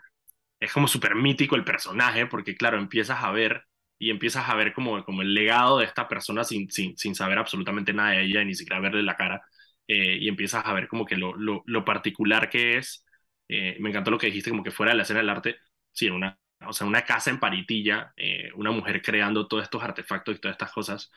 es 0.60 0.72
como 0.72 0.88
súper 0.88 1.14
mítico 1.14 1.56
el 1.56 1.64
personaje, 1.64 2.26
porque 2.26 2.56
claro, 2.56 2.78
empiezas 2.78 3.22
a 3.22 3.30
ver 3.32 3.64
y 3.98 4.10
empiezas 4.10 4.48
a 4.48 4.54
ver 4.54 4.72
como, 4.74 5.04
como 5.04 5.22
el 5.22 5.34
legado 5.34 5.78
de 5.78 5.86
esta 5.86 6.08
persona 6.08 6.44
sin, 6.44 6.70
sin, 6.70 6.96
sin 6.98 7.14
saber 7.14 7.38
absolutamente 7.38 7.92
nada 7.92 8.10
de 8.12 8.22
ella 8.24 8.44
ni 8.44 8.54
siquiera 8.54 8.80
verle 8.80 9.02
la 9.02 9.16
cara. 9.16 9.42
Eh, 9.86 10.18
y 10.20 10.28
empiezas 10.28 10.64
a 10.66 10.72
ver 10.72 10.88
como 10.88 11.04
que 11.04 11.16
lo, 11.16 11.34
lo, 11.36 11.62
lo 11.66 11.84
particular 11.84 12.48
que 12.50 12.78
es. 12.78 13.04
Eh, 13.48 13.76
me 13.80 13.90
encantó 13.90 14.10
lo 14.10 14.18
que 14.18 14.26
dijiste, 14.28 14.50
como 14.50 14.62
que 14.62 14.70
fuera 14.70 14.92
de 14.92 14.96
la 14.98 15.02
escena 15.02 15.20
del 15.20 15.28
arte, 15.30 15.56
sí, 15.92 16.08
una, 16.08 16.38
o 16.66 16.72
sea, 16.72 16.86
una 16.86 17.02
casa 17.04 17.30
en 17.30 17.40
Paritilla, 17.40 18.12
eh, 18.16 18.50
una 18.54 18.70
mujer 18.70 19.02
creando 19.02 19.48
todos 19.48 19.64
estos 19.64 19.82
artefactos 19.82 20.36
y 20.36 20.38
todas 20.40 20.54
estas 20.54 20.72
cosas 20.72 21.10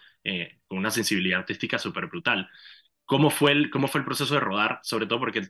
con 0.68 0.78
una 0.80 0.90
sensibilidad 0.92 1.40
artística 1.40 1.78
súper 1.78 2.08
brutal. 2.08 2.50
¿Cómo 3.06 3.30
fue, 3.30 3.52
el, 3.52 3.70
¿Cómo 3.70 3.88
fue 3.88 4.00
el 4.00 4.06
proceso 4.06 4.34
de 4.34 4.40
rodar? 4.40 4.80
Sobre 4.84 5.06
todo 5.06 5.20
porque, 5.20 5.42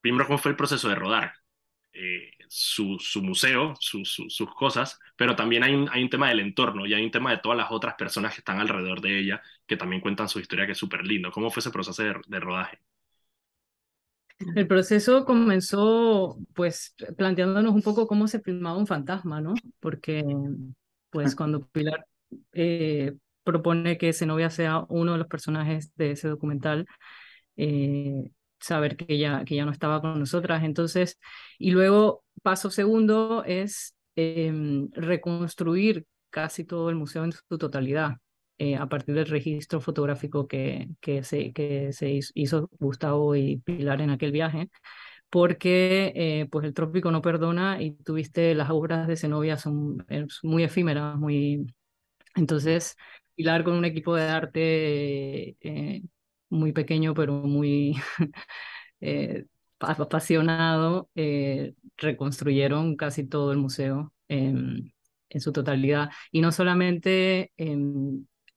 primero, 0.00 0.26
¿cómo 0.26 0.38
fue 0.38 0.52
el 0.52 0.56
proceso 0.56 0.88
de 0.88 0.94
rodar? 0.94 1.32
Eh, 1.92 2.30
su, 2.48 2.98
su, 3.00 3.20
museo, 3.22 3.74
sus 3.78 4.54
cosas, 4.56 4.98
pero 5.16 5.34
también 5.34 5.64
hay 5.64 5.74
un, 5.74 5.88
hay 5.90 6.02
un 6.02 6.10
tema 6.10 6.28
del 6.28 6.40
entorno 6.40 6.86
y 6.86 6.94
hay 6.94 7.04
un 7.04 7.10
tema 7.10 7.30
de 7.30 7.38
todas 7.38 7.58
las 7.58 7.70
otras 7.70 7.94
personas 7.94 8.32
que 8.32 8.40
están 8.40 8.60
alrededor 8.60 9.00
de 9.00 9.18
ella, 9.18 9.42
que 9.66 9.76
también 9.76 10.00
cuentan 10.00 10.28
su 10.28 10.38
historia, 10.38 10.66
que 10.66 10.72
es 10.72 10.78
súper 10.78 11.04
lindo. 11.04 11.30
¿Cómo 11.32 11.50
fue 11.50 11.60
ese 11.60 11.70
proceso 11.70 12.02
de, 12.02 12.40
rodaje? 12.40 12.80
El 14.54 14.66
proceso 14.66 15.24
comenzó 15.24 16.38
pues 16.54 16.94
planteándonos 17.16 17.74
un 17.74 17.82
poco 17.82 18.06
cómo 18.06 18.26
se 18.26 18.40
filmaba 18.40 18.78
un 18.78 18.86
fantasma, 18.86 19.40
¿no? 19.40 19.54
Porque 19.80 20.24
pues 21.10 21.34
cuando 21.34 21.66
Pilar 21.66 22.06
eh, 22.52 23.14
propone 23.50 23.98
que 23.98 24.12
Zenobia 24.12 24.50
sea 24.50 24.84
uno 24.88 25.12
de 25.12 25.18
los 25.18 25.26
personajes 25.28 25.92
de 25.96 26.12
ese 26.12 26.28
documental, 26.28 26.86
eh, 27.56 28.30
saber 28.60 28.96
que 28.96 29.18
ya, 29.18 29.44
que 29.44 29.56
ya 29.56 29.64
no 29.64 29.72
estaba 29.72 30.00
con 30.00 30.18
nosotras. 30.18 30.64
Entonces, 30.64 31.18
y 31.58 31.70
luego, 31.72 32.24
paso 32.42 32.70
segundo 32.70 33.44
es 33.44 33.96
em, 34.16 34.90
reconstruir 34.92 36.06
casi 36.30 36.64
todo 36.64 36.90
el 36.90 36.96
museo 36.96 37.24
en 37.24 37.32
su 37.32 37.58
totalidad. 37.58 38.16
Eh, 38.58 38.76
a 38.76 38.86
partir 38.88 39.14
del 39.14 39.26
registro 39.26 39.80
fotográfico 39.80 40.46
que, 40.46 40.88
que, 41.00 41.24
se, 41.24 41.52
que 41.54 41.94
se 41.94 42.20
hizo 42.34 42.68
Gustavo 42.78 43.34
y 43.34 43.56
Pilar 43.58 44.02
en 44.02 44.10
aquel 44.10 44.32
viaje, 44.32 44.68
porque 45.30 46.12
eh, 46.14 46.48
pues 46.50 46.66
el 46.66 46.74
trópico 46.74 47.10
no 47.10 47.22
perdona 47.22 47.80
y 47.80 47.92
tuviste 47.92 48.54
las 48.54 48.70
obras 48.70 49.06
de 49.08 49.16
Zenobia 49.16 49.56
son 49.56 50.04
muy 50.42 50.64
efímeras, 50.64 51.16
muy... 51.18 51.66
Entonces, 52.34 52.96
Pilar 53.40 53.64
con 53.64 53.72
un 53.74 53.86
equipo 53.86 54.14
de 54.16 54.24
arte 54.24 55.56
eh, 55.62 56.02
muy 56.50 56.72
pequeño, 56.72 57.14
pero 57.14 57.32
muy 57.32 57.96
eh, 59.00 59.46
apasionado, 59.78 61.08
eh, 61.14 61.72
reconstruyeron 61.96 62.96
casi 62.96 63.26
todo 63.26 63.52
el 63.52 63.56
museo 63.56 64.12
en, 64.28 64.92
su 65.38 65.52
totalidad. 65.52 66.10
Y 66.30 66.42
no 66.42 66.52
solamente, 66.52 67.50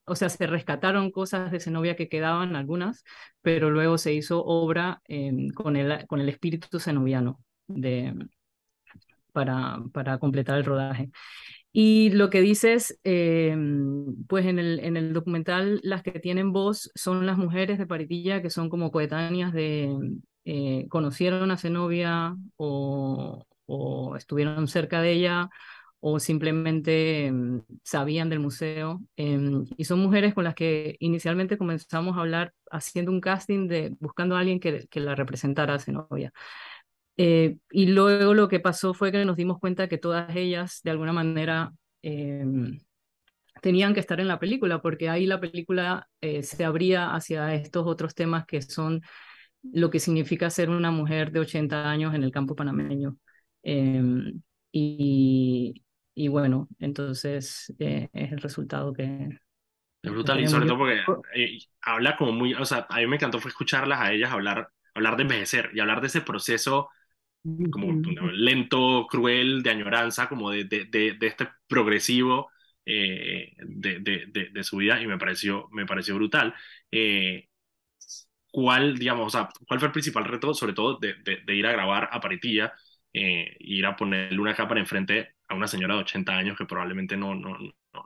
o 0.06 0.16
sea, 0.18 0.28
se 0.28 0.48
rescataron 0.48 1.12
cosas 1.12 1.50
de 1.50 1.62
Zenobia 1.62 1.96
que 1.96 2.10
quedaban, 2.10 2.58
algunas, 2.58 3.06
pero 3.42 3.70
luego 3.70 3.98
se 3.98 4.14
hizo 4.14 4.44
obra 4.44 5.02
con, 5.56 5.78
el, 5.78 6.06
con 6.08 6.20
el 6.20 6.28
espíritu 6.28 6.78
zenobiano 6.82 7.40
de, 7.68 8.14
para, 9.32 9.80
para 9.94 10.18
completar 10.18 10.58
el 10.58 10.66
rodaje. 10.66 11.10
Y 11.76 12.12
lo 12.12 12.30
que 12.30 12.42
dices, 12.42 13.00
eh, 13.04 13.56
pues 14.28 14.46
en 14.46 14.60
el, 14.60 14.80
en 14.80 14.96
el 14.96 15.12
documental, 15.12 15.80
las 15.84 16.04
que 16.04 16.12
tienen 16.12 16.54
voz 16.54 16.92
son 16.94 17.26
las 17.26 17.38
mujeres 17.38 17.80
de 17.80 17.88
Paritilla 17.88 18.44
que 18.44 18.52
son 18.52 18.70
como 18.70 18.92
coetáneas 18.92 19.54
de, 19.54 19.92
eh, 20.46 20.88
conocieron 20.90 21.50
a 21.52 21.58
Zenobia 21.58 22.36
o, 22.58 23.44
o, 23.66 24.16
estuvieron 24.18 24.68
cerca 24.68 25.02
de 25.02 25.14
ella 25.14 25.50
o 26.00 26.20
simplemente 26.20 27.32
mm, 27.32 27.62
sabían 27.84 28.30
del 28.30 28.40
museo. 28.40 29.02
Em, 29.16 29.66
y 29.78 29.86
son 29.86 30.00
mujeres 30.00 30.34
con 30.36 30.44
las 30.44 30.54
que 30.56 30.96
inicialmente 31.00 31.58
comenzamos 31.58 32.18
a 32.18 32.22
hablar 32.22 32.54
haciendo 32.72 33.12
un 33.12 33.22
casting 33.22 33.68
de 33.68 33.96
buscando 34.00 34.36
a 34.36 34.40
alguien 34.42 34.60
que, 34.60 34.88
que 34.90 35.00
la 35.00 35.16
representara 35.16 35.76
a 35.76 35.80
Zenobia. 35.80 36.34
Eh, 37.18 37.58
y 37.72 37.88
luego 37.88 38.34
lo 38.34 38.48
que 38.48 38.60
pasó 38.60 38.94
fue 38.94 39.12
que 39.12 39.24
nos 39.26 39.38
dimos 39.38 39.60
cuenta 39.60 39.88
que 39.88 39.98
todas 39.98 40.36
ellas, 40.36 40.82
de 40.84 40.92
alguna 40.92 41.14
manera, 41.14 41.72
em, 42.02 42.80
tenían 43.62 43.94
que 43.94 44.00
estar 44.00 44.20
en 44.20 44.28
la 44.28 44.40
película, 44.40 44.82
porque 44.82 45.10
ahí 45.10 45.26
la 45.26 45.40
película 45.40 46.10
eh, 46.22 46.44
se 46.44 46.66
abría 46.66 47.14
hacia 47.14 47.54
estos 47.54 47.86
otros 47.88 48.16
temas 48.16 48.46
que 48.46 48.62
son 48.62 49.02
lo 49.72 49.90
que 49.90 50.00
significa 50.00 50.50
ser 50.50 50.70
una 50.70 50.92
mujer 50.92 51.32
de 51.32 51.40
80 51.40 51.90
años 51.90 52.14
en 52.14 52.24
el 52.24 52.32
campo 52.32 52.56
panameño. 52.56 53.18
Em, 53.62 54.42
y, 54.72 55.84
y, 56.16 56.28
bueno, 56.28 56.68
entonces 56.80 57.74
eh, 57.80 58.10
es 58.12 58.32
el 58.34 58.40
resultado 58.40 58.92
que... 58.92 59.30
Es 60.02 60.12
brutal, 60.12 60.42
y 60.42 60.48
sobre 60.48 60.66
todo 60.66 60.80
porque 60.80 61.02
habla 61.82 62.18
como 62.18 62.34
muy, 62.34 62.54
o 62.56 62.66
sea, 62.66 62.86
a 62.90 62.98
mí 62.98 63.08
me 63.08 63.16
encantó 63.16 63.40
fue 63.40 63.50
escucharlas 63.50 64.02
a 64.02 64.12
ellas 64.12 64.34
hablar, 64.34 64.68
hablar 64.94 65.16
de 65.16 65.22
envejecer 65.22 65.70
y 65.74 65.80
hablar 65.80 66.02
de 66.02 66.08
ese 66.08 66.20
proceso 66.20 66.90
como 67.72 67.92
lento, 68.32 69.06
cruel, 69.10 69.64
de 69.64 69.70
añoranza, 69.72 70.30
como 70.30 70.52
de, 70.52 70.64
de, 70.64 70.86
de, 70.86 71.28
este 71.28 71.50
progresivo 71.68 72.50
eh, 72.86 73.54
de, 73.58 74.00
de, 74.00 74.64
su 74.64 74.78
vida 74.78 75.02
y 75.02 75.08
me 75.08 75.18
pareció, 75.18 75.68
me 75.72 75.86
pareció 75.86 76.16
brutal. 76.16 76.54
Eh, 76.92 77.50
¿Cuál, 78.52 78.98
digamos, 78.98 79.28
o 79.28 79.30
sea, 79.30 79.50
cuál 79.68 79.80
fue 79.80 79.88
el 79.88 79.92
principal 79.92 80.26
reto, 80.26 80.54
sobre 80.54 80.74
todo 80.74 81.00
de, 81.00 81.16
ir 81.48 81.68
a 81.68 81.72
grabar 81.72 82.10
a 82.12 82.22
Paritilla, 82.22 82.74
eh, 83.12 83.56
ir 83.60 83.86
a 83.86 83.96
ponerle 83.96 84.40
una 84.40 84.56
cámara 84.56 84.80
enfrente 84.80 85.36
a 85.48 85.56
una 85.56 85.68
señora 85.68 85.96
de 85.96 86.02
80 86.02 86.38
años 86.38 86.58
que 86.58 86.66
probablemente 86.66 87.18
no, 87.18 87.36
no, 87.36 87.58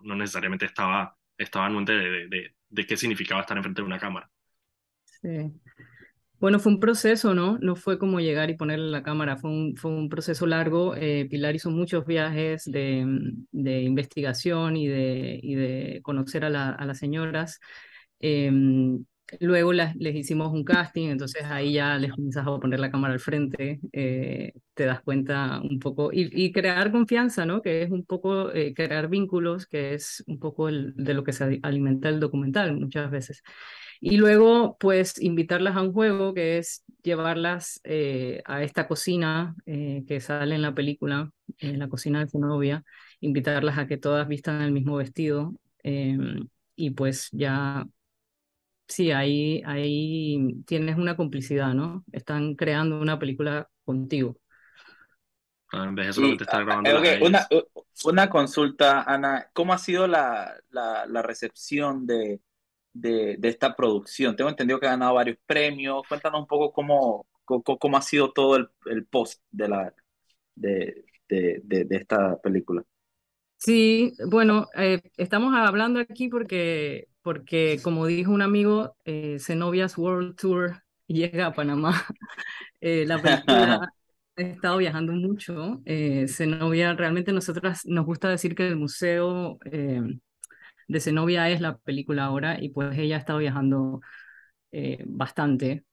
no, 0.04 0.16
necesariamente 0.16 0.66
estaba, 0.66 1.18
estaba 1.38 1.68
en 1.68 1.76
mente 1.76 1.94
de, 1.94 2.56
de 2.70 2.86
qué 2.86 2.98
significaba 2.98 3.42
estar 3.42 3.58
enfrente 3.58 3.82
de 3.82 3.88
una 3.88 4.00
cámara? 4.00 4.30
Sí. 5.22 5.52
Bueno, 6.40 6.60
fue 6.60 6.72
un 6.74 6.80
proceso, 6.80 7.34
¿no? 7.34 7.58
No 7.62 7.76
fue 7.76 7.98
como 7.98 8.20
llegar 8.20 8.50
y 8.52 8.56
ponerle 8.56 8.92
la 8.92 9.02
cámara, 9.02 9.38
fue 9.38 9.50
un, 9.50 9.76
fue 9.76 9.90
un 9.92 10.08
proceso 10.08 10.46
largo. 10.46 10.96
Eh, 10.96 11.28
Pilar 11.30 11.56
hizo 11.56 11.72
muchos 11.72 12.06
viajes 12.06 12.64
de, 12.66 13.06
de 13.52 13.82
investigación 13.82 14.78
y 14.78 14.88
de, 14.88 15.40
y 15.42 15.56
de 15.56 16.00
conocer 16.04 16.46
a, 16.46 16.50
la, 16.50 16.70
a 16.72 16.86
las 16.86 17.00
señoras. 17.00 17.60
Em, 18.20 19.04
luego 19.40 19.74
les 19.74 19.96
hicimos 20.16 20.54
un 20.54 20.64
casting, 20.64 21.10
entonces 21.10 21.44
ahí 21.46 21.74
ya 21.74 21.98
les 21.98 22.12
comienzas 22.12 22.46
a 22.48 22.60
poner 22.60 22.80
la 22.80 22.92
cámara 22.92 23.14
al 23.14 23.20
frente, 23.20 23.80
eh, 23.92 24.54
te 24.76 24.86
das 24.86 25.02
cuenta 25.02 25.60
un 25.62 25.80
poco, 25.80 26.12
y, 26.14 26.52
crear 26.52 26.92
confianza, 26.92 27.46
¿no? 27.46 27.62
Que 27.64 27.82
es 27.84 27.90
un 27.92 28.06
poco 28.06 28.52
eh, 28.54 28.74
crear 28.76 29.10
vínculos, 29.10 29.66
que 29.68 29.94
es 29.96 30.24
un 30.28 30.40
poco 30.40 30.70
el, 30.70 30.94
de 30.96 31.14
lo 31.16 31.24
que 31.24 31.34
se 31.34 31.60
alimenta 31.64 32.10
el 32.10 32.20
documental 32.20 32.78
muchas 32.80 33.10
veces. 33.12 33.42
Y 34.00 34.18
luego, 34.18 34.78
pues, 34.80 35.22
invitarlas 35.22 35.76
a 35.76 35.82
un 35.82 35.94
juego 35.94 36.34
que 36.34 36.58
es 36.58 36.84
llevarlas 37.02 37.80
eh, 37.84 38.42
a 38.46 38.64
esta 38.64 38.88
cocina 38.88 39.56
que 39.66 40.20
sale 40.20 40.56
en 40.56 40.62
la 40.62 40.76
película, 40.76 41.32
en 41.60 41.80
la 41.80 41.88
cocina 41.88 42.20
de 42.20 42.30
su 42.30 42.40
novia, 42.40 42.84
invitarlas 43.22 43.78
a 43.78 43.88
que 43.88 43.98
todas 43.98 44.28
vistan 44.28 44.62
el 44.62 44.72
mismo 44.72 44.98
vestido 44.98 45.54
em, 45.84 46.48
y 46.76 46.92
pues 46.92 47.30
ya 47.32 47.88
sí, 48.88 49.12
ahí, 49.12 49.62
ahí 49.66 50.62
tienes 50.66 50.98
una 50.98 51.16
complicidad, 51.16 51.74
¿no? 51.74 52.04
Están 52.12 52.56
creando 52.56 53.00
una 53.00 53.20
película 53.20 53.70
contigo. 53.84 54.38
Ah, 55.74 55.94
eso 55.98 56.22
lo 56.22 56.30
que 56.30 56.38
te 56.38 56.44
está 56.46 56.62
grabando. 56.62 56.90
una, 57.22 57.48
una, 58.06 58.30
consulta, 58.30 59.04
Ana. 59.04 59.50
¿Cómo 59.52 59.74
ha 59.74 59.78
sido 59.78 60.08
la, 60.08 60.56
la, 60.70 61.06
la 61.08 61.22
recepción 61.22 62.08
de, 62.08 62.40
de, 63.00 63.38
de, 63.38 63.50
esta 63.50 63.76
producción? 63.76 64.36
Tengo 64.36 64.50
entendido 64.50 64.80
que 64.80 64.88
ha 64.88 64.92
ganado 64.92 65.16
varios 65.16 65.38
premios. 65.46 66.08
Cuéntanos 66.08 66.42
un 66.42 66.48
poco 66.48 66.72
cómo, 66.72 67.26
cómo, 67.46 67.64
cómo 67.64 67.98
ha 67.98 68.02
sido 68.02 68.32
todo 68.32 68.56
el, 68.58 68.70
el 68.86 69.06
post 69.06 69.42
de, 69.52 69.68
la, 69.68 69.94
de, 70.56 71.06
de, 71.28 71.62
de, 71.64 71.96
esta 71.96 72.38
película. 72.40 72.84
Sí, 73.58 74.14
bueno, 74.30 74.68
eh, 74.76 75.02
estamos 75.18 75.54
hablando 75.56 76.00
aquí 76.00 76.30
porque 76.30 77.08
porque 77.28 77.82
como 77.84 78.06
dijo 78.06 78.32
un 78.32 78.42
amigo, 78.42 78.96
eh, 79.04 79.36
Zenobia's 79.42 79.98
World 79.98 80.38
Tour 80.38 80.82
llega 81.08 81.48
a 81.48 81.54
Panamá. 81.54 81.92
Eh, 82.80 83.06
la 83.08 83.20
película 83.20 83.92
ha 84.38 84.42
estado 84.42 84.78
viajando 84.78 85.12
mucho. 85.12 85.82
Eh, 85.84 86.28
Zenobia, 86.28 86.94
realmente 86.94 87.34
nosotras 87.34 87.82
nos 87.86 88.06
gusta 88.06 88.30
decir 88.30 88.54
que 88.54 88.68
el 88.68 88.76
museo 88.76 89.58
eh, 89.66 90.00
de 90.88 91.00
Zenobia 91.00 91.50
es 91.50 91.62
la 91.62 91.78
película 91.78 92.26
ahora 92.26 92.62
y 92.62 92.70
pues 92.70 92.98
ella 92.98 93.16
ha 93.18 93.20
estado 93.20 93.40
viajando 93.40 94.02
bastante. 95.08 95.86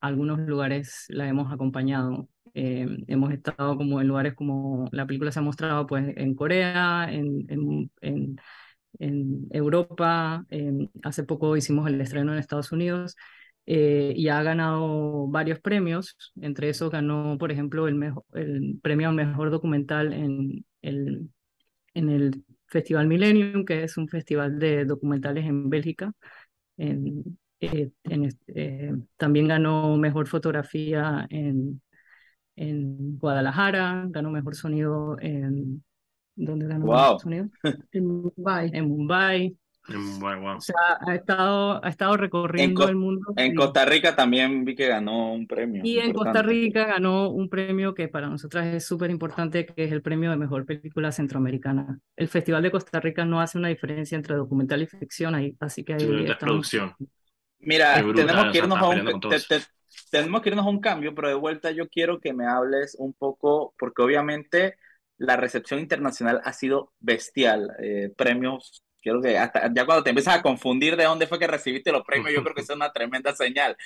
algunos 0.00 0.40
lugares 0.40 1.06
la 1.08 1.28
hemos 1.28 1.52
acompañado. 1.52 2.28
hemos 2.54 3.32
estado 3.32 3.76
como 3.76 4.00
en 4.00 4.08
lugares 4.08 4.34
como 4.34 4.88
la 4.92 5.06
película 5.06 5.32
se 5.32 5.40
ha 5.40 5.42
mostrado 5.42 5.86
pues 5.86 6.12
en 6.16 6.34
Corea, 6.34 7.08
en, 7.10 7.46
en, 8.00 8.36
en 8.98 9.46
Europa, 9.50 10.46
hace 11.02 11.24
poco 11.24 11.56
hicimos 11.56 11.88
el 11.88 12.00
estreno 12.00 12.32
en 12.32 12.38
Estados 12.38 12.72
Unidos 12.72 13.16
eh, 13.66 14.12
y 14.16 14.28
ha 14.28 14.42
ganado 14.42 15.26
varios 15.28 15.60
premios, 15.60 16.16
entre 16.40 16.68
esos 16.68 16.90
ganó, 16.90 17.38
por 17.38 17.50
ejemplo, 17.50 17.88
el, 17.88 17.94
mejor, 17.94 18.24
el 18.34 18.78
premio 18.82 19.08
al 19.08 19.14
mejor 19.14 19.50
documental 19.50 20.12
en 20.12 20.64
el 22.08 22.44
Festival 22.74 23.06
Millennium, 23.06 23.64
que 23.64 23.84
es 23.84 23.96
un 23.96 24.08
festival 24.08 24.58
de 24.58 24.84
documentales 24.84 25.44
en 25.44 25.70
Bélgica. 25.70 26.12
En, 26.76 27.38
eh, 27.60 27.92
eh, 28.48 28.92
también 29.16 29.46
ganó 29.46 29.96
mejor 29.96 30.26
fotografía 30.26 31.24
en, 31.30 31.80
en 32.56 33.16
Guadalajara, 33.16 34.06
ganó 34.08 34.32
mejor 34.32 34.56
sonido 34.56 35.16
en 35.20 35.84
donde 36.34 36.66
ganó 36.66 36.86
wow. 36.86 37.16
Estados 37.16 37.26
en 37.92 38.06
Mumbai. 38.06 38.70
En 38.72 38.88
Mumbai. 38.88 38.88
En 38.88 38.88
Mumbai, 38.88 39.56
wow. 39.88 40.56
O 40.56 40.60
sea, 40.60 40.74
ha 41.00 41.14
estado, 41.14 41.84
ha 41.84 41.88
estado 41.88 42.16
recorriendo 42.16 42.88
el 42.88 42.96
mundo. 42.96 43.32
En 43.36 43.54
Costa 43.54 43.84
Rica 43.84 44.16
también 44.16 44.64
vi 44.64 44.74
que 44.74 44.88
ganó 44.88 45.32
un 45.32 45.46
premio. 45.46 45.82
Y 45.84 45.98
en 45.98 46.12
Costa 46.12 46.42
Rica 46.42 46.86
ganó 46.86 47.28
un 47.30 47.48
premio 47.48 47.94
que 47.94 48.08
para 48.08 48.28
nosotras 48.28 48.66
es 48.66 48.86
súper 48.86 49.10
importante, 49.10 49.66
que 49.66 49.84
es 49.84 49.92
el 49.92 50.02
premio 50.02 50.30
de 50.30 50.36
mejor 50.36 50.64
película 50.64 51.12
centroamericana. 51.12 51.98
El 52.16 52.28
Festival 52.28 52.62
de 52.62 52.70
Costa 52.70 53.00
Rica 53.00 53.24
no 53.24 53.40
hace 53.40 53.58
una 53.58 53.68
diferencia 53.68 54.16
entre 54.16 54.36
documental 54.36 54.82
y 54.82 54.86
ficción, 54.86 55.34
ahí, 55.34 55.56
así 55.60 55.84
que 55.84 55.94
ahí. 55.94 56.26
producción. 56.38 56.94
Mira, 57.58 57.94
tenemos 58.14 58.52
que 58.52 58.58
irnos 58.58 58.78
a 58.78 58.88
un, 58.88 59.20
tenemos 60.10 60.42
que 60.42 60.48
irnos 60.50 60.66
a 60.66 60.68
un 60.68 60.80
cambio, 60.80 61.14
pero 61.14 61.28
de 61.28 61.34
vuelta 61.34 61.70
yo 61.70 61.88
quiero 61.88 62.20
que 62.20 62.32
me 62.32 62.46
hables 62.46 62.96
un 62.98 63.12
poco, 63.14 63.74
porque 63.78 64.02
obviamente 64.02 64.76
la 65.18 65.36
recepción 65.36 65.80
internacional 65.80 66.40
ha 66.44 66.52
sido 66.52 66.92
bestial. 67.00 67.74
Eh, 67.80 68.12
premios, 68.16 68.84
quiero 69.04 69.20
que 69.20 69.36
hasta 69.38 69.70
ya 69.72 69.84
cuando 69.84 70.02
te 70.02 70.10
empiezas 70.10 70.36
a 70.36 70.42
confundir 70.42 70.96
de 70.96 71.04
dónde 71.04 71.26
fue 71.26 71.38
que 71.38 71.46
recibiste 71.46 71.92
los 71.92 72.04
premios, 72.04 72.32
yo 72.32 72.42
creo 72.42 72.54
que 72.54 72.62
es 72.62 72.70
una 72.70 72.90
tremenda 72.90 73.34
señal. 73.34 73.76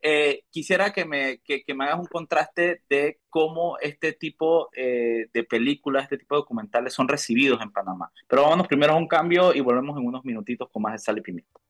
Eh, 0.00 0.44
quisiera 0.50 0.92
que 0.92 1.04
me, 1.04 1.38
que, 1.44 1.62
me 1.74 1.84
hagas 1.84 2.00
un 2.00 2.06
contraste 2.06 2.82
de 2.88 3.20
cómo 3.28 3.76
este 3.80 4.14
tipo 4.14 4.70
eh, 4.74 5.26
de 5.32 5.44
películas, 5.44 6.04
este 6.04 6.16
tipo 6.16 6.34
de 6.34 6.40
documentales 6.40 6.94
son 6.94 7.06
recibidos 7.06 7.60
en 7.60 7.70
Panamá. 7.70 8.10
Pero 8.26 8.42
vámonos 8.42 8.66
primero 8.66 8.94
a 8.94 8.96
un 8.96 9.06
cambio 9.06 9.54
y 9.54 9.60
volvemos 9.60 9.96
en 9.98 10.06
unos 10.06 10.24
minutitos 10.24 10.68
con 10.72 10.82
más 10.82 10.94
de 10.94 10.98
Sal 10.98 11.18
y 11.18 11.20
Pimienta. 11.20 11.60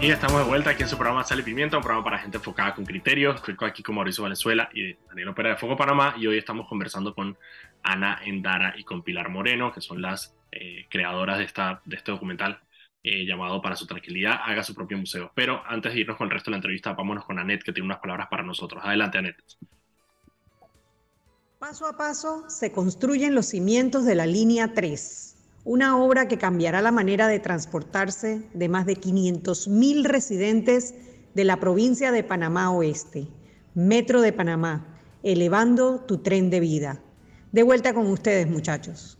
Y 0.00 0.10
estamos 0.10 0.38
de 0.38 0.44
vuelta 0.44 0.70
aquí 0.70 0.82
en 0.82 0.88
su 0.88 0.96
programa 0.96 1.24
Sal 1.24 1.40
y 1.40 1.42
Pimienta, 1.42 1.78
un 1.78 1.82
programa 1.82 2.04
para 2.04 2.18
gente 2.18 2.36
enfocada 2.36 2.74
con 2.74 2.84
criterios. 2.84 3.36
Estoy 3.36 3.56
aquí 3.66 3.82
con 3.82 3.94
Mauricio 3.94 4.24
Valenzuela 4.24 4.68
y 4.74 4.92
Daniel 5.08 5.28
Opera 5.28 5.50
de 5.50 5.56
Foco 5.56 5.76
Panamá 5.76 6.14
y 6.18 6.26
hoy 6.26 6.36
estamos 6.36 6.68
conversando 6.68 7.14
con 7.14 7.38
Ana 7.82 8.20
Endara 8.24 8.74
y 8.76 8.84
con 8.84 9.02
Pilar 9.02 9.30
Moreno, 9.30 9.72
que 9.72 9.80
son 9.80 10.02
las 10.02 10.35
eh, 10.52 10.86
creadoras 10.88 11.38
de, 11.38 11.44
esta, 11.44 11.80
de 11.84 11.96
este 11.96 12.12
documental 12.12 12.60
eh, 13.02 13.24
llamado 13.24 13.62
Para 13.62 13.76
su 13.76 13.86
tranquilidad, 13.86 14.40
haga 14.44 14.62
su 14.62 14.74
propio 14.74 14.98
museo. 14.98 15.30
Pero 15.34 15.62
antes 15.66 15.94
de 15.94 16.00
irnos 16.00 16.16
con 16.16 16.26
el 16.26 16.32
resto 16.32 16.50
de 16.50 16.52
la 16.52 16.58
entrevista, 16.58 16.92
vámonos 16.92 17.24
con 17.24 17.38
Anet, 17.38 17.62
que 17.62 17.72
tiene 17.72 17.86
unas 17.86 18.00
palabras 18.00 18.26
para 18.28 18.42
nosotros. 18.42 18.82
Adelante, 18.84 19.18
Anet. 19.18 19.36
Paso 21.58 21.86
a 21.86 21.96
paso 21.96 22.48
se 22.48 22.72
construyen 22.72 23.34
los 23.34 23.46
cimientos 23.46 24.04
de 24.04 24.14
la 24.14 24.26
línea 24.26 24.74
3 24.74 25.36
una 25.66 25.98
obra 25.98 26.28
que 26.28 26.38
cambiará 26.38 26.80
la 26.80 26.92
manera 26.92 27.26
de 27.26 27.40
transportarse 27.40 28.40
de 28.54 28.68
más 28.68 28.86
de 28.86 28.96
500.000 28.96 30.04
residentes 30.04 30.94
de 31.34 31.44
la 31.44 31.58
provincia 31.58 32.12
de 32.12 32.22
Panamá 32.22 32.70
Oeste. 32.70 33.26
Metro 33.74 34.20
de 34.20 34.32
Panamá, 34.32 34.86
elevando 35.24 35.98
tu 36.06 36.18
tren 36.18 36.50
de 36.50 36.60
vida. 36.60 37.02
De 37.50 37.64
vuelta 37.64 37.94
con 37.94 38.06
ustedes, 38.06 38.48
muchachos. 38.48 39.15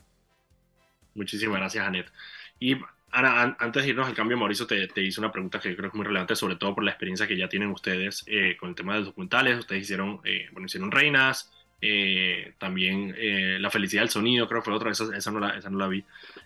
Muchísimas 1.16 1.58
gracias, 1.58 1.86
Anet. 1.86 2.12
Y 2.60 2.76
ahora, 3.10 3.56
antes 3.58 3.82
de 3.82 3.90
irnos 3.90 4.06
al 4.06 4.14
cambio, 4.14 4.36
Mauricio 4.36 4.66
te, 4.66 4.86
te 4.88 5.02
hice 5.02 5.20
una 5.20 5.32
pregunta 5.32 5.58
que 5.58 5.74
creo 5.74 5.90
que 5.90 5.94
es 5.94 5.98
muy 5.98 6.06
relevante, 6.06 6.36
sobre 6.36 6.56
todo 6.56 6.74
por 6.74 6.84
la 6.84 6.92
experiencia 6.92 7.26
que 7.26 7.36
ya 7.36 7.48
tienen 7.48 7.70
ustedes 7.70 8.24
eh, 8.26 8.56
con 8.58 8.68
el 8.68 8.74
tema 8.74 8.92
de 8.92 9.00
los 9.00 9.08
documentales. 9.08 9.58
Ustedes 9.58 9.82
hicieron, 9.82 10.20
eh, 10.24 10.48
bueno, 10.52 10.66
hicieron 10.66 10.92
Reinas, 10.92 11.50
eh, 11.80 12.54
también 12.58 13.14
eh, 13.18 13.58
La 13.60 13.70
felicidad 13.70 14.02
del 14.02 14.10
sonido, 14.10 14.48
creo 14.48 14.60
que 14.60 14.64
fue 14.66 14.74
otra, 14.74 14.90
esa, 14.90 15.14
esa, 15.16 15.30
no, 15.30 15.40
la, 15.40 15.50
esa 15.50 15.70
no 15.70 15.78
la 15.78 15.88
vi. 15.88 16.04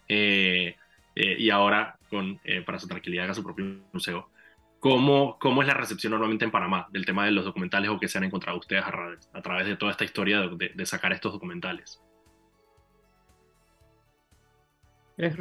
Eh, 0.08 0.76
y 1.14 1.50
ahora, 1.50 1.98
con 2.08 2.40
Para 2.64 2.78
su 2.78 2.88
tranquilidad, 2.88 3.24
haga 3.24 3.34
su 3.34 3.42
propio 3.42 3.64
museo. 3.92 4.30
¿Cómo, 4.78 5.38
¿Cómo 5.38 5.60
es 5.60 5.68
la 5.68 5.74
recepción 5.74 6.12
normalmente 6.12 6.46
en 6.46 6.50
Panamá 6.50 6.88
del 6.90 7.04
tema 7.04 7.26
de 7.26 7.32
los 7.32 7.44
documentales 7.44 7.90
o 7.90 8.00
que 8.00 8.08
se 8.08 8.16
han 8.16 8.24
encontrado 8.24 8.58
ustedes 8.58 8.82
a, 8.82 8.92
a 9.34 9.42
través 9.42 9.66
de 9.66 9.76
toda 9.76 9.92
esta 9.92 10.04
historia 10.04 10.40
de, 10.40 10.70
de, 10.74 10.86
sacar 10.86 11.12
estos 11.12 11.32
documentales? 11.32 12.00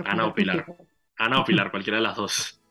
Ana 0.06 0.28
o 0.28 0.34
Pilar. 0.34 0.66
Ana 1.18 1.42
o 1.42 1.46
Pilar, 1.46 1.72
cualquiera 1.72 1.98
de 1.98 2.04
las 2.04 2.16
dos. 2.16 2.62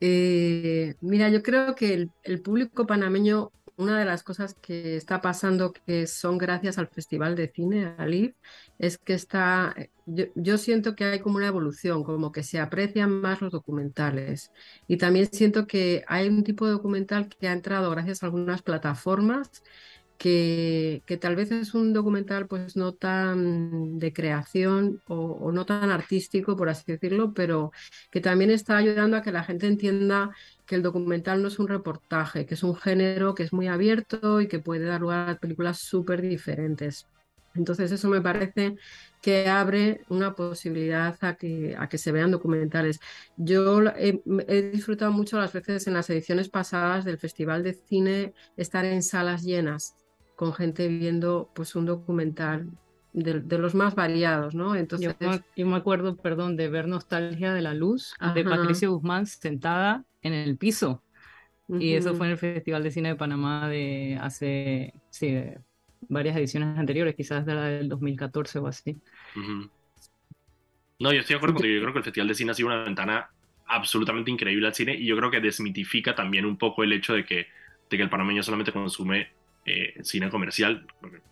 mira, 1.00 1.28
yo 1.28 1.42
creo 1.42 1.74
que 1.74 1.94
el, 1.94 2.10
el, 2.24 2.42
público 2.42 2.86
panameño 2.86 3.52
una 3.76 3.98
de 3.98 4.04
las 4.04 4.22
cosas 4.22 4.54
que 4.54 4.96
está 4.96 5.20
pasando, 5.20 5.72
que 5.72 6.06
son 6.06 6.38
gracias 6.38 6.78
al 6.78 6.88
Festival 6.88 7.36
de 7.36 7.48
Cine, 7.48 7.94
Alif, 7.98 8.34
es 8.78 8.98
que 8.98 9.14
está, 9.14 9.74
eh, 9.76 9.90
yo, 10.34 10.58
siento 10.58 10.94
que 10.94 11.04
hay 11.04 11.20
como 11.20 11.36
una 11.36 11.46
evolución, 11.48 12.04
como 12.04 12.32
que 12.32 12.42
se 12.42 12.60
aprecian 12.60 13.20
más 13.20 13.40
los 13.40 13.52
documentales. 13.52 14.52
Y 14.88 14.96
también 14.96 15.28
siento 15.32 15.66
que 15.66 16.04
hay 16.08 16.28
un 16.28 16.44
tipo 16.44 16.66
de 16.66 16.72
documental 16.72 17.28
que 17.28 17.48
ha 17.48 17.52
entrado 17.52 17.90
gracias 17.90 18.22
a 18.22 18.26
algunas 18.26 18.62
plataformas 18.62 19.62
que, 20.22 21.18
tal 21.20 21.34
vez 21.34 21.50
es 21.50 21.74
un 21.74 21.92
documental 21.92 22.46
pues 22.46 22.76
no 22.76 22.92
tan 22.94 23.98
de 23.98 24.12
creación 24.12 25.02
o, 25.08 25.50
no 25.50 25.66
tan 25.66 25.90
artístico, 25.90 26.56
por 26.56 26.68
así 26.68 26.84
decirlo, 26.86 27.34
pero 27.34 27.72
que 28.12 28.20
también 28.20 28.50
está 28.52 28.76
ayudando 28.76 29.16
a 29.16 29.22
que 29.22 29.32
la 29.32 29.42
gente 29.42 29.66
entienda 29.66 30.30
que 30.64 30.76
el 30.76 30.82
documental 30.82 31.42
no 31.42 31.48
es 31.48 31.58
un 31.58 31.66
reportaje, 31.66 32.46
que 32.46 32.54
es 32.54 32.62
un 32.62 32.76
género 32.76 33.34
que 33.34 33.42
es 33.42 33.52
muy 33.52 33.66
abierto 33.66 34.40
y 34.40 34.46
que 34.46 34.60
puede 34.60 34.86
dar 34.86 35.00
lugar 35.00 35.28
a 35.28 35.38
películas 35.38 35.78
súper 35.78 36.22
diferentes. 36.22 37.08
Entonces 37.54 37.90
eso 37.90 38.08
me 38.08 38.20
parece 38.20 38.76
que 39.20 39.48
abre 39.48 40.02
una 40.08 40.34
posibilidad 40.36 41.16
a 41.20 41.34
que, 41.34 41.74
a 41.76 41.88
que 41.88 41.98
se 41.98 42.12
vean 42.12 42.30
documentales. 42.30 43.00
Yo 43.36 43.82
he, 43.96 44.22
disfrutado 44.72 45.10
mucho 45.10 45.38
las 45.38 45.52
veces 45.52 45.88
en 45.88 45.94
las 45.94 46.08
ediciones 46.10 46.48
pasadas 46.48 47.04
del 47.04 47.18
Festival 47.18 47.64
de 47.64 47.74
Cine 47.74 48.34
estar 48.56 48.84
en 48.84 49.02
salas 49.02 49.42
llenas 49.42 49.96
con 50.42 50.52
gente 50.54 50.88
viendo 50.88 51.52
pues 51.54 51.76
un 51.76 51.86
documental 51.86 52.68
de, 53.12 53.58
los 53.58 53.76
más 53.76 53.94
variados, 53.94 54.56
¿no? 54.56 54.74
Entonces, 54.74 55.14
yo 55.54 55.66
me, 55.68 55.76
acuerdo, 55.76 56.16
perdón, 56.16 56.56
de 56.56 56.68
ver 56.68 56.88
Nostalgia 56.88 57.54
de 57.54 57.62
la 57.62 57.74
Luz 57.74 58.16
de 58.34 58.42
Patricia 58.42 58.88
Guzmán 58.88 59.26
sentada 59.26 60.04
en 60.20 60.32
el 60.32 60.56
piso. 60.56 61.00
Y 61.68 61.92
eso 61.92 62.16
fue 62.16 62.26
en 62.26 62.32
el 62.32 62.38
Festival 62.38 62.82
de 62.82 62.90
Cine 62.90 63.10
de 63.10 63.14
Panamá 63.14 63.68
de 63.68 64.18
hace 64.20 64.92
sí, 65.10 65.44
varias 66.08 66.36
ediciones 66.36 66.76
anteriores, 66.76 67.14
quizás 67.14 67.46
de 67.46 67.54
la 67.54 67.66
del 67.66 67.88
2014 67.88 68.58
o 68.58 68.66
así. 68.66 68.98
No, 70.98 71.12
yo 71.12 71.20
estoy 71.20 71.34
de 71.34 71.36
acuerdo 71.36 71.54
contigo. 71.54 71.74
Yo 71.76 71.82
creo 71.82 71.92
que 71.92 71.98
el 72.00 72.04
Festival 72.04 72.26
de 72.26 72.34
Cine 72.34 72.50
ha 72.50 72.54
sido 72.54 72.66
una 72.66 72.82
ventana 72.82 73.30
absolutamente 73.66 74.32
increíble 74.32 74.66
al 74.66 74.74
cine 74.74 74.96
y 74.96 75.06
yo 75.06 75.16
creo 75.16 75.30
que 75.30 75.38
desmitifica 75.38 76.16
también 76.16 76.46
un 76.46 76.58
poco 76.58 76.82
el 76.82 76.92
hecho 76.92 77.14
de 77.14 77.24
que, 77.24 77.46
de 77.88 77.96
que 77.96 78.02
el 78.02 78.10
panameño 78.10 78.42
solamente 78.42 78.72
consume 78.72 79.40
eh, 79.64 79.94
cine 80.02 80.30
comercial. 80.30 80.86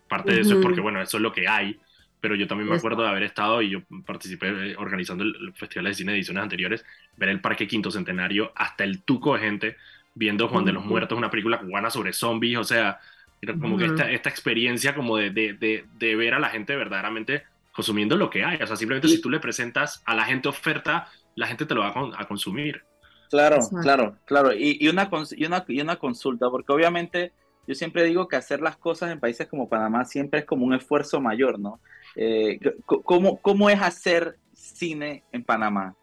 Parte 0.07 0.33
de 0.33 0.41
eso 0.41 0.55
es 0.55 0.61
porque, 0.61 0.81
bueno, 0.81 1.01
eso 1.01 1.17
es 1.17 1.23
lo 1.23 1.31
que 1.31 1.47
hay, 1.47 1.79
pero 2.21 2.35
yo 2.35 2.47
también 2.47 2.69
me 2.69 2.75
acuerdo 2.75 3.01
de 3.01 3.09
haber 3.09 3.23
estado 3.23 3.61
y 3.61 3.71
yo 3.71 3.79
participé 4.05 4.71
eh, 4.71 4.75
organizando 4.77 5.23
el, 5.23 5.53
Festival 5.53 5.85
de 5.85 5.93
Cine 5.93 6.11
de 6.11 6.19
ediciones 6.19 6.43
anteriores, 6.43 6.85
ver 7.17 7.29
el 7.29 7.41
Parque 7.41 7.67
Quinto 7.67 7.91
Centenario, 7.91 8.51
hasta 8.55 8.83
el 8.83 9.01
tuco 9.03 9.33
de 9.33 9.39
gente 9.41 9.77
viendo 10.13 10.47
Juan 10.47 10.65
de 10.65 10.73
los 10.73 10.85
Muertos, 10.85 11.17
una 11.17 11.31
película 11.31 11.59
cubana 11.59 11.89
sobre 11.89 12.13
zombies, 12.13 12.57
o 12.57 12.63
sea, 12.63 12.99
era 13.41 13.53
como 13.57 13.77
que 13.77 13.85
esta, 13.85 14.11
esta 14.11 14.29
experiencia 14.29 14.93
como 14.93 15.17
de, 15.17 15.31
de, 15.31 15.85
de, 15.97 16.15
ver 16.15 16.35
a 16.35 16.39
la 16.39 16.49
gente 16.49 16.75
verdaderamente 16.75 17.43
consumiendo 17.71 18.15
lo 18.17 18.29
que 18.29 18.43
hay, 18.43 18.61
o 18.61 18.67
sea, 18.67 18.75
simplemente 18.75 19.07
si 19.07 19.21
tú 19.21 19.29
le 19.29 19.39
presentas 19.39 20.03
a 20.05 20.13
la 20.13 20.25
gente 20.25 20.49
oferta, 20.49 21.07
la 21.35 21.47
gente 21.47 21.65
te 21.65 21.73
lo 21.73 21.81
va 21.81 21.93
a, 22.17 22.27
consumir. 22.27 22.83
Claro, 23.29 23.59
claro, 23.81 24.17
claro, 24.25 24.53
y, 24.53 24.77
y, 24.79 24.89
una, 24.89 25.09
y, 25.31 25.45
una, 25.45 25.65
y 25.67 25.81
una 25.81 25.95
consulta, 25.95 26.49
porque 26.49 26.73
obviamente 26.73 27.31
yo 27.67 27.75
siempre 27.75 28.03
digo 28.03 28.27
que 28.27 28.35
hacer 28.35 28.61
las 28.61 28.77
cosas 28.77 29.11
en 29.11 29.19
países 29.19 29.47
como 29.47 29.69
Panamá 29.69 30.05
siempre 30.05 30.39
es 30.41 30.45
como 30.45 30.65
un 30.65 30.73
esfuerzo 30.73 31.21
mayor, 31.21 31.59
¿no? 31.59 31.79
Eh, 32.15 32.59
¿cómo, 32.85 33.37
¿Cómo 33.41 33.69
es 33.69 33.81
hacer 33.81 34.37
cine 34.53 35.23
en 35.31 35.43
Panamá? 35.43 35.95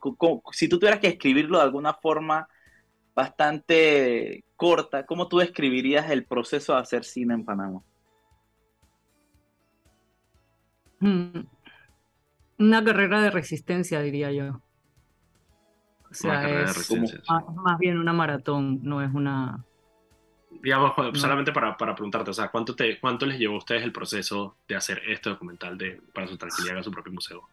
si 0.52 0.68
tú 0.68 0.78
tuvieras 0.78 1.00
que 1.00 1.08
escribirlo 1.08 1.58
de 1.58 1.64
alguna 1.64 1.94
forma 1.94 2.48
bastante 3.14 4.44
corta, 4.56 5.04
¿cómo 5.04 5.28
tú 5.28 5.38
describirías 5.38 6.10
el 6.10 6.24
proceso 6.24 6.74
de 6.74 6.80
hacer 6.80 7.04
cine 7.04 7.34
en 7.34 7.44
Panamá? 7.44 7.82
Hmm. 11.00 11.40
Una 12.58 12.84
carrera 12.84 13.20
de 13.20 13.30
resistencia, 13.30 14.00
diría 14.00 14.32
yo. 14.32 14.62
O 16.10 16.14
sea, 16.14 16.62
es 16.62 16.90
más, 17.54 17.78
bien 17.78 17.98
una 17.98 18.12
maratón, 18.12 18.80
no 18.82 19.02
es 19.02 19.12
una, 19.12 19.64
digamos, 20.62 20.92
solamente 21.14 21.52
para, 21.52 21.76
para, 21.76 21.94
preguntarte, 21.94 22.30
o 22.30 22.34
sea, 22.34 22.48
¿cuánto, 22.48 22.74
te, 22.74 22.98
¿cuánto 23.00 23.26
les 23.26 23.38
llevó 23.38 23.54
a 23.54 23.58
ustedes 23.58 23.82
el 23.82 23.92
proceso 23.92 24.56
de 24.66 24.76
hacer 24.76 25.02
este 25.08 25.30
documental 25.30 25.76
de 25.78 26.00
Para 26.12 26.26
su 26.26 26.36
tranquilidad 26.36 26.78
a 26.78 26.82
su 26.82 26.90
propio 26.90 27.12
museo? 27.12 27.48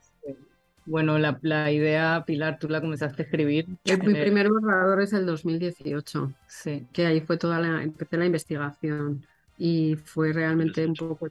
Bueno, 0.86 1.18
la, 1.18 1.40
la, 1.42 1.72
idea, 1.72 2.24
Pilar, 2.26 2.60
tú 2.60 2.70
la 2.70 2.80
comenzaste 2.80 3.24
a 3.24 3.26
escribir. 3.26 3.68
mi 3.68 4.14
primer 4.14 4.50
borrador 4.50 5.02
es 5.02 5.14
el 5.14 5.26
2018, 5.26 6.32
sí. 6.48 6.86
que 6.94 7.08
ahí 7.08 7.22
fue 7.22 7.38
toda 7.38 7.60
la, 7.60 7.82
empecé 7.82 8.18
la 8.18 8.26
investigación 8.26 9.26
y 9.58 9.96
fue 9.96 10.32
realmente 10.32 10.86
un 10.86 10.94
poco 10.94 11.28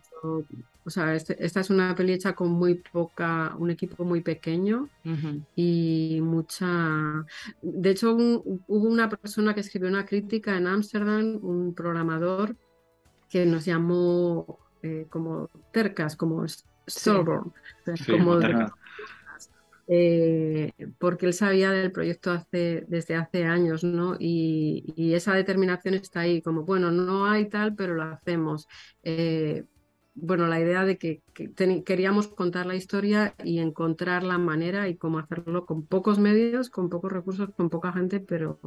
o 0.86 0.90
sea, 0.90 1.14
este, 1.14 1.42
esta 1.44 1.60
es 1.60 1.70
una 1.70 1.94
peli 1.94 2.12
hecha 2.12 2.34
con 2.34 2.50
muy 2.50 2.74
poca, 2.74 3.54
un 3.58 3.70
equipo 3.70 4.04
muy 4.04 4.20
pequeño 4.20 4.88
y 5.56 6.20
mucha... 6.22 7.24
De 7.62 7.90
hecho, 7.90 8.14
hubo 8.14 8.88
una 8.88 9.08
persona 9.08 9.54
que 9.54 9.60
escribió 9.60 9.88
una 9.88 10.04
crítica 10.04 10.56
en 10.56 10.66
Ámsterdam, 10.66 11.38
un 11.42 11.74
programador 11.74 12.56
que 13.30 13.46
nos 13.46 13.64
llamó 13.64 14.58
eh, 14.82 15.06
como 15.08 15.48
tercas, 15.72 16.16
como 16.16 16.46
Stillborn, 16.86 17.52
como 18.06 18.38
eh, 19.86 20.72
porque 20.98 21.26
él 21.26 21.34
sabía 21.34 21.70
del 21.70 21.92
proyecto 21.92 22.30
hace, 22.30 22.84
desde 22.88 23.16
hace 23.16 23.44
años, 23.44 23.84
¿no? 23.84 24.16
Y, 24.18 24.94
y, 24.96 25.14
esa 25.14 25.34
determinación 25.34 25.94
está 25.94 26.20
ahí, 26.20 26.40
como, 26.40 26.62
bueno, 26.62 26.90
no 26.90 27.26
hay 27.26 27.48
tal, 27.50 27.74
pero 27.74 27.94
lo 27.94 28.04
hacemos. 28.04 28.66
Eh, 29.02 29.64
bueno, 30.14 30.46
la 30.46 30.60
idea 30.60 30.84
de 30.84 30.96
que, 30.96 31.20
queríamos 31.84 32.28
contar 32.28 32.66
la 32.66 32.76
historia 32.76 33.34
y 33.42 33.58
encontrar 33.58 34.22
la 34.22 34.38
manera 34.38 34.88
y 34.88 34.96
cómo 34.96 35.18
hacerlo 35.18 35.66
con 35.66 35.84
pocos 35.84 36.18
medios, 36.18 36.70
con 36.70 36.88
pocos 36.88 37.12
recursos, 37.12 37.50
con 37.56 37.68
poca 37.68 37.92
gente, 37.92 38.20
pero, 38.20 38.58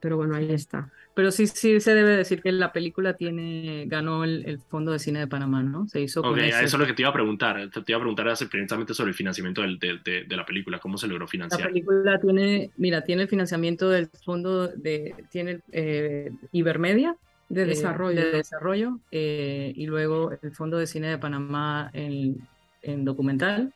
pero 0.00 0.16
bueno, 0.16 0.34
ahí 0.34 0.50
está. 0.50 0.90
Pero 1.14 1.30
sí, 1.30 1.46
sí 1.46 1.80
se 1.80 1.94
debe 1.94 2.16
decir 2.16 2.42
que 2.42 2.50
la 2.52 2.72
película 2.72 3.14
tiene, 3.14 3.84
ganó 3.86 4.24
el, 4.24 4.58
Fondo 4.68 4.92
de 4.92 4.98
Cine 4.98 5.18
de 5.18 5.26
Panamá, 5.26 5.62
¿no? 5.62 5.86
Se 5.86 6.00
hizo 6.00 6.20
Ok, 6.20 6.38
eso 6.38 6.62
es 6.62 6.78
lo 6.78 6.86
que 6.86 6.94
te 6.94 7.02
iba 7.02 7.10
a 7.10 7.14
preguntar. 7.14 7.70
Te, 7.70 7.80
iba 7.86 7.98
a 7.98 8.00
preguntar 8.00 8.26
precisamente 8.50 8.94
sobre 8.94 9.10
el 9.10 9.14
financiamiento 9.14 9.62
de, 9.62 10.26
la 10.28 10.46
película, 10.46 10.78
cómo 10.78 10.96
se 10.96 11.08
logró 11.08 11.26
financiar. 11.26 11.60
La 11.60 11.68
película 11.68 12.18
tiene, 12.20 12.70
mira, 12.78 13.02
tiene 13.02 13.22
el 13.22 13.28
financiamiento 13.28 13.90
del 13.90 14.08
fondo 14.24 14.68
de, 14.68 15.14
tiene 15.30 15.60
eh, 15.72 16.30
Ibermedia, 16.52 17.16
de 17.48 17.62
eh, 17.62 17.66
desarrollo, 17.66 18.20
de 18.20 18.30
desarrollo 18.32 19.00
eh, 19.10 19.72
y 19.74 19.86
luego 19.86 20.32
el 20.42 20.52
Fondo 20.52 20.78
de 20.78 20.86
Cine 20.86 21.08
de 21.08 21.18
Panamá 21.18 21.90
en, 21.92 22.46
en, 22.82 23.04
documental. 23.04 23.72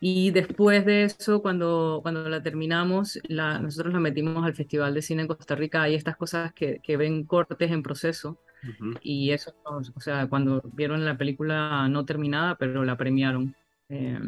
Y 0.00 0.30
después 0.30 0.84
de 0.84 1.04
eso, 1.04 1.42
cuando, 1.42 2.00
cuando 2.02 2.28
la 2.28 2.42
terminamos, 2.42 3.18
la, 3.28 3.58
nosotros 3.58 3.92
la 3.92 3.98
metimos 3.98 4.44
al 4.44 4.54
Festival 4.54 4.94
de 4.94 5.02
Cine 5.02 5.22
en 5.22 5.28
Costa 5.28 5.56
Rica. 5.56 5.82
Hay 5.82 5.94
estas 5.94 6.16
cosas 6.16 6.52
que, 6.52 6.80
que 6.82 6.96
ven 6.96 7.24
cortes 7.24 7.70
en 7.70 7.82
proceso. 7.82 8.38
Y 9.02 9.30
eso, 9.30 9.54
o 9.64 10.00
sea, 10.00 10.26
cuando 10.28 10.62
vieron 10.72 11.04
la 11.04 11.16
película 11.16 11.88
no 11.88 12.04
terminada, 12.04 12.56
pero 12.56 12.84
la 12.84 12.96
premiaron. 12.96 13.54
Eh, 13.88 14.18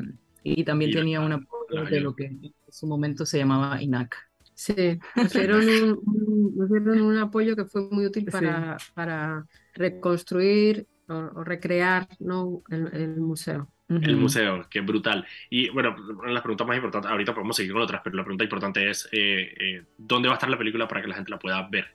y 0.42 0.64
también 0.64 0.92
tenía 0.92 1.20
un 1.20 1.32
apoyo 1.32 1.84
de 1.84 2.00
lo 2.00 2.14
que 2.14 2.26
en 2.26 2.54
su 2.68 2.86
momento 2.86 3.26
se 3.26 3.38
llamaba 3.38 3.82
INAC. 3.82 4.29
Sí, 4.60 5.00
nos 5.16 5.32
dieron 5.32 5.66
un, 6.04 7.02
un, 7.02 7.16
apoyo 7.16 7.56
que 7.56 7.64
fue 7.64 7.88
muy 7.90 8.04
útil 8.04 8.26
para, 8.26 8.76
para 8.92 9.46
reconstruir 9.72 10.86
o, 11.08 11.42
recrear 11.42 12.06
¿no? 12.18 12.62
el, 12.68 13.16
museo. 13.16 13.68
El 13.88 14.18
museo, 14.18 14.66
que 14.68 14.82
brutal. 14.82 15.26
Y 15.48 15.70
bueno, 15.70 15.96
las 16.26 16.42
preguntas 16.42 16.66
más 16.66 16.76
importantes, 16.76 17.10
ahorita 17.10 17.32
podemos 17.32 17.56
seguir 17.56 17.72
con 17.72 17.80
otras, 17.80 18.02
pero 18.04 18.16
la 18.16 18.22
pregunta 18.22 18.44
importante 18.44 18.90
es, 18.90 19.08
eh, 19.12 19.54
eh, 19.58 19.84
¿dónde 19.96 20.28
va 20.28 20.34
a 20.34 20.36
estar 20.36 20.50
la 20.50 20.58
película 20.58 20.86
para 20.86 21.00
que 21.00 21.08
la 21.08 21.14
gente 21.14 21.30
la 21.30 21.38
pueda 21.38 21.66
ver? 21.70 21.94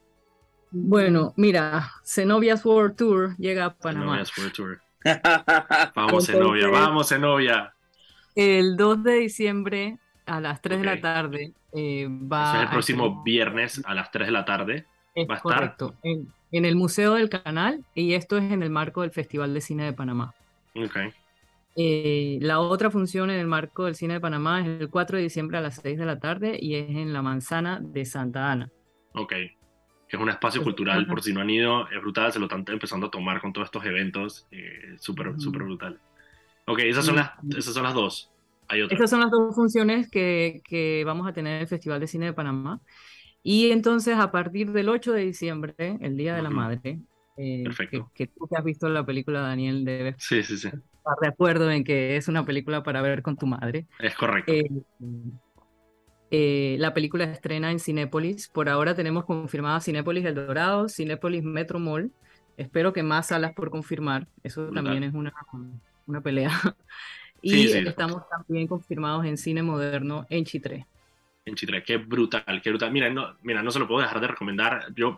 Bueno, 0.71 1.35
mira, 1.37 1.91
Zenobia's 2.03 2.65
World 2.65 2.95
Tour 2.95 3.37
llega 3.37 3.65
a 3.65 3.77
Panamá. 3.77 4.25
Zenobia's 4.25 4.37
World 4.39 4.53
Tour. 4.53 4.81
vamos, 5.95 6.25
Zenobia, 6.25 6.67
vamos, 6.69 7.09
Zenobia. 7.09 7.75
El 8.33 8.75
2 8.75 9.03
de 9.03 9.13
diciembre 9.13 9.99
a 10.25 10.41
las 10.41 10.63
3 10.63 10.79
de 10.79 10.85
la 10.85 10.99
tarde 10.99 11.53
eh, 11.75 12.07
va. 12.09 12.61
el 12.61 12.69
próximo 12.69 13.23
viernes 13.23 13.81
a 13.85 13.93
las 13.93 14.11
3 14.11 14.27
de 14.27 14.31
la 14.31 14.45
tarde. 14.45 14.85
va 15.29 15.35
a 15.35 15.39
correcto, 15.39 15.93
estar. 15.95 16.11
En, 16.11 16.27
en, 16.51 16.65
el 16.65 16.75
Museo 16.75 17.15
del 17.15 17.29
Canal 17.29 17.83
y 17.93 18.13
esto 18.13 18.37
es 18.37 18.51
en 18.51 18.63
el 18.63 18.69
marco 18.69 19.01
del 19.01 19.11
Festival 19.11 19.53
de 19.53 19.61
Cine 19.61 19.85
de 19.85 19.93
Panamá. 19.93 20.33
Ok. 20.75 20.97
Eh, 21.77 22.37
la 22.41 22.61
otra 22.61 22.89
función 22.89 23.29
en 23.29 23.37
el 23.37 23.47
marco 23.47 23.83
del 23.83 23.95
Cine 23.95 24.15
de 24.15 24.19
Panamá 24.21 24.61
es 24.61 24.81
el 24.81 24.89
4 24.89 25.17
de 25.17 25.23
diciembre 25.23 25.57
a 25.57 25.61
las 25.61 25.75
6 25.81 25.97
de 25.97 26.05
la 26.05 26.19
tarde 26.19 26.57
y 26.59 26.75
es 26.75 26.89
en 26.89 27.11
la 27.11 27.21
Manzana 27.21 27.79
de 27.81 28.05
Santa 28.05 28.51
Ana. 28.51 28.69
Ok. 29.13 29.33
Es 30.07 30.19
un 30.19 30.29
espacio 30.29 30.63
cultural, 30.63 31.05
por 31.07 31.21
si 31.21 31.33
no 31.33 31.41
han 31.41 31.49
ido, 31.49 31.89
es 31.89 31.99
brutal, 31.99 32.31
se 32.31 32.39
lo 32.39 32.45
están 32.45 32.63
empezando 32.67 33.07
a 33.07 33.11
tomar 33.11 33.41
con 33.41 33.51
todos 33.51 33.65
estos 33.67 33.83
eventos, 33.85 34.47
eh, 34.51 34.95
súper, 34.97 35.33
súper 35.37 35.63
brutal. 35.63 35.99
Ok, 36.67 36.79
esas 36.79 37.05
son, 37.05 37.17
las, 37.17 37.31
esas 37.57 37.73
son 37.73 37.83
las 37.83 37.93
dos. 37.93 38.31
Estas 38.69 39.09
son 39.09 39.19
las 39.19 39.31
dos 39.31 39.55
funciones 39.55 40.09
que, 40.09 40.61
que, 40.63 41.03
vamos 41.05 41.27
a 41.27 41.33
tener 41.33 41.55
en 41.55 41.61
el 41.61 41.67
Festival 41.67 41.99
de 41.99 42.07
Cine 42.07 42.25
de 42.27 42.33
Panamá. 42.33 42.81
Y 43.43 43.71
entonces, 43.71 44.17
a 44.17 44.31
partir 44.31 44.71
del 44.71 44.89
8 44.89 45.13
de 45.13 45.21
diciembre, 45.21 45.75
el 45.77 46.17
Día 46.17 46.35
de 46.35 46.41
la 46.41 46.49
Madre, 46.49 46.99
eh, 47.37 47.63
que, 48.13 48.27
tú 48.27 48.47
que 48.47 48.55
has 48.57 48.63
visto 48.63 48.87
la 48.89 49.05
película, 49.05 49.41
Daniel, 49.41 49.83
debes 49.83 50.15
sí, 50.17 50.41
sí, 50.41 50.57
sí. 50.57 50.67
estar 50.67 51.15
de 51.21 51.27
acuerdo 51.27 51.69
en 51.69 51.83
que 51.83 52.15
es 52.15 52.27
una 52.27 52.45
película 52.45 52.81
para 52.81 53.01
ver 53.01 53.21
con 53.21 53.37
tu 53.37 53.45
madre. 53.45 53.87
Es 53.99 54.15
correcto. 54.15 54.51
Eh, 54.51 54.65
eh, 56.31 56.77
la 56.79 56.93
película 56.93 57.25
estrena 57.25 57.71
en 57.71 57.79
Cinépolis. 57.79 58.47
Por 58.47 58.69
ahora 58.69 58.95
tenemos 58.95 59.25
confirmada 59.25 59.81
Cinépolis 59.81 60.25
El 60.25 60.35
Dorado, 60.35 60.89
Cinépolis 60.89 61.43
Metro 61.43 61.79
Mall. 61.79 62.11
Espero 62.57 62.93
que 62.93 63.03
más 63.03 63.27
salas 63.27 63.53
por 63.53 63.69
confirmar. 63.69 64.27
Eso 64.43 64.69
también 64.69 65.03
es 65.03 65.13
una, 65.13 65.33
una 66.07 66.21
pelea. 66.21 66.51
Y 67.45 67.67
estamos 67.87 68.27
también 68.27 68.65
confirmados 68.65 69.23
en 69.25 69.37
cine 69.37 69.61
moderno 69.61 70.25
en 70.31 70.45
Chitré. 70.45 70.87
En 71.45 71.53
Chitré, 71.53 71.83
qué 71.83 71.97
brutal, 71.97 72.59
qué 72.63 72.71
brutal. 72.71 72.91
Mira, 72.91 73.07
no, 73.11 73.35
mira, 73.43 73.61
no 73.61 73.69
se 73.69 73.77
lo 73.77 73.87
puedo 73.87 74.01
dejar 74.01 74.19
de 74.19 74.27
recomendar. 74.27 74.87
Yo, 74.95 75.15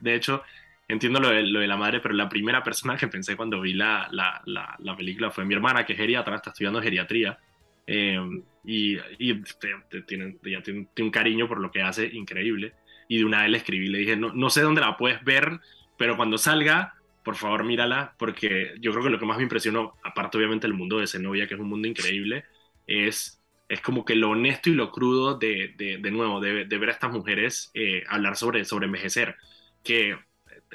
de 0.00 0.14
hecho, 0.14 0.42
entiendo 0.88 1.20
lo 1.20 1.30
de, 1.30 1.42
lo 1.42 1.60
de, 1.60 1.66
la 1.66 1.78
madre, 1.78 2.00
pero 2.00 2.14
la 2.14 2.28
primera 2.28 2.62
persona 2.62 2.98
que 2.98 3.08
pensé 3.08 3.34
cuando 3.34 3.62
vi 3.62 3.72
la, 3.72 4.08
la, 4.12 4.42
la, 4.44 4.94
película 4.94 5.30
fue 5.30 5.46
mi 5.46 5.54
hermana, 5.54 5.86
que 5.86 5.94
es 5.94 5.98
geriatra, 5.98 6.36
está 6.36 6.50
estudiando 6.50 6.82
geriatría. 6.82 7.38
Em, 7.86 8.42
y, 8.62 8.98
y 9.18 9.42
tiene, 9.58 10.36
tiene, 10.42 10.60
tiene, 10.62 10.88
un 10.98 11.10
cariño 11.10 11.48
por 11.48 11.60
lo 11.60 11.70
que 11.70 11.80
hace 11.80 12.04
increíble. 12.04 12.74
Y 13.08 13.18
de 13.18 13.24
una 13.24 13.40
vez 13.40 13.50
le 13.52 13.56
escribí, 13.56 13.88
le 13.88 13.98
dije, 14.00 14.16
no, 14.16 14.34
no 14.34 14.50
sé 14.50 14.60
dónde 14.60 14.82
la 14.82 14.98
puedes 14.98 15.24
ver, 15.24 15.60
pero 15.96 16.18
cuando 16.18 16.36
salga, 16.36 16.99
por 17.22 17.36
favor 17.36 17.64
mírala, 17.64 18.14
porque 18.18 18.74
yo 18.80 18.92
creo 18.92 19.04
que 19.04 19.10
lo 19.10 19.18
que 19.18 19.26
más 19.26 19.36
me 19.36 19.42
impresionó, 19.42 19.94
aparte 20.02 20.38
obviamente 20.38 20.66
del 20.66 20.76
mundo 20.76 20.98
de 20.98 21.06
Zenobia, 21.06 21.46
que 21.46 21.54
es 21.54 21.60
un 21.60 21.68
mundo 21.68 21.86
increíble, 21.88 22.44
es, 22.86 23.40
es 23.68 23.80
como 23.80 24.04
que 24.04 24.14
lo 24.14 24.30
honesto 24.30 24.70
y 24.70 24.74
lo 24.74 24.90
crudo 24.90 25.36
de, 25.36 25.74
de, 25.76 25.98
de 25.98 26.10
nuevo, 26.10 26.40
de, 26.40 26.64
de, 26.64 26.78
ver 26.78 26.88
a 26.88 26.92
estas 26.92 27.12
mujeres 27.12 27.70
eh, 27.74 28.04
hablar 28.08 28.36
sobre, 28.36 28.64
sobre 28.64 28.86
envejecer, 28.86 29.36
que 29.84 30.16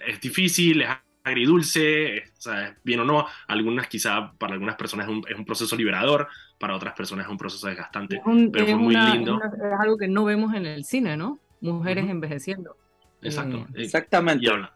es 0.06 0.22
difícil, 0.22 0.82
es 0.82 0.90
agridulce, 1.24 2.18
es, 2.18 2.30
o 2.38 2.42
sea, 2.42 2.78
bien 2.84 3.00
o 3.00 3.06
no, 3.06 3.26
algunas 3.48 3.88
quizá 3.88 4.32
para 4.38 4.54
algunas 4.54 4.76
personas 4.76 5.08
es 5.08 5.12
un, 5.12 5.24
es 5.28 5.38
un, 5.38 5.46
proceso 5.46 5.76
liberador, 5.76 6.28
para 6.60 6.76
otras 6.76 6.94
personas 6.94 7.26
es 7.26 7.32
un 7.32 7.38
proceso 7.38 7.68
desgastante, 7.68 8.22
un, 8.26 8.52
pero 8.52 8.66
fue 8.66 8.76
muy 8.76 8.96
una, 8.96 9.14
lindo. 9.14 9.36
Una, 9.36 9.48
es 9.48 9.80
algo 9.80 9.98
que 9.98 10.08
no 10.08 10.24
vemos 10.24 10.54
en 10.54 10.68
el 10.68 10.86
cine, 10.86 11.18
¿no? 11.18 11.40
Mujeres 11.62 12.04
uh 12.04 12.08
-huh. 12.08 12.12
envejeciendo. 12.12 12.78
Exacto. 13.24 13.66
Eh, 13.74 13.84
Exactamente. 13.84 14.48
Habla, 14.48 14.75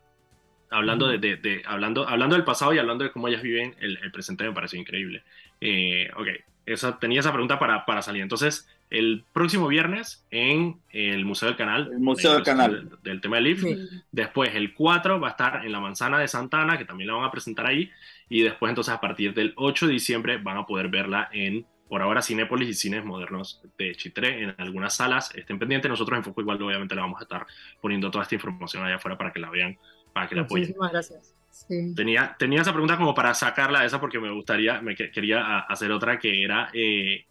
hablando, 0.70 1.08
de, 1.08 1.18
de, 1.18 1.38
de, 1.38 1.64
hablando, 1.66 2.08
hablando 2.08 2.36
del 2.36 2.46
pasado 2.46 2.74
y 2.74 2.80
hablando 2.80 3.04
de 3.04 3.12
cómo 3.12 3.28
ellas 3.28 3.42
viven, 3.42 3.76
el, 3.80 3.98
el 3.98 4.12
presente 4.12 4.44
me 4.44 4.54
pareció 4.54 4.80
increíble. 4.80 5.24
Eh, 5.62 6.10
ok, 6.16 6.28
esa, 6.66 7.00
tenía 7.00 7.20
esa 7.20 7.32
pregunta 7.32 7.60
para, 7.60 7.86
para 7.86 8.02
salir. 8.02 8.22
Entonces, 8.22 8.68
el 8.90 9.24
próximo 9.34 9.68
viernes 9.68 10.26
en 10.32 10.80
el 10.92 11.26
Museo 11.26 11.48
del 11.48 11.58
Canal. 11.58 11.90
El 11.92 12.00
Museo 12.00 12.34
del 12.34 12.44
Canal. 12.44 12.90
Del, 12.90 13.00
del 13.04 13.22
tema 13.22 13.38
del 13.38 13.48
IF. 13.48 13.62
Sí. 13.62 13.90
Después, 14.12 14.56
el 14.56 14.74
4 14.74 15.20
va 15.20 15.28
a 15.28 15.32
estar 15.32 15.66
en 15.66 15.72
la 15.72 15.80
Manzana 15.80 16.20
de 16.20 16.28
Santana, 16.28 16.78
que 16.78 16.86
también 16.86 17.08
la 17.08 17.16
van 17.16 17.26
a 17.26 17.32
presentar 17.32 17.66
ahí. 17.66 17.92
Y 18.30 18.44
después, 18.44 18.70
entonces, 18.70 18.94
a 18.94 19.02
partir 19.02 19.34
del 19.34 19.54
8 19.56 19.88
de 19.88 19.94
diciembre, 19.94 20.38
van 20.38 20.58
a 20.58 20.66
poder 20.66 20.90
verla 20.90 21.30
en, 21.32 21.66
por 21.88 22.02
ahora, 22.02 22.22
Cinépolis 22.22 22.70
y 22.70 22.74
Cines 22.74 23.04
Modernos 23.04 23.62
de 23.78 23.96
Chitré, 23.96 24.44
en 24.44 24.56
algunas 24.58 24.96
salas. 24.96 25.34
Estén 25.36 25.60
pendientes. 25.60 25.90
Nosotros 25.90 26.18
en 26.18 26.24
Foco 26.24 26.42
igual, 26.42 26.62
obviamente, 26.62 26.96
le 26.96 27.02
vamos 27.02 27.20
a 27.20 27.24
estar 27.24 27.46
poniendo 27.82 28.10
toda 28.12 28.24
esta 28.24 28.36
información 28.36 28.84
allá 28.84 28.96
afuera 28.96 29.18
para 29.18 29.32
que 29.32 29.40
la 29.40 29.50
vean, 29.50 29.78
para 30.14 30.28
que 30.28 30.36
la 30.36 30.42
apoyen. 30.44 30.68
Muchísimas 30.68 30.92
gracias. 30.92 31.36
Sí. 31.52 31.94
Tenía, 31.96 32.36
tenía 32.38 32.62
esa 32.62 32.72
pregunta 32.72 32.98
como 32.98 33.14
para 33.14 33.34
sacarla 33.34 33.82
de 33.82 33.88
esa 33.88 34.00
porque 34.00 34.20
me 34.20 34.32
gustaría, 34.32 34.82
me 34.82 34.96
quería 34.96 35.60
hacer 35.60 35.92
otra 35.92 36.18
que 36.20 36.44
era, 36.44 36.70
eh, 36.74 37.26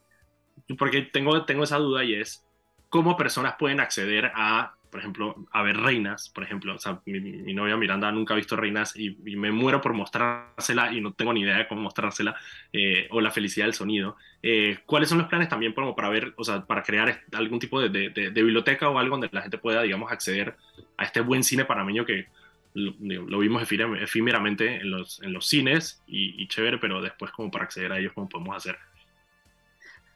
porque 0.76 1.02
tengo, 1.02 1.44
tengo 1.44 1.64
esa 1.64 1.78
duda 1.78 2.04
y 2.04 2.14
es 2.14 2.44
cómo 2.88 3.16
personas 3.16 3.54
pueden 3.58 3.80
acceder 3.80 4.30
a, 4.34 4.74
por 4.90 5.00
ejemplo, 5.00 5.46
a 5.52 5.62
ver 5.62 5.76
reinas, 5.76 6.30
por 6.30 6.42
ejemplo, 6.44 6.74
o 6.74 6.78
sea, 6.78 7.00
mi, 7.06 7.20
mi 7.20 7.54
novia 7.54 7.76
Miranda 7.76 8.10
nunca 8.10 8.34
ha 8.34 8.36
visto 8.36 8.56
reinas 8.56 8.96
y, 8.96 9.18
y, 9.24 9.36
me 9.36 9.50
muero 9.50 9.80
por 9.80 9.92
mostrársela 9.92 10.92
y 10.92 11.00
no 11.00 11.12
tengo 11.12 11.32
ni 11.32 11.40
idea 11.40 11.58
de 11.58 11.68
cómo 11.68 11.82
mostrársela, 11.82 12.36
eh, 12.72 13.06
o 13.10 13.20
la 13.20 13.30
felicidad 13.30 13.66
del 13.66 13.74
sonido. 13.74 14.16
Eh, 14.42 14.78
¿Cuáles 14.86 15.08
son 15.08 15.18
los 15.18 15.28
planes 15.28 15.48
también 15.48 15.72
como 15.72 15.94
para 15.94 16.08
ver, 16.08 16.32
o 16.36 16.44
sea, 16.44 16.64
para 16.64 16.82
crear 16.82 17.22
algún 17.32 17.58
tipo 17.58 17.80
de, 17.80 17.88
de, 17.88 18.10
de, 18.10 18.30
de 18.30 18.42
biblioteca 18.42 18.88
o 18.88 18.98
algo 18.98 19.16
donde 19.16 19.28
la 19.32 19.42
gente 19.42 19.58
pueda, 19.58 19.82
digamos, 19.82 20.10
acceder 20.10 20.56
a 20.96 21.04
este 21.04 21.20
buen 21.20 21.44
cine 21.44 21.64
panameño 21.64 22.04
que 22.04 22.26
lo, 22.74 22.92
lo, 23.00 23.38
vimos 23.38 23.62
efímeramente 23.62 24.76
en 24.76 24.90
los, 24.90 25.22
en 25.22 25.32
los 25.32 25.46
cines 25.46 26.02
y, 26.06 26.42
y, 26.42 26.48
chévere, 26.48 26.78
pero 26.78 27.00
después 27.00 27.30
como 27.32 27.50
para 27.50 27.64
acceder 27.64 27.92
a 27.92 27.98
ellos, 27.98 28.12
¿cómo 28.14 28.28
podemos 28.28 28.56
hacer? 28.56 28.78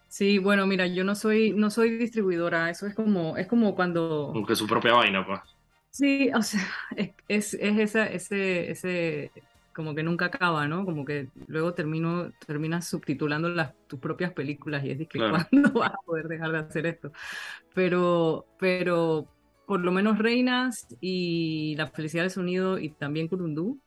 Sí, 0.09 0.39
bueno, 0.39 0.67
mira, 0.67 0.87
yo 0.87 1.05
no 1.05 1.15
soy, 1.15 1.53
no 1.53 1.71
soy 1.71 1.97
distribuidora, 1.97 2.69
eso 2.69 2.87
es 2.87 2.95
como, 2.95 3.37
es 3.37 3.47
como 3.47 3.75
cuando... 3.75 4.31
Como 4.33 4.47
que 4.47 4.55
su 4.55 4.67
propia 4.67 4.93
vaina, 4.93 5.25
pues. 5.27 5.41
Sí, 5.91 6.31
o 6.35 6.43
sea, 6.43 6.67
es, 6.97 7.13
es, 7.29 7.55
es 7.55 7.79
esa, 7.79 8.07
ese, 8.07 8.71
ese, 8.71 9.33
como 9.75 9.95
que 9.95 10.03
nunca 10.03 10.27
acaba, 10.27 10.69
¿no? 10.69 10.85
Como 10.85 11.05
que 11.05 11.29
luego 11.47 11.75
termino, 11.75 12.31
terminas 12.47 12.87
subtitulando 12.87 13.49
las, 13.49 13.75
tus 13.87 14.01
propias 14.01 14.33
películas 14.33 14.85
y 14.85 14.91
es 14.91 14.99
de 14.99 15.07
que 15.07 15.19
claro. 15.19 15.39
¿cuándo 15.51 15.73
vas 15.73 15.93
a 15.93 16.03
poder 16.05 16.29
dejar 16.29 16.53
de 16.53 16.59
hacer 16.59 16.87
esto? 16.87 17.13
Pero, 17.75 18.47
pero 18.59 19.29
por 19.73 19.81
lo 19.81 19.91
menos 19.91 20.19
Reinas 20.19 20.87
y 21.01 21.75
La 21.79 21.87
Felicidad 21.87 22.25
del 22.25 22.31
Sonido 22.31 22.79
y 22.79 22.91
también 22.91 23.27
Curundú 23.27 23.81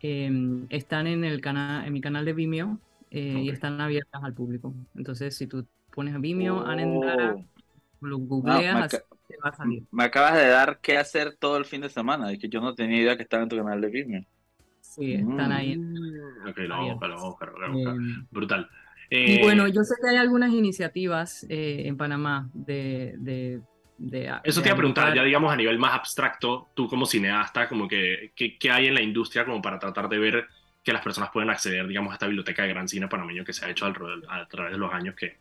eh, 0.00 0.30
están 0.68 1.08
en, 1.08 1.24
el 1.24 1.40
canal, 1.40 1.84
en 1.84 1.92
mi 1.92 2.00
canal 2.00 2.24
de 2.24 2.32
Vimeo 2.32 2.78
eh, 3.10 3.32
okay. 3.32 3.46
y 3.46 3.48
están 3.48 3.80
abiertas 3.80 4.22
al 4.22 4.34
público. 4.34 4.72
Entonces, 4.94 5.36
si 5.36 5.48
tú 5.48 5.66
pones 5.92 6.20
Vimeo, 6.20 6.58
oh. 6.58 6.64
Anendara, 6.64 7.34
lo 8.02 8.18
googleas, 8.18 8.72
no, 8.72 8.80
me, 8.82 8.88
te 8.88 9.36
va 9.44 9.50
a 9.50 9.56
salir. 9.56 9.82
me 9.90 10.04
acabas 10.04 10.34
de 10.34 10.46
dar 10.46 10.78
qué 10.80 10.96
hacer 10.96 11.34
todo 11.36 11.56
el 11.56 11.64
fin 11.64 11.80
de 11.80 11.88
semana, 11.88 12.32
y 12.32 12.38
que 12.38 12.48
yo 12.48 12.60
no 12.60 12.76
tenía 12.76 13.02
idea 13.02 13.16
que 13.16 13.24
estaba 13.24 13.42
en 13.42 13.48
tu 13.48 13.56
canal 13.56 13.80
de 13.80 13.88
Vimeo. 13.88 14.24
Sí, 14.80 15.14
están 15.14 15.48
mm. 15.48 15.52
ahí. 15.52 15.76
Ok, 16.48 16.58
lo 16.58 16.68
vamos 16.68 17.02
a 17.02 17.26
buscar, 17.26 17.48
lo 17.48 17.60
vamos 17.62 17.84
a 17.84 17.90
buscar. 17.94 18.26
Brutal. 18.30 18.70
Eh, 19.10 19.40
y 19.40 19.42
bueno, 19.42 19.66
yo 19.66 19.82
sé 19.82 19.96
que 20.00 20.08
hay 20.08 20.18
algunas 20.18 20.52
iniciativas 20.52 21.44
eh, 21.48 21.82
en 21.86 21.96
Panamá 21.96 22.48
de, 22.54 23.16
de 23.18 23.60
de, 23.98 24.32
Eso 24.44 24.60
de 24.60 24.64
te 24.64 24.68
iba 24.68 24.74
a 24.74 24.78
preguntar, 24.78 25.14
ya 25.14 25.22
digamos 25.22 25.52
a 25.52 25.56
nivel 25.56 25.78
más 25.78 25.94
abstracto, 25.94 26.68
tú 26.74 26.88
como 26.88 27.06
cineasta, 27.06 27.68
como 27.68 27.88
que, 27.88 28.32
¿qué, 28.34 28.58
qué 28.58 28.70
hay 28.70 28.86
en 28.86 28.94
la 28.94 29.02
industria 29.02 29.44
como 29.44 29.62
para 29.62 29.78
tratar 29.78 30.08
de 30.08 30.18
ver 30.18 30.46
que 30.82 30.92
las 30.92 31.02
personas 31.02 31.30
pueden 31.30 31.50
acceder, 31.50 31.86
digamos, 31.86 32.12
a 32.12 32.14
esta 32.14 32.26
biblioteca 32.26 32.62
de 32.62 32.68
gran 32.68 32.88
cine 32.88 33.08
panameño 33.08 33.44
que 33.44 33.52
se 33.52 33.64
ha 33.64 33.70
hecho 33.70 33.86
alrededor, 33.86 34.24
a 34.28 34.46
través 34.46 34.72
de 34.72 34.78
los 34.78 34.92
años 34.92 35.14
que, 35.14 35.36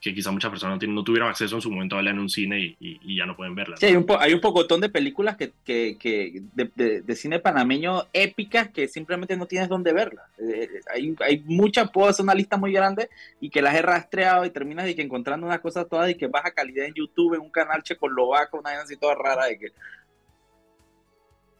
que 0.00 0.14
quizá 0.14 0.30
muchas 0.30 0.50
personas 0.50 0.76
no, 0.76 0.78
tienen, 0.78 0.94
no, 0.94 1.04
tuvieron 1.04 1.28
acceso 1.28 1.56
en 1.56 1.60
su 1.60 1.70
momento 1.70 1.94
a 1.94 1.98
verla 1.98 2.12
en 2.12 2.18
un 2.18 2.30
cine 2.30 2.58
y, 2.58 2.76
y, 2.80 3.00
y 3.02 3.16
ya 3.18 3.26
no 3.26 3.36
pueden 3.36 3.54
verla. 3.54 3.74
¿no? 3.74 3.76
Sí, 3.76 3.86
hay 3.86 3.96
un, 3.96 4.06
po 4.06 4.18
hay 4.18 4.32
un 4.32 4.40
pocotón 4.40 4.80
de 4.80 4.88
películas 4.88 5.36
que, 5.36 5.52
que, 5.64 5.96
que 5.98 6.42
de, 6.54 6.70
de, 6.74 7.02
de, 7.02 7.16
cine 7.16 7.38
panameño 7.38 8.06
épicas 8.12 8.70
que 8.70 8.88
simplemente 8.88 9.36
no 9.36 9.46
tienes 9.46 9.68
dónde 9.68 9.92
verlas. 9.92 10.24
Eh, 10.38 10.68
hay, 10.94 11.14
hay 11.20 11.42
muchas, 11.44 11.90
puedo 11.90 12.08
hacer 12.08 12.22
una 12.22 12.34
lista 12.34 12.56
muy 12.56 12.72
grande 12.72 13.10
y 13.40 13.50
que 13.50 13.60
las 13.60 13.74
he 13.74 13.82
rastreado 13.82 14.44
y 14.46 14.50
terminas 14.50 14.88
y 14.88 14.94
que 14.94 15.02
encontrando 15.02 15.46
unas 15.46 15.60
cosas 15.60 15.86
todas 15.88 16.10
y 16.10 16.14
que 16.14 16.28
baja 16.28 16.52
calidad 16.52 16.86
en 16.86 16.94
YouTube, 16.94 17.34
en 17.34 17.40
un 17.42 17.50
canal 17.50 17.82
checoslovaco, 17.82 18.58
una 18.58 18.70
cosa 18.70 18.82
así 18.82 18.96
toda 18.96 19.14
rara 19.14 19.46
de 19.46 19.58
que 19.58 19.72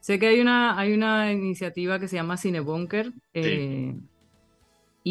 Sé 0.01 0.19
que 0.19 0.29
hay 0.29 0.41
una, 0.41 0.79
hay 0.79 0.95
una 0.95 1.31
iniciativa 1.31 1.99
que 1.99 2.09
se 2.09 2.17
llama 2.17 2.39
Cinebunker. 2.39 3.13
Eh, 3.35 3.93
sí. 3.95 4.01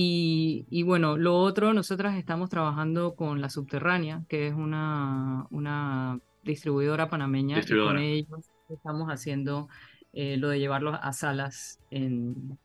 Y, 0.01 0.65
y, 0.69 0.83
bueno, 0.83 1.17
lo 1.17 1.37
otro, 1.37 1.73
nosotras 1.73 2.15
estamos 2.15 2.49
trabajando 2.49 3.15
con 3.15 3.41
La 3.41 3.49
Subterránea, 3.49 4.23
que 4.29 4.47
es 4.47 4.53
una, 4.53 5.45
una 5.49 6.19
distribuidora 6.43 7.09
panameña. 7.09 7.57
Distribuidora. 7.57 8.01
Y 8.01 8.23
con 8.23 8.37
ellos 8.37 8.49
estamos 8.69 9.09
haciendo 9.09 9.67
eh, 10.13 10.37
lo 10.37 10.47
de 10.47 10.59
llevarlos 10.59 10.97
a 11.01 11.11
salas 11.11 11.81
en, 11.91 12.57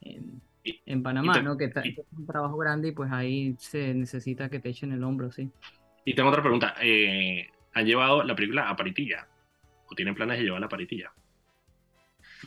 en, 0.00 0.40
en 0.64 1.02
Panamá, 1.02 1.34
te, 1.34 1.42
¿no? 1.42 1.56
Que 1.56 1.72
y, 1.82 1.88
es 1.88 2.06
un 2.16 2.24
trabajo 2.24 2.56
grande 2.56 2.88
y 2.88 2.92
pues 2.92 3.10
ahí 3.10 3.56
se 3.58 3.92
necesita 3.92 4.48
que 4.48 4.60
te 4.60 4.68
echen 4.68 4.92
el 4.92 5.02
hombro, 5.02 5.32
sí. 5.32 5.50
Y 6.04 6.14
tengo 6.14 6.28
otra 6.28 6.42
pregunta. 6.42 6.74
Eh, 6.80 7.48
¿Han 7.72 7.84
llevado 7.84 8.22
la 8.22 8.36
película 8.36 8.70
a 8.70 8.76
Paritilla? 8.76 9.26
¿O 9.90 9.94
tienen 9.96 10.14
planes 10.14 10.38
de 10.38 10.44
llevarla 10.44 10.66
a 10.66 10.70
Paritilla? 10.70 11.12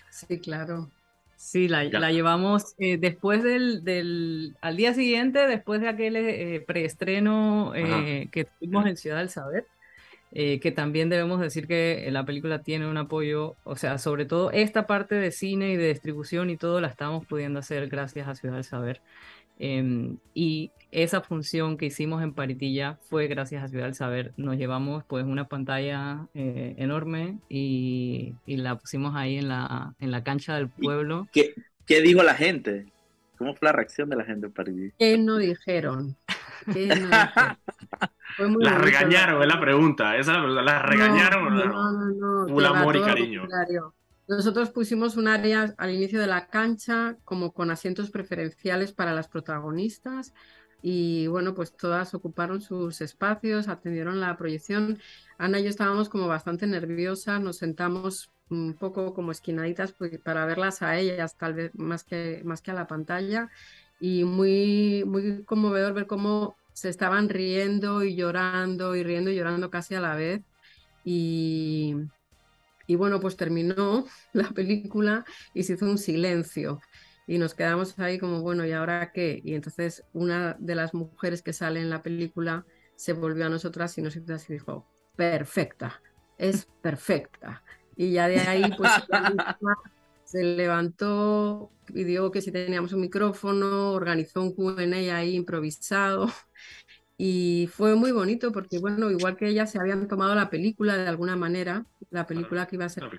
Sí, 0.09 0.39
claro. 0.39 0.91
Sí, 1.37 1.67
la, 1.67 1.83
la 1.83 2.11
llevamos 2.11 2.73
eh, 2.79 2.97
después 2.97 3.43
del, 3.43 3.83
del, 3.83 4.57
al 4.59 4.75
día 4.75 4.95
siguiente, 4.95 5.45
después 5.45 5.79
de 5.81 5.87
aquel 5.87 6.15
eh, 6.15 6.63
preestreno 6.65 7.73
eh, 7.75 8.27
que 8.31 8.45
tuvimos 8.45 8.87
en 8.87 8.97
Ciudad 8.97 9.17
del 9.19 9.29
Saber, 9.29 9.67
que 10.31 10.73
también 10.75 11.09
debemos 11.09 11.39
decir 11.39 11.67
que 11.67 12.09
la 12.11 12.25
película 12.25 12.63
tiene 12.63 12.87
un 12.87 12.97
apoyo, 12.97 13.55
o 13.63 13.75
sea, 13.75 13.99
sobre 13.99 14.25
todo 14.25 14.51
esta 14.51 14.87
parte 14.87 15.15
de 15.15 15.31
cine 15.31 15.71
y 15.71 15.77
de 15.77 15.89
distribución 15.89 16.49
y 16.49 16.57
todo 16.57 16.81
la 16.81 16.87
estamos 16.87 17.25
pudiendo 17.27 17.59
hacer 17.59 17.87
gracias 17.87 18.27
a 18.27 18.35
Ciudad 18.35 18.55
del 18.55 18.63
Saber. 18.63 19.01
Em, 19.59 20.17
y 20.33 20.71
esa 20.91 21.21
función 21.21 21.77
que 21.77 21.87
hicimos 21.87 22.23
en 22.23 22.33
Paritilla 22.33 22.97
fue 23.09 23.27
gracias 23.27 23.63
a 23.63 23.67
Ciudad 23.67 23.85
del 23.85 23.95
Saber. 23.95 24.33
Nos 24.37 24.57
llevamos 24.57 25.03
pues 25.05 25.25
una 25.25 25.47
pantalla 25.47 26.27
eh, 26.33 26.75
enorme 26.77 27.39
y, 27.49 28.35
y, 28.45 28.57
la 28.57 28.77
pusimos 28.77 29.15
ahí 29.15 29.37
en 29.37 29.49
la, 29.49 29.93
en 29.99 30.11
la 30.11 30.23
cancha 30.23 30.55
del 30.55 30.69
pueblo. 30.69 31.27
¿Qué, 31.31 31.53
¿Qué, 31.85 32.01
dijo 32.01 32.23
la 32.23 32.35
gente? 32.35 32.85
¿Cómo 33.37 33.55
fue 33.55 33.67
la 33.67 33.73
reacción 33.73 34.09
de 34.09 34.15
la 34.15 34.25
gente 34.25 34.47
en 34.47 34.53
Paritilla? 34.53 34.93
¿Qué 34.97 35.17
no 35.17 35.37
dijeron? 35.37 36.15
¿Qué 36.73 36.87
no 36.87 36.95
dijeron? 36.95 37.57
Las 38.59 38.81
regañaron, 38.81 39.41
es 39.41 39.47
la 39.47 39.59
pregunta. 39.59 40.15
Esa 40.15 40.31
es 40.31 40.37
la 40.37 40.43
pregunta. 40.43 40.61
¿Las 40.61 40.81
regañaron 40.83 41.55
no, 41.55 41.65
no? 41.65 41.65
No, 41.65 41.91
no, 41.91 42.45
no. 42.45 42.53
Un 42.53 42.65
amor 42.65 42.95
y 42.95 43.01
cariño. 43.01 43.47
Nosotros 44.27 44.71
pusimos 44.71 45.15
un 45.15 45.27
área 45.27 45.73
al 45.77 45.91
inicio 45.91 46.19
de 46.19 46.27
la 46.27 46.47
cancha 46.47 47.17
como 47.23 47.53
con 47.53 47.71
asientos 47.71 48.11
preferenciales 48.11 48.91
para 48.91 49.13
las 49.13 49.29
protagonistas 49.29 50.33
y 50.81 51.27
bueno, 51.27 51.55
pues 51.55 51.75
todas 51.75 52.13
ocuparon 52.13 52.61
sus 52.61 53.01
espacios, 53.01 53.67
atendieron 53.67 54.19
la 54.19 54.37
proyección. 54.37 54.99
Ana 55.37 55.59
y 55.59 55.63
yo 55.63 55.69
estábamos 55.69 56.09
como 56.09 56.27
bastante 56.27 56.67
nerviosas, 56.67 57.41
nos 57.41 57.57
sentamos 57.57 58.31
un 58.49 58.73
poco 58.73 59.13
como 59.13 59.31
esquinaditas 59.31 59.93
pues, 59.93 60.19
para 60.19 60.45
verlas 60.45 60.81
a 60.81 60.97
ellas, 60.97 61.37
tal 61.37 61.53
vez 61.53 61.71
más 61.75 62.03
que, 62.03 62.41
más 62.45 62.61
que 62.61 62.71
a 62.71 62.73
la 62.75 62.87
pantalla 62.87 63.49
y 63.99 64.23
muy, 64.25 65.03
muy 65.05 65.43
conmovedor 65.43 65.93
ver 65.93 66.07
cómo 66.07 66.55
se 66.73 66.89
estaban 66.89 67.29
riendo 67.29 68.03
y 68.03 68.15
llorando 68.15 68.95
y 68.95 69.03
riendo 69.03 69.31
y 69.31 69.35
llorando 69.35 69.69
casi 69.69 69.95
a 69.95 70.01
la 70.01 70.15
vez 70.15 70.43
y 71.03 71.95
y 72.87 72.95
bueno, 72.95 73.19
pues 73.19 73.35
terminó 73.35 74.05
la 74.33 74.49
película 74.49 75.25
y 75.53 75.63
se 75.63 75.73
hizo 75.73 75.85
un 75.85 75.97
silencio. 75.97 76.79
Y 77.27 77.37
nos 77.37 77.53
quedamos 77.53 77.99
ahí 77.99 78.17
como, 78.17 78.41
bueno, 78.41 78.65
¿y 78.65 78.71
ahora 78.71 79.11
qué? 79.11 79.41
Y 79.43 79.53
entonces 79.53 80.03
una 80.13 80.55
de 80.59 80.75
las 80.75 80.93
mujeres 80.93 81.41
que 81.41 81.51
sale 81.51 81.81
en 81.81 81.89
la 81.89 82.01
película 82.01 82.65
se 82.95 83.11
volvió 83.13 83.45
a 83.45 83.49
nosotras 83.49 83.97
y 83.97 84.01
nos 84.01 84.15
hizo 84.15 84.33
así 84.33 84.53
dijo, 84.53 84.87
perfecta, 85.15 86.01
es 86.37 86.67
perfecta. 86.81 87.63
Y 87.97 88.11
ya 88.11 88.27
de 88.27 88.39
ahí, 88.39 88.63
pues 88.77 88.91
Se 90.23 90.43
levantó, 90.43 91.71
pidió 91.85 92.31
que 92.31 92.41
si 92.41 92.51
teníamos 92.51 92.91
un 92.91 92.99
micrófono, 92.99 93.93
organizó 93.93 94.41
un 94.41 94.53
Q&A 94.53 95.15
ahí 95.15 95.35
improvisado 95.35 96.27
y 97.17 97.67
fue 97.73 97.95
muy 97.95 98.11
bonito 98.11 98.51
porque, 98.51 98.77
bueno, 98.77 99.09
igual 99.09 99.35
que 99.37 99.47
ellas 99.47 99.71
se 99.71 99.79
habían 99.79 100.07
tomado 100.07 100.35
la 100.35 100.51
película 100.51 100.95
de 100.95 101.07
alguna 101.07 101.35
manera, 101.35 101.85
la 102.11 102.27
película 102.27 102.67
que 102.67 102.75
iba 102.75 102.85
a 102.85 102.89
ser 102.89 103.09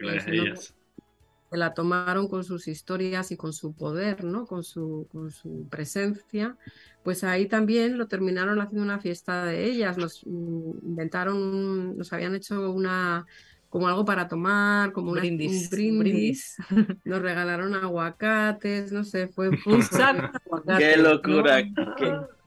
se 1.51 1.57
la 1.57 1.73
tomaron 1.73 2.29
con 2.29 2.45
sus 2.45 2.69
historias 2.69 3.31
y 3.33 3.37
con 3.37 3.53
su 3.53 3.75
poder, 3.75 4.23
¿no? 4.23 4.47
Con 4.47 4.63
su, 4.63 5.09
con 5.11 5.31
su 5.31 5.67
presencia, 5.71 6.57
pues 7.03 7.25
ahí 7.25 7.47
también 7.47 7.97
lo 7.97 8.07
terminaron 8.07 8.61
haciendo 8.61 8.85
una 8.85 9.01
fiesta 9.01 9.47
de 9.47 9.65
ellas, 9.65 9.97
nos 9.97 10.23
mm, 10.27 10.87
inventaron, 10.87 11.97
nos 11.97 12.13
habían 12.13 12.35
hecho 12.35 12.71
una 12.71 13.27
como 13.71 13.89
algo 13.89 14.05
para 14.05 14.29
tomar, 14.29 14.93
como 14.93 15.13
un 15.13 15.21
brindis, 15.21 16.57
nos 17.05 17.21
regalaron 17.21 17.75
aguacates, 17.75 18.93
no 18.93 19.05
sé, 19.05 19.29
fue 19.29 19.51
un 19.67 19.83
saco 19.83 20.23
de 20.23 20.39
aguacates. 20.45 20.97
¡Qué 21.97 22.38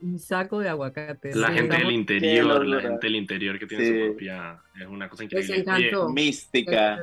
Un 0.00 0.18
saco 0.18 0.60
de 0.60 0.68
aguacates. 0.68 1.36
La 1.36 1.52
gente 1.52 1.76
del 1.76 1.90
interior, 1.90 2.66
la 2.66 2.80
gente 2.80 3.06
del 3.06 3.16
interior 3.16 3.58
que 3.58 3.66
tiene 3.66 3.86
su 3.86 4.06
propia, 4.06 4.62
es 4.80 4.86
una 4.86 5.08
cosa 5.08 5.24
increíble. 5.24 5.64
mística. 6.12 6.98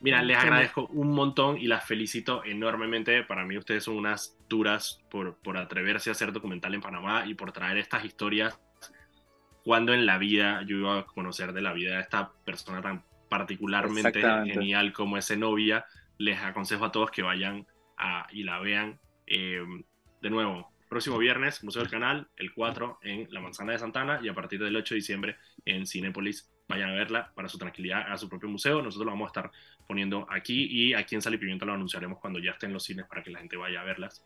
Mira, 0.00 0.22
les 0.22 0.36
agradezco 0.38 0.86
un 0.86 1.10
montón 1.10 1.58
y 1.58 1.66
las 1.66 1.84
felicito 1.84 2.42
enormemente. 2.44 3.22
Para 3.24 3.44
mí 3.44 3.58
ustedes 3.58 3.84
son 3.84 3.96
unas 3.96 4.36
duras 4.48 5.02
por, 5.10 5.36
por 5.36 5.58
atreverse 5.58 6.08
a 6.08 6.12
hacer 6.12 6.32
documental 6.32 6.74
en 6.74 6.80
Panamá 6.80 7.24
y 7.26 7.34
por 7.34 7.52
traer 7.52 7.76
estas 7.76 8.04
historias 8.04 8.58
cuando 9.64 9.92
en 9.92 10.06
la 10.06 10.18
vida 10.18 10.62
yo 10.66 10.76
iba 10.76 10.98
a 10.98 11.06
conocer 11.06 11.52
de 11.52 11.60
la 11.60 11.72
vida 11.72 11.96
de 11.96 12.00
esta 12.00 12.32
persona 12.44 12.80
tan 12.80 13.04
particularmente 13.28 14.20
genial 14.46 14.92
como 14.92 15.16
ese 15.16 15.36
novia. 15.36 15.84
Les 16.18 16.40
aconsejo 16.40 16.86
a 16.86 16.92
todos 16.92 17.10
que 17.10 17.22
vayan 17.22 17.66
a, 17.96 18.26
y 18.30 18.42
la 18.42 18.58
vean. 18.58 18.98
Eh, 19.26 19.62
de 20.20 20.30
nuevo, 20.30 20.72
próximo 20.90 21.16
viernes, 21.18 21.62
Museo 21.62 21.82
del 21.82 21.90
Canal, 21.90 22.28
el 22.36 22.52
4 22.52 22.98
en 23.02 23.28
la 23.30 23.40
Manzana 23.40 23.72
de 23.72 23.78
Santana 23.78 24.20
y 24.22 24.28
a 24.28 24.34
partir 24.34 24.62
del 24.62 24.76
8 24.76 24.94
de 24.94 24.96
diciembre 24.96 25.36
en 25.64 25.86
Cinépolis. 25.86 26.50
Vayan 26.68 26.90
a 26.90 26.94
verla 26.94 27.32
para 27.34 27.48
su 27.48 27.58
tranquilidad 27.58 28.12
a 28.12 28.18
su 28.18 28.28
propio 28.28 28.48
museo. 28.48 28.82
Nosotros 28.82 29.06
lo 29.06 29.12
vamos 29.12 29.26
a 29.26 29.30
estar 29.30 29.50
poniendo 29.86 30.26
aquí 30.28 30.66
y 30.70 30.94
aquí 30.94 31.14
en 31.14 31.22
Sal 31.22 31.34
y 31.34 31.38
Pimienta 31.38 31.64
lo 31.64 31.72
anunciaremos 31.72 32.18
cuando 32.18 32.40
ya 32.40 32.50
estén 32.50 32.72
los 32.72 32.82
cines 32.82 33.06
para 33.06 33.22
que 33.22 33.30
la 33.30 33.38
gente 33.38 33.56
vaya 33.56 33.80
a 33.80 33.84
verlas. 33.84 34.24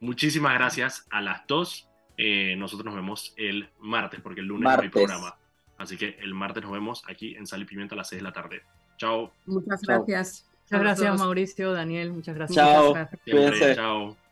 Muchísimas 0.00 0.54
gracias 0.54 1.06
a 1.10 1.20
las 1.20 1.46
dos. 1.46 1.88
Eh, 2.16 2.56
nosotros 2.56 2.86
nos 2.86 2.94
vemos 2.94 3.34
el 3.36 3.68
martes 3.78 4.20
porque 4.20 4.40
el 4.40 4.46
lunes 4.46 4.64
no 4.64 4.82
hay 4.82 4.88
programa. 4.88 5.36
Así 5.78 5.96
que 5.96 6.16
el 6.20 6.34
martes 6.34 6.62
nos 6.62 6.72
vemos 6.72 7.02
aquí 7.08 7.36
en 7.36 7.46
Sal 7.46 7.62
y 7.62 7.66
Pimienta 7.66 7.94
a 7.94 7.98
las 7.98 8.08
6 8.08 8.20
de 8.20 8.24
la 8.24 8.32
tarde. 8.32 8.62
Chao. 8.96 9.32
Muchas 9.46 9.82
gracias. 9.82 10.46
Muchas 10.64 10.80
gracias, 10.80 11.18
Mauricio, 11.18 11.72
Daniel. 11.72 12.12
Muchas 12.12 12.34
gracias. 12.34 12.56
Chao. 12.56 12.88
Muchas 12.88 13.10
gracias. 13.26 13.76
Chao. 13.76 14.29